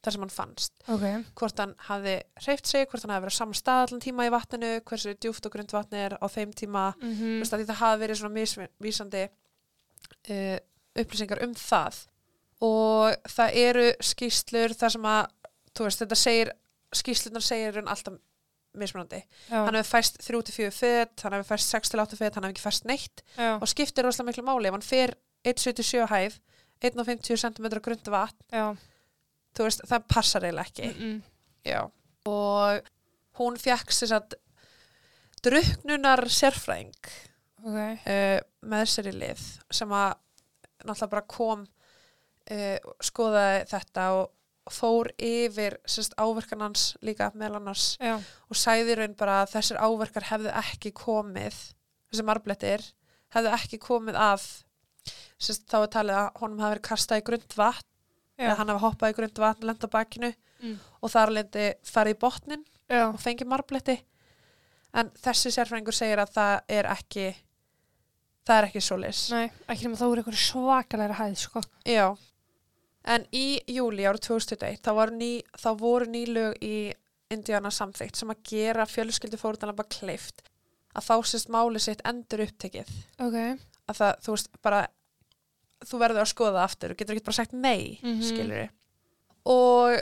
þar 0.05 0.13
sem 0.13 0.25
hann 0.27 0.35
fannst 0.35 0.83
Ok. 0.93 1.05
hvort 1.39 1.61
hann 1.63 1.75
hafi 1.87 2.19
hreift 2.45 2.69
sig, 2.69 2.85
hvort 2.91 3.07
hann 3.07 3.15
hafi 3.15 3.25
verið 3.25 3.37
saman 3.39 3.57
stað 3.57 3.87
allan 3.87 4.03
tíma 4.05 4.27
í 4.29 4.33
vatninu, 4.35 4.73
hversu 4.85 5.15
djúft 5.17 5.47
og 5.49 5.55
grund 5.55 5.73
vatni 5.73 6.03
er 6.05 6.19
á 6.21 6.27
þeim 6.29 6.53
tíma, 6.53 6.91
Mm 7.01 7.15
mm. 7.15 7.41
að 7.45 7.63
því 7.63 7.69
það 7.71 7.81
hafi 7.81 8.03
verið 8.03 8.21
svona 8.21 8.35
misvísandi 8.37 9.23
uh, 10.29 10.59
upplýsingar 11.01 11.43
um 11.47 11.55
það 11.57 12.03
og 12.65 13.17
það 13.33 13.57
eru 13.65 13.87
skýslur 14.05 14.77
þar 14.77 14.95
sem 14.95 15.09
að, 15.09 15.25
þú 15.75 15.89
veist, 15.89 16.05
þetta 16.05 16.21
segir 16.21 16.53
skýslunar 16.95 17.43
segir 17.45 17.81
hann 17.81 17.89
alltaf 17.91 18.21
mismunandi. 18.75 19.21
Já, 19.51 19.65
Hann 19.65 19.75
hefur 19.79 19.91
fæst 19.99 20.19
3-4 20.23 20.71
fett, 20.75 21.21
hann 21.23 21.33
hefur 21.37 21.51
fæst 21.57 21.75
6-8 21.75 22.17
fett, 22.17 22.35
hann 22.35 22.45
hefur 22.45 22.55
ekki 22.55 22.65
fæst 22.65 22.85
neitt 22.89 23.23
já, 23.37 23.55
og 23.61 23.69
skiptir 23.69 24.05
rosalega 24.05 24.31
miklu 24.31 24.45
máli 24.49 24.69
ef 24.71 24.73
hann 24.79 24.83
fer 24.89 25.15
1,77 25.45 26.07
hæð 26.11 26.41
1,50 26.85 27.37
cm 27.45 27.69
grund 27.81 28.11
vatn, 28.13 28.77
þú 29.57 29.69
veist, 29.69 29.85
það 29.89 30.09
passar 30.09 30.45
eiginlega 30.45 30.69
ekki. 30.69 30.89
Mm 30.99 31.23
-mm. 31.23 31.91
Og 32.27 32.81
hún 33.39 33.57
fekk 33.59 33.91
sér 33.93 34.07
satt 34.09 34.35
druknunar 35.45 36.25
sérfræðing 36.29 36.95
Ok. 37.65 37.77
uh, 38.07 38.41
með 38.69 38.85
sér 38.93 39.09
í 39.09 39.15
lið 39.17 39.43
sem 39.73 39.89
að 39.93 40.15
náttúrulega 40.85 41.11
bara 41.15 41.27
kom 41.29 41.63
uh, 42.51 42.79
skoðaði 43.01 43.65
þetta 43.71 44.07
og 44.19 44.34
fór 44.73 45.11
yfir 45.21 45.77
sérst 45.85 46.15
áverkanans 46.17 46.95
líka 47.05 47.31
meðal 47.35 47.59
annars 47.61 47.97
Já, 48.01 48.17
og 48.49 48.57
sæði 48.57 48.95
raun 48.97 49.17
bara 49.19 49.43
að 49.43 49.53
þessir 49.59 49.81
áverkar 49.85 50.29
hefðu 50.31 50.53
ekki 50.63 50.93
komið 50.97 51.59
þessi 52.11 52.25
marblettir 52.25 52.87
hefðu 53.35 53.53
ekki 53.59 53.79
komið 53.83 54.17
af 54.17 54.47
sérst 55.39 55.67
þá 55.69 55.77
er 55.83 55.91
talið 55.99 56.21
að 56.23 56.31
honum 56.41 56.63
hafi 56.65 56.75
verið 56.77 56.87
kastað 56.89 57.21
í 57.21 57.27
grund 57.29 57.57
vatn 57.59 57.91
já. 58.39 58.47
eða 58.49 58.57
hann 58.63 58.73
hafi 58.73 58.85
hoppað 58.87 59.13
í 59.13 59.17
grund 59.19 59.39
vatn, 59.45 59.67
lent 59.69 59.85
á 59.85 59.89
bakinu 59.93 60.33
Mm. 60.65 60.79
og 61.03 61.11
þar 61.13 61.33
lendi 61.35 61.65
farið 61.85 62.15
í 62.15 62.19
botnin 62.23 62.61
Já, 62.89 63.09
og 63.11 63.19
fengið 63.21 63.49
marbletti 63.51 63.97
en 64.95 65.11
þessi 65.19 65.51
sérfræðingur 65.53 65.93
segir 65.93 66.23
að 66.23 66.31
það 66.33 66.53
er 66.79 66.87
ekki 66.89 67.25
það 68.47 68.57
er 68.61 68.67
ekki 68.71 68.83
svolis 68.87 69.21
nei, 69.35 69.51
ekki 69.69 69.85
nema 69.89 69.99
þá 69.99 70.05
er 70.07 70.23
eitthvað 70.23 70.39
svakalega 70.41 71.19
hæð, 71.19 71.35
sko. 71.43 71.63
Já, 71.85 72.07
en 73.05 73.27
í 73.33 73.61
júli 73.69 74.07
árið 74.09 74.21
2021 74.29 74.81
þá, 74.85 75.11
ný, 75.13 75.43
þá 75.61 75.69
voru 75.81 76.07
nýlög 76.09 76.55
í 76.65 76.93
Indiana 77.35 77.71
samþykkt 77.71 78.17
sem 78.17 78.31
að 78.31 78.43
gera 78.49 78.87
fjölskyldu 78.87 79.37
fórðanlega 79.41 79.85
kleift 79.99 80.43
að 80.95 81.03
fá 81.09 81.17
sérst 81.27 81.49
máli 81.51 81.81
sitt 81.83 82.01
endur 82.07 82.45
upptekið 82.47 82.89
Ok. 83.19 83.37
að 83.89 83.97
það, 83.99 84.13
þú 84.25 84.35
veist, 84.37 84.51
bara 84.63 84.83
þú 85.85 85.99
verður 86.01 86.23
að 86.25 86.31
skoða 86.33 86.53
það 86.59 86.65
aftur, 86.69 86.91
þú 86.95 86.99
getur 87.03 87.15
ekki 87.17 87.25
bara 87.29 87.39
sagt 87.41 87.53
nei 87.53 87.99
mm 88.03 88.11
Mhm. 88.15 88.23
skilur 88.29 88.69
og 89.45 90.01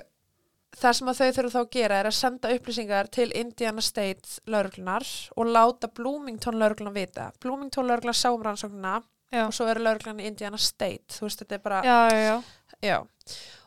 það 0.78 0.92
sem 0.98 1.08
að 1.10 1.18
þau 1.20 1.30
þurfa 1.36 1.52
þá 1.52 1.60
að 1.62 1.70
gera 1.76 1.96
er 2.00 2.08
að 2.08 2.16
senda 2.18 2.52
upplýsingar 2.56 3.08
til 3.12 3.32
Indiana 3.36 3.82
State 3.84 4.38
lauruglunar 4.46 5.04
og 5.36 5.46
láta 5.52 5.88
Bloomington 5.92 6.58
lauruglunar 6.60 6.94
vita 6.96 7.30
Bloomington 7.42 7.86
lauruglunar 7.88 8.14
sá 8.16 8.30
um 8.32 8.42
rannsóknina 8.46 9.02
Já. 9.32 9.46
og 9.46 9.52
svo 9.56 9.66
eru 9.68 9.82
lauruglunar 9.84 10.22
í 10.24 10.28
Indiana 10.30 10.58
State 10.60 11.12
þú 11.16 11.26
veist, 11.26 11.42
þetta 11.42 11.54
er 11.58 11.64
bara 11.64 11.82
Já, 11.84 11.98
já, 12.12 12.20
já. 12.28 12.42
Já, 12.82 12.98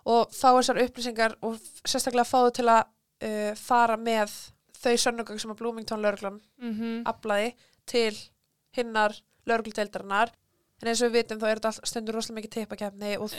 og 0.06 0.34
fá 0.36 0.50
þessar 0.52 0.82
upplýsingar 0.84 1.38
og 1.46 1.60
sérstaklega 1.88 2.28
fá 2.28 2.38
þau 2.44 2.54
til 2.56 2.68
að 2.68 2.82
uh, 2.84 3.52
fara 3.60 3.98
með 3.98 4.34
þau 4.76 4.96
sönnugögg 5.02 5.42
sem 5.42 5.54
að 5.54 5.62
Bloomington 5.62 6.04
lauruglan 6.04 6.42
Mm 6.62 7.04
aflaði 7.06 7.54
til 7.86 8.18
hinnar 8.76 9.14
laurugludeildarinnar 9.46 10.34
en 10.82 10.92
eins 10.92 11.02
og 11.02 11.12
við 11.12 11.22
vitum 11.22 11.40
þá 11.40 11.46
er 11.50 11.60
þetta 11.62 11.88
stundur 11.88 12.18
rosalega 12.18 12.40
mikið 12.40 12.54
teipakefni 12.56 13.12
og 13.22 13.34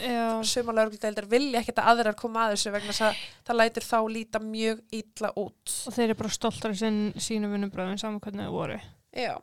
suma 0.47 0.73
laurugludeildar 0.73 1.27
vilja 1.29 1.61
ekkert 1.61 1.81
að 1.83 1.89
aðrar 1.91 2.17
koma 2.17 2.45
að 2.45 2.55
þessu 2.55 2.73
vegna 2.73 2.95
þess 2.95 3.05
að 3.07 3.21
það 3.47 3.59
lætur 3.61 3.87
þá 3.87 3.97
líta 4.15 4.41
mjög 4.41 4.81
illa 4.97 5.31
út. 5.35 5.75
og 5.87 5.95
þeir 5.95 6.05
eru 6.07 6.17
bara 6.23 6.33
stoltar 6.33 6.73
í 6.73 6.79
sínum 6.79 7.53
vinnubröðum 7.53 7.99
saman 8.01 8.21
hvernig 8.23 8.47
þau 8.47 8.55
voru. 8.55 8.79
Já. 9.13 9.35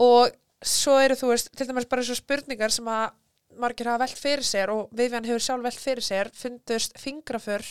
Og 0.00 0.32
svo 0.64 0.96
eru 1.02 1.18
þú 1.18 1.32
veist, 1.34 1.52
til 1.52 1.68
dæmis 1.68 1.88
bara 1.90 2.02
eins 2.02 2.14
og 2.14 2.20
spurningar 2.22 2.74
sem 2.74 2.88
að 2.88 3.10
margir 3.56 3.86
hafa 3.88 3.98
velt 4.04 4.18
fyrir 4.18 4.44
sér 4.44 4.70
og 4.74 4.88
Vivian 4.92 5.24
hefur 5.24 5.40
sjálf 5.40 5.62
velt 5.64 5.80
fyrir 5.80 6.02
sér 6.04 6.30
fundust 6.34 6.98
fingraför 7.00 7.64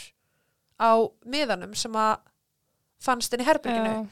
á 0.82 0.92
miðanum 1.26 1.76
sem 1.76 1.92
að 1.94 2.18
fannst 3.02 3.34
inn 3.34 3.42
í 3.42 3.46
herbygginu. 3.48 3.94
Já, 3.94 4.08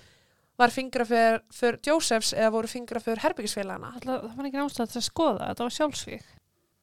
Var 0.58 0.72
fingraför 0.72 1.42
fyrir 1.52 1.80
Josephs 1.84 2.34
eða 2.34 2.52
voru 2.54 2.68
fingraför 2.68 3.20
herbyggisfélagana? 3.20 3.90
það 4.00 4.36
var 4.38 4.46
ekki 4.48 4.58
nástæð 4.62 4.92
til 4.94 5.00
að 5.02 5.10
skoða, 5.10 5.48
þetta 5.50 5.64
var 5.66 5.74
sjálfsvík. 5.76 6.24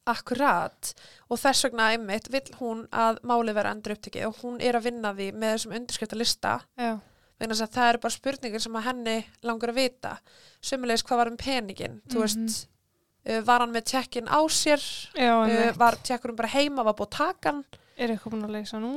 Akkurat 0.05 0.89
og 1.31 1.39
þess 1.39 1.63
vegna 1.63 1.87
einmitt 1.93 2.27
vill 2.33 2.51
hún 2.59 2.83
að 2.91 3.21
málið 3.23 3.55
vera 3.55 3.71
endur 3.71 3.93
upptekið 3.95 4.25
og 4.27 4.41
hún 4.43 4.59
er 4.61 4.75
að 4.75 4.83
vinna 4.89 5.13
því 5.15 5.29
með 5.33 5.53
þessum 5.55 5.75
undirskrifta 5.79 6.19
lista 6.19 6.53
þess 7.39 7.61
að 7.65 7.71
það 7.77 7.89
eru 7.93 8.01
bara 8.03 8.15
spurningar 8.17 8.61
sem 8.63 8.75
að 8.75 8.85
henni 8.89 9.15
langar 9.47 9.71
að 9.73 9.79
vita 9.79 10.11
sömulegis 10.63 11.03
hvað 11.07 11.17
var 11.23 11.31
um 11.31 11.37
peningin 11.37 12.01
þú 12.11 12.19
Mhm. 12.19 12.21
veist, 12.21 12.67
var 13.47 13.63
hann 13.63 13.71
með 13.71 13.85
tjekkin 13.93 14.27
á 14.27 14.39
sér? 14.51 14.81
Já, 15.15 15.33
en 15.47 15.77
var 15.79 15.95
tjekkurinn 16.03 16.35
bara 16.39 16.51
heima, 16.51 16.83
var 16.83 16.95
búið 16.97 17.07
að 17.11 17.17
taka 17.17 17.51
hann 17.53 17.63
er 17.97 18.09
eitthvað 18.15 18.33
búin 18.35 18.47
að 18.47 18.55
leysa 18.57 18.79
nú? 18.81 18.93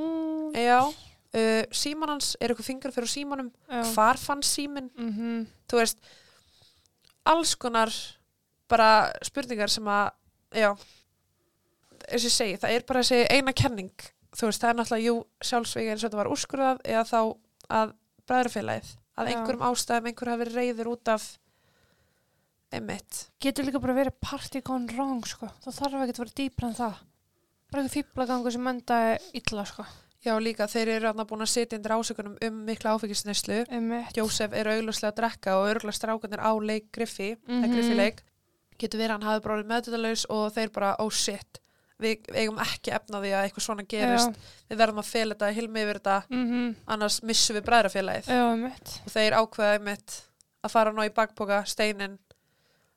já, 0.57 0.81
uh, 0.83 1.63
síman 1.71 2.09
hans 2.15 2.33
er 2.41 2.51
eitthvað 2.51 2.71
fingur 2.73 2.95
fyrir 2.97 3.11
símanum, 3.13 3.51
Já. 3.71 3.83
hvar 3.95 4.17
fann 4.19 4.43
símin 4.43 4.91
Mm 4.97 5.47
þú 5.67 5.81
veist 5.83 5.99
alls 7.27 7.55
konar 7.59 7.91
bara 8.71 9.13
spurningar 9.27 9.69
sem 9.71 9.85
að 9.91 10.11
já 10.55 10.71
eins 12.07 12.23
og 12.23 12.29
ég 12.29 12.35
segi, 12.37 12.59
það 12.63 12.75
er 12.77 12.85
bara 12.87 13.01
þessi 13.03 13.25
eina 13.35 13.53
kenning. 13.57 13.91
Þú 14.37 14.47
veist, 14.47 14.61
það 14.63 14.69
er 14.71 14.77
náttúrulega 14.79 15.07
jú 15.09 15.15
sjálfsvík 15.43 15.89
eins 15.91 16.05
og 16.05 16.07
þetta 16.11 16.21
var 16.21 16.31
úrskurðað 16.31 16.81
eða 16.85 17.05
þá 17.09 17.21
að 17.81 17.95
bræðrafélagið, 18.31 18.91
að 19.17 19.27
Já. 19.27 19.33
einhverjum 19.35 19.65
ástæðum 19.67 20.07
einhver 20.11 20.31
hafi 20.31 20.49
reyður 20.53 20.91
út 20.93 21.11
af 21.17 21.27
einmitt 22.79 23.21
Getur 23.43 23.67
líka 23.69 23.81
bara 23.83 23.95
verið 23.97 24.17
party 24.21 24.61
gone 24.67 24.87
wrong, 24.95 25.23
sko. 25.27 25.49
Það 25.65 25.79
þarf 25.81 26.01
ekki 26.07 26.15
að 26.17 26.23
vera 26.25 26.37
dýpra 26.41 26.69
en 26.71 26.77
það. 26.81 26.97
Bara 27.73 27.83
eitthvað 27.83 27.97
fýblagangur 27.97 28.53
sem 28.57 28.67
enda 28.73 28.99
illa, 29.35 29.65
sko. 29.67 29.85
já 30.27 30.33
líka, 30.43 30.67
þeir 30.67 30.89
eru 30.97 31.09
aðna 31.11 31.25
búin 31.29 31.45
að 31.45 31.53
sitja 31.53 31.77
undir 31.79 31.93
ásökunum 31.95 32.33
um 32.49 32.55
mikla 32.67 32.95
áfengisneislu 32.97 33.61
Einmitt. 33.71 34.17
Jósef 34.19 34.53
er 34.59 34.67
augljóslega 34.73 35.13
að 35.13 35.19
drekka 35.21 35.53
og 35.61 35.69
örgulega 35.71 35.99
strákunir 36.01 36.41
á 36.43 36.51
leik 36.59 36.89
Griffi, 36.93 37.37
mm 37.47 37.61
Mhm. 37.63 37.73
Griffi 37.75 37.95
leik 37.95 38.23
getur 38.79 38.99
verið 39.01 39.11
að 39.11 39.17
hann 39.21 39.29
hafi 39.29 39.43
bara 39.45 39.55
orðið 39.57 39.71
meðdutalaus 39.71 40.25
og 40.29 40.53
þeir 40.57 40.73
bara, 40.75 40.97
oh 40.99 41.11
shit 41.11 41.61
við 42.03 42.27
eigum 42.35 42.59
ekki 42.61 42.91
efna 42.93 43.21
því 43.23 43.31
að 43.33 43.45
eitthvað 43.47 43.65
svona 43.65 43.87
gerist 43.89 44.35
við 44.69 44.77
verðum 44.83 44.99
að 45.01 45.07
fela 45.09 45.35
þetta, 45.35 45.53
hilmi 45.57 45.81
yfir 45.87 46.01
þetta 46.01 46.17
Mm 46.29 46.75
annars 46.93 47.23
missum 47.23 47.57
við 47.57 47.65
bræðrafélagið 47.71 48.27
Já, 48.35 48.43
einmitt. 48.51 49.01
og 49.07 49.13
þeir 49.15 49.33
ákveða 49.39 49.79
einmitt 49.79 50.17
að 50.67 50.71
fara 50.75 50.93
ná 50.93 51.07
í 51.07 51.15
bakpoka, 51.15 51.63
steinin 51.65 52.19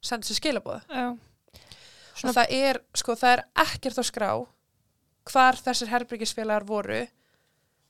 senda 0.02 0.28
sér 0.28 0.40
skilabóð 0.40 0.86
og 2.20 2.36
það 2.36 2.54
er, 2.56 2.82
sko, 2.98 3.16
það 3.20 3.34
er 3.36 3.44
ekkert 3.64 4.00
á 4.00 4.04
skrá 4.08 4.30
hvar 5.30 5.60
þessir 5.60 5.92
herbyggisfélagar 5.94 6.66
voru 6.68 7.02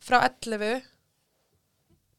frá 0.04 0.22
11 0.26 0.82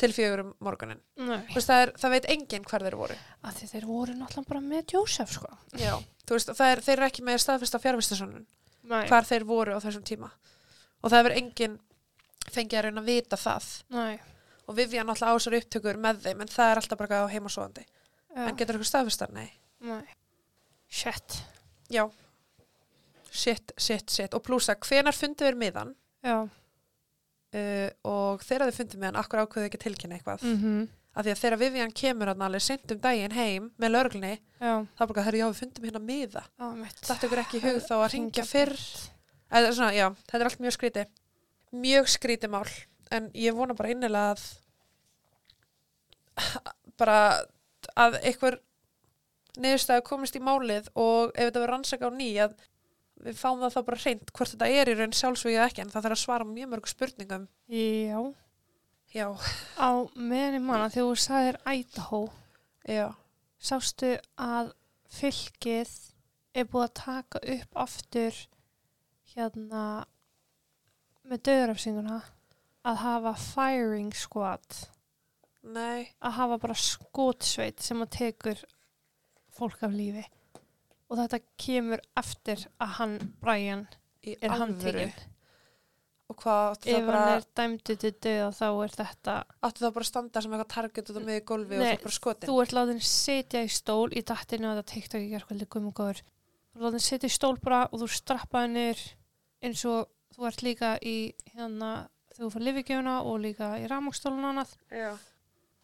til 0.01 0.15
fjögur 0.17 0.45
um 0.45 0.55
morgunin 0.65 1.01
veist, 1.19 1.69
það, 1.69 1.83
er, 1.83 1.93
það 2.01 2.15
veit 2.15 2.31
enginn 2.35 2.67
hvar 2.71 2.87
þeir 2.87 2.97
voru 3.01 3.19
því 3.59 3.69
þeir 3.75 3.87
voru 3.89 4.17
náttúrulega 4.17 4.53
bara 4.55 4.65
með 4.65 4.97
Jósef, 4.97 5.35
sko. 5.37 5.53
Já. 5.77 5.93
þú 6.25 6.39
veist, 6.39 6.53
er, 6.57 6.83
þeir 6.87 6.97
eru 6.97 7.09
ekki 7.11 7.27
með 7.27 7.43
staðfesta 7.45 7.83
fjárvistasönnun 7.83 8.47
Nei. 8.91 9.05
hvar 9.11 9.29
þeir 9.29 9.47
voru 9.49 9.77
á 9.77 9.79
þessum 9.83 10.07
tíma 10.09 10.31
og 11.01 11.13
það 11.13 11.19
hefur 11.21 11.37
enginn 11.37 11.79
fengið 12.51 12.79
að 12.79 12.87
reyna 12.89 13.03
að 13.05 13.11
vita 13.11 13.41
það 13.41 13.71
Nei. 13.93 14.21
og 14.67 14.79
Vivian 14.79 15.13
alltaf 15.13 15.37
ásar 15.37 15.59
upptökur 15.61 16.01
með 16.01 16.25
þeim 16.25 16.45
en 16.45 16.53
það 16.55 16.73
er 16.73 16.81
alltaf 16.81 17.01
bara 17.03 17.25
á 17.29 17.33
heimasóðandi 17.33 17.85
en 18.31 18.57
getur 18.57 18.79
eitthvað 18.79 18.93
staðfestar? 18.93 19.35
Nei 19.37 19.51
Nei. 19.81 20.03
Shit. 20.91 21.37
Já, 21.91 22.05
shit, 23.31 23.73
shit, 23.79 24.11
shit. 24.11 24.35
Og 24.35 24.43
plúsa, 24.47 24.75
hvenar 24.77 25.15
fundu 25.17 25.47
við 25.47 25.59
miðan 25.59 25.93
já, 26.27 26.37
uh, 26.45 27.91
og 28.07 28.43
þegar 28.47 28.71
þið 28.71 28.81
fundu 28.81 29.01
miðan, 29.03 29.21
akkur 29.23 29.43
ákveðu 29.45 29.69
ekki 29.71 29.79
að 29.81 29.85
tilkynna 29.87 30.19
eitthvað? 30.19 30.45
Mhm, 30.51 30.89
af 31.15 31.25
því 31.27 31.33
að 31.35 31.41
þegar 31.43 31.59
Vivian 31.63 31.95
kemur 32.03 32.31
alveg 32.35 32.63
sent 32.63 32.93
um 32.95 33.01
daginn 33.03 33.35
heim 33.35 33.71
með 33.81 33.95
lögreglunni, 33.95 34.35
já, 34.61 34.75
þá 34.99 35.03
bara, 35.07 35.25
herri, 35.27 35.41
já, 35.43 35.49
við 35.51 35.61
fundum 35.63 35.89
hérna 35.89 36.03
miða. 36.05 36.45
Þetta 37.01 37.27
ykkur 37.27 37.43
ekki 37.45 37.63
hug 37.65 37.81
þá 37.87 37.95
að 37.99 38.13
ringja 38.15 38.45
fyrr. 38.47 38.77
Eða 39.51 39.73
svona, 39.75 39.95
já, 39.97 40.07
þetta 40.29 40.39
er 40.39 40.51
allt 40.51 40.63
mjög 40.63 40.77
skríti 40.79 41.07
mjög 41.71 42.09
skríti 42.11 42.49
mál. 42.51 42.67
En 43.11 43.31
ég 43.35 43.55
vona 43.55 43.75
bara 43.79 43.91
innilega 43.91 44.35
að 44.35 44.43
bara 47.01 47.17
að 47.99 48.19
einhver 48.23 48.59
niðurstæðu 49.59 50.05
komist 50.07 50.37
í 50.39 50.43
málið 50.45 50.91
og 50.95 51.33
ef 51.35 51.49
þetta 51.49 51.63
verður 51.63 51.73
rannsaka 51.75 52.11
á 52.11 52.13
ný 52.15 52.29
að 52.45 52.55
við 53.21 53.41
fáum 53.41 53.61
það 53.61 53.75
þá 53.75 53.81
bara 53.89 54.03
hreint 54.05 54.31
hvort 54.37 54.53
þetta 54.55 54.69
er 54.81 54.91
í 54.91 54.95
raun 54.99 55.17
sjálfsvíða 55.17 55.65
ekki 55.67 55.85
en 55.85 55.91
það 55.93 56.07
þarf 56.07 56.17
að 56.17 56.23
svara 56.23 56.49
mjög 56.49 56.71
mörg 56.73 56.91
spurningum. 56.91 57.49
Já, 57.71 58.21
já, 59.15 59.27
á 59.77 59.91
meðan 60.15 60.61
í 60.61 60.63
manna 60.65 60.93
þegar 60.93 61.11
þú 61.11 61.25
sagðir 61.25 61.61
Idaho, 61.75 62.23
já, 62.89 63.07
sástu 63.61 64.15
að 64.41 64.73
fylkið 65.11 65.97
er 66.55 66.71
búið 66.71 66.87
að 66.87 66.97
taka 67.01 67.43
upp 67.57 67.83
aftur 67.85 68.41
hérna 69.35 69.85
með 71.31 71.45
döðrafsinguna 71.51 72.23
að 72.89 73.03
hafa 73.05 73.35
firing 73.39 74.15
squad? 74.17 74.81
Nei. 75.61 76.09
Að 76.25 76.37
hafa 76.39 76.59
bara 76.63 76.77
skotsveit 76.79 77.83
sem 77.85 78.01
að 78.01 78.15
tekur 78.17 78.63
fólk 79.61 79.83
af 79.87 79.97
lífi. 79.97 80.25
Og 81.11 81.19
þetta 81.19 81.41
kemur 81.61 82.03
eftir 82.19 82.65
að 82.81 82.97
hann 83.01 83.19
Brian 83.43 83.87
í 84.27 84.37
er 84.41 84.53
áttu 86.31 86.91
ef 86.91 87.07
það 87.07 87.17
hann 87.17 87.33
er 87.35 87.47
dæmdu 87.59 87.97
til 87.99 88.13
döða 88.23 88.51
þá 88.55 88.67
er 88.69 88.93
þetta 88.95 89.33
áttu 89.67 89.83
það 89.83 89.95
bara 89.97 90.05
að 90.05 90.11
standa 90.11 90.43
sem 90.43 90.53
eitthvað 90.55 90.75
target 90.75 91.11
út 91.11 91.19
á 91.19 91.23
miði 91.27 91.43
gólfi 91.49 91.79
og 91.79 91.83
þú 91.83 91.89
ert 91.91 92.05
bara 92.05 92.17
skotin? 92.17 92.51
þú 92.51 92.59
ert 92.63 92.75
látin 92.77 93.03
sitja 93.11 93.63
í 93.67 93.73
stól 93.75 94.07
í 94.15 94.23
dattinu 94.31 94.69
og 94.71 94.79
þetta 94.79 94.93
TikTok 94.93 95.25
í 95.25 95.33
gerkvöldi 95.33 95.69
gummugóður 95.75 96.23
þú 96.23 96.79
ert 96.79 96.87
látin 96.87 97.07
sitja 97.07 97.31
í 97.31 97.35
stól 97.35 97.57
bara 97.65 97.81
og 97.91 98.03
þú 98.05 98.11
strappaði 98.15 98.73
niður 98.77 99.03
eins 99.67 99.85
og 99.91 100.13
þú 100.37 100.47
ert 100.51 100.65
líka 100.67 100.93
í 101.03 101.17
hérna 101.55 101.91
þegar 102.31 102.45
þú 102.45 102.53
fyrir 102.55 102.67
lifigjöfuna 102.69 103.17
og 103.27 103.41
líka 103.43 103.73
í 103.81 103.89
ramokstólun 103.91 104.47
og 104.47 104.53
annað. 104.53 104.77
Já, 104.95 105.11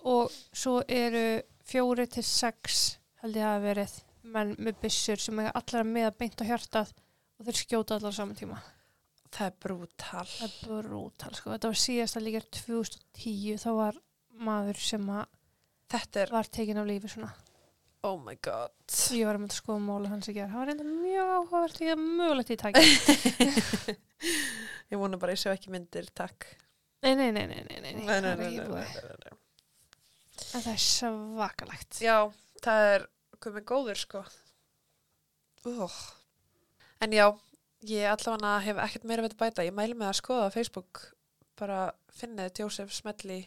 og 0.07 0.37
svo 0.55 0.79
eru 0.87 1.27
fjóri 1.67 2.07
til 2.07 2.23
sex 2.25 2.85
held 3.27 3.39
ég 3.39 3.45
að 3.47 3.53
hafa 3.53 3.65
verið 3.67 3.97
menn 4.37 4.55
með 4.59 4.81
byssur 4.83 5.23
sem 5.23 5.41
er 5.43 5.53
allar 5.59 5.87
með 5.87 6.09
að 6.09 6.19
beint 6.23 6.43
á 6.43 6.45
hjartað 6.49 6.93
og 7.37 7.47
þeir 7.47 7.61
skjóta 7.61 7.97
allar 7.99 8.17
saman 8.17 8.39
tíma. 8.39 8.59
Það 9.37 9.49
er 9.49 9.57
brútal. 9.63 10.27
Það 10.31 10.47
er 10.47 10.55
brútal 10.63 11.33
sko, 11.37 11.53
þetta 11.55 11.73
var 11.73 11.81
síðast 11.83 12.19
að 12.19 12.27
líka 12.27 12.45
2010 12.57 13.63
þá 13.63 13.71
var 13.81 13.99
maður 14.47 14.81
sem 14.83 15.11
að 15.13 15.25
er, 16.23 16.33
var 16.33 16.49
tekin 16.51 16.81
af 16.81 16.89
lífi 16.89 17.11
svona. 17.13 17.33
Oh 18.07 18.19
my 18.23 18.37
god. 18.45 18.75
Ég 19.17 19.27
var 19.27 19.37
að 19.39 19.43
mynda 19.43 19.57
að 19.57 19.61
skoða 19.61 19.83
mála 19.83 20.11
hans 20.13 20.29
í 20.31 20.35
gerð 20.37 20.53
það 20.53 20.61
var 20.61 20.71
reynda 20.71 20.87
mjög 20.87 21.33
áhugavert 21.37 21.81
ég 21.83 21.95
er 21.95 22.03
mögulegt 22.03 22.53
í 22.55 22.59
tæki 22.61 23.97
Ég 24.93 25.01
vona 25.01 25.19
bara 25.19 25.33
að 25.33 25.39
ég 25.39 25.43
sé 25.43 25.51
ekki 25.51 25.73
myndir, 25.75 26.07
takk. 26.15 26.47
nei, 27.03 27.17
nei, 27.19 27.33
nei, 27.35 27.47
nei, 27.51 27.65
nei, 27.67 27.81
nei, 27.83 27.95
Nei, 28.07 28.21
nei, 28.23 28.37
nei, 28.39 28.69
nei, 28.71 29.35
en 30.55 30.63
það 30.65 30.73
er 30.73 30.83
svakalegt. 30.83 32.01
Já, 32.05 32.17
það 32.65 32.89
er 32.95 33.07
komið 33.43 33.65
góður, 33.69 34.01
sko. 34.01 34.23
Uh. 35.67 35.97
En 37.03 37.13
já, 37.13 37.27
ég 37.87 38.07
allavega 38.09 38.53
hef 38.65 38.79
ekkert 38.87 39.05
meira 39.09 39.25
við 39.25 39.33
þetta 39.35 39.43
bæta. 39.45 39.67
Ég 39.67 39.75
mæli 39.77 39.97
með 39.99 40.11
að 40.13 40.19
skoða 40.21 40.47
á 40.49 40.55
Facebook, 40.55 41.03
bara 41.59 41.81
finnið 42.17 42.63
Jósef 42.63 42.95
Smelli, 42.95 43.43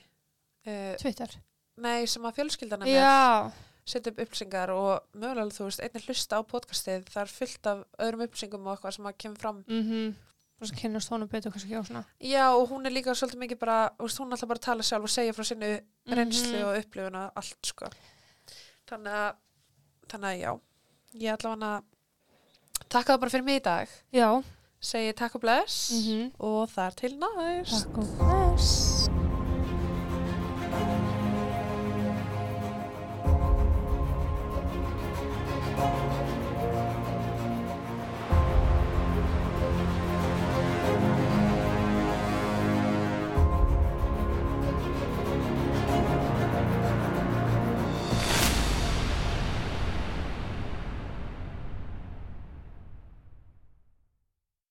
uh, 0.67 0.93
Twitter 1.01 1.39
nei, 1.79 2.03
sem 2.11 2.25
að 2.27 2.35
fjölskyldan 2.35 2.81
er 2.83 2.89
með, 2.91 3.51
setja 3.87 4.11
upp 4.11 4.17
upplýsingar 4.25 4.71
og 4.75 5.05
mögulega, 5.15 5.53
þú 5.55 5.67
veist, 5.69 5.79
einnig 5.85 6.03
hlusta 6.09 6.35
á 6.35 6.43
podcastið, 6.43 7.05
það 7.07 7.21
er 7.23 7.31
fullt 7.31 7.69
af 7.71 7.83
öðrum 8.03 8.23
upplýsingum 8.25 8.65
og 8.67 8.73
eitthvað 8.75 8.95
sem 8.97 9.07
að 9.07 9.15
kemur 9.23 9.39
fram. 9.45 9.61
mhm 9.67 10.17
og 10.59 10.67
svo 10.67 10.75
kynnast 10.75 11.07
honum 11.13 11.29
betur 11.31 11.53
kannski 11.55 11.71
á 11.71 11.79
svona 11.87 12.01
Já, 12.19 12.51
og 12.51 12.65
hún 12.67 12.83
er 12.83 12.91
líka 12.91 13.13
svolítið 13.15 13.39
mikið 13.45 13.59
bara, 13.61 13.77
veist, 13.95 14.17
hún 14.19 14.27
er 14.27 14.35
alltaf 14.35 14.49
bara 14.49 14.59
að 14.59 14.65
tala 14.65 14.83
sjálf 14.83 15.05
og 15.07 15.13
segja 15.13 15.31
frá 15.37 15.45
sinni 15.47 15.69
reynslu 16.11 16.57
Mhm. 16.59 16.65
og 16.67 16.79
upplifuna 16.81 17.21
allt 17.39 17.63
sko 17.69 17.87
þannig 18.91 19.13
að, 19.21 19.35
þannig 20.11 20.31
að 20.33 20.41
já 20.43 20.51
ég 21.17 21.33
allavega 21.33 21.81
takka 22.89 23.13
það 23.13 23.21
bara 23.23 23.33
fyrir 23.33 23.47
mig 23.47 23.59
í 23.59 23.65
dag. 23.65 23.97
Já, 24.15 24.29
segi 24.79 25.17
takk 25.17 25.39
og 25.39 25.45
bless 25.45 25.91
mhm. 25.97 26.31
og 26.37 26.63
þar 26.73 26.97
til 27.01 27.13
næst. 27.19 27.75
Takk 27.75 28.01
og 28.03 28.15
bless 28.21 28.98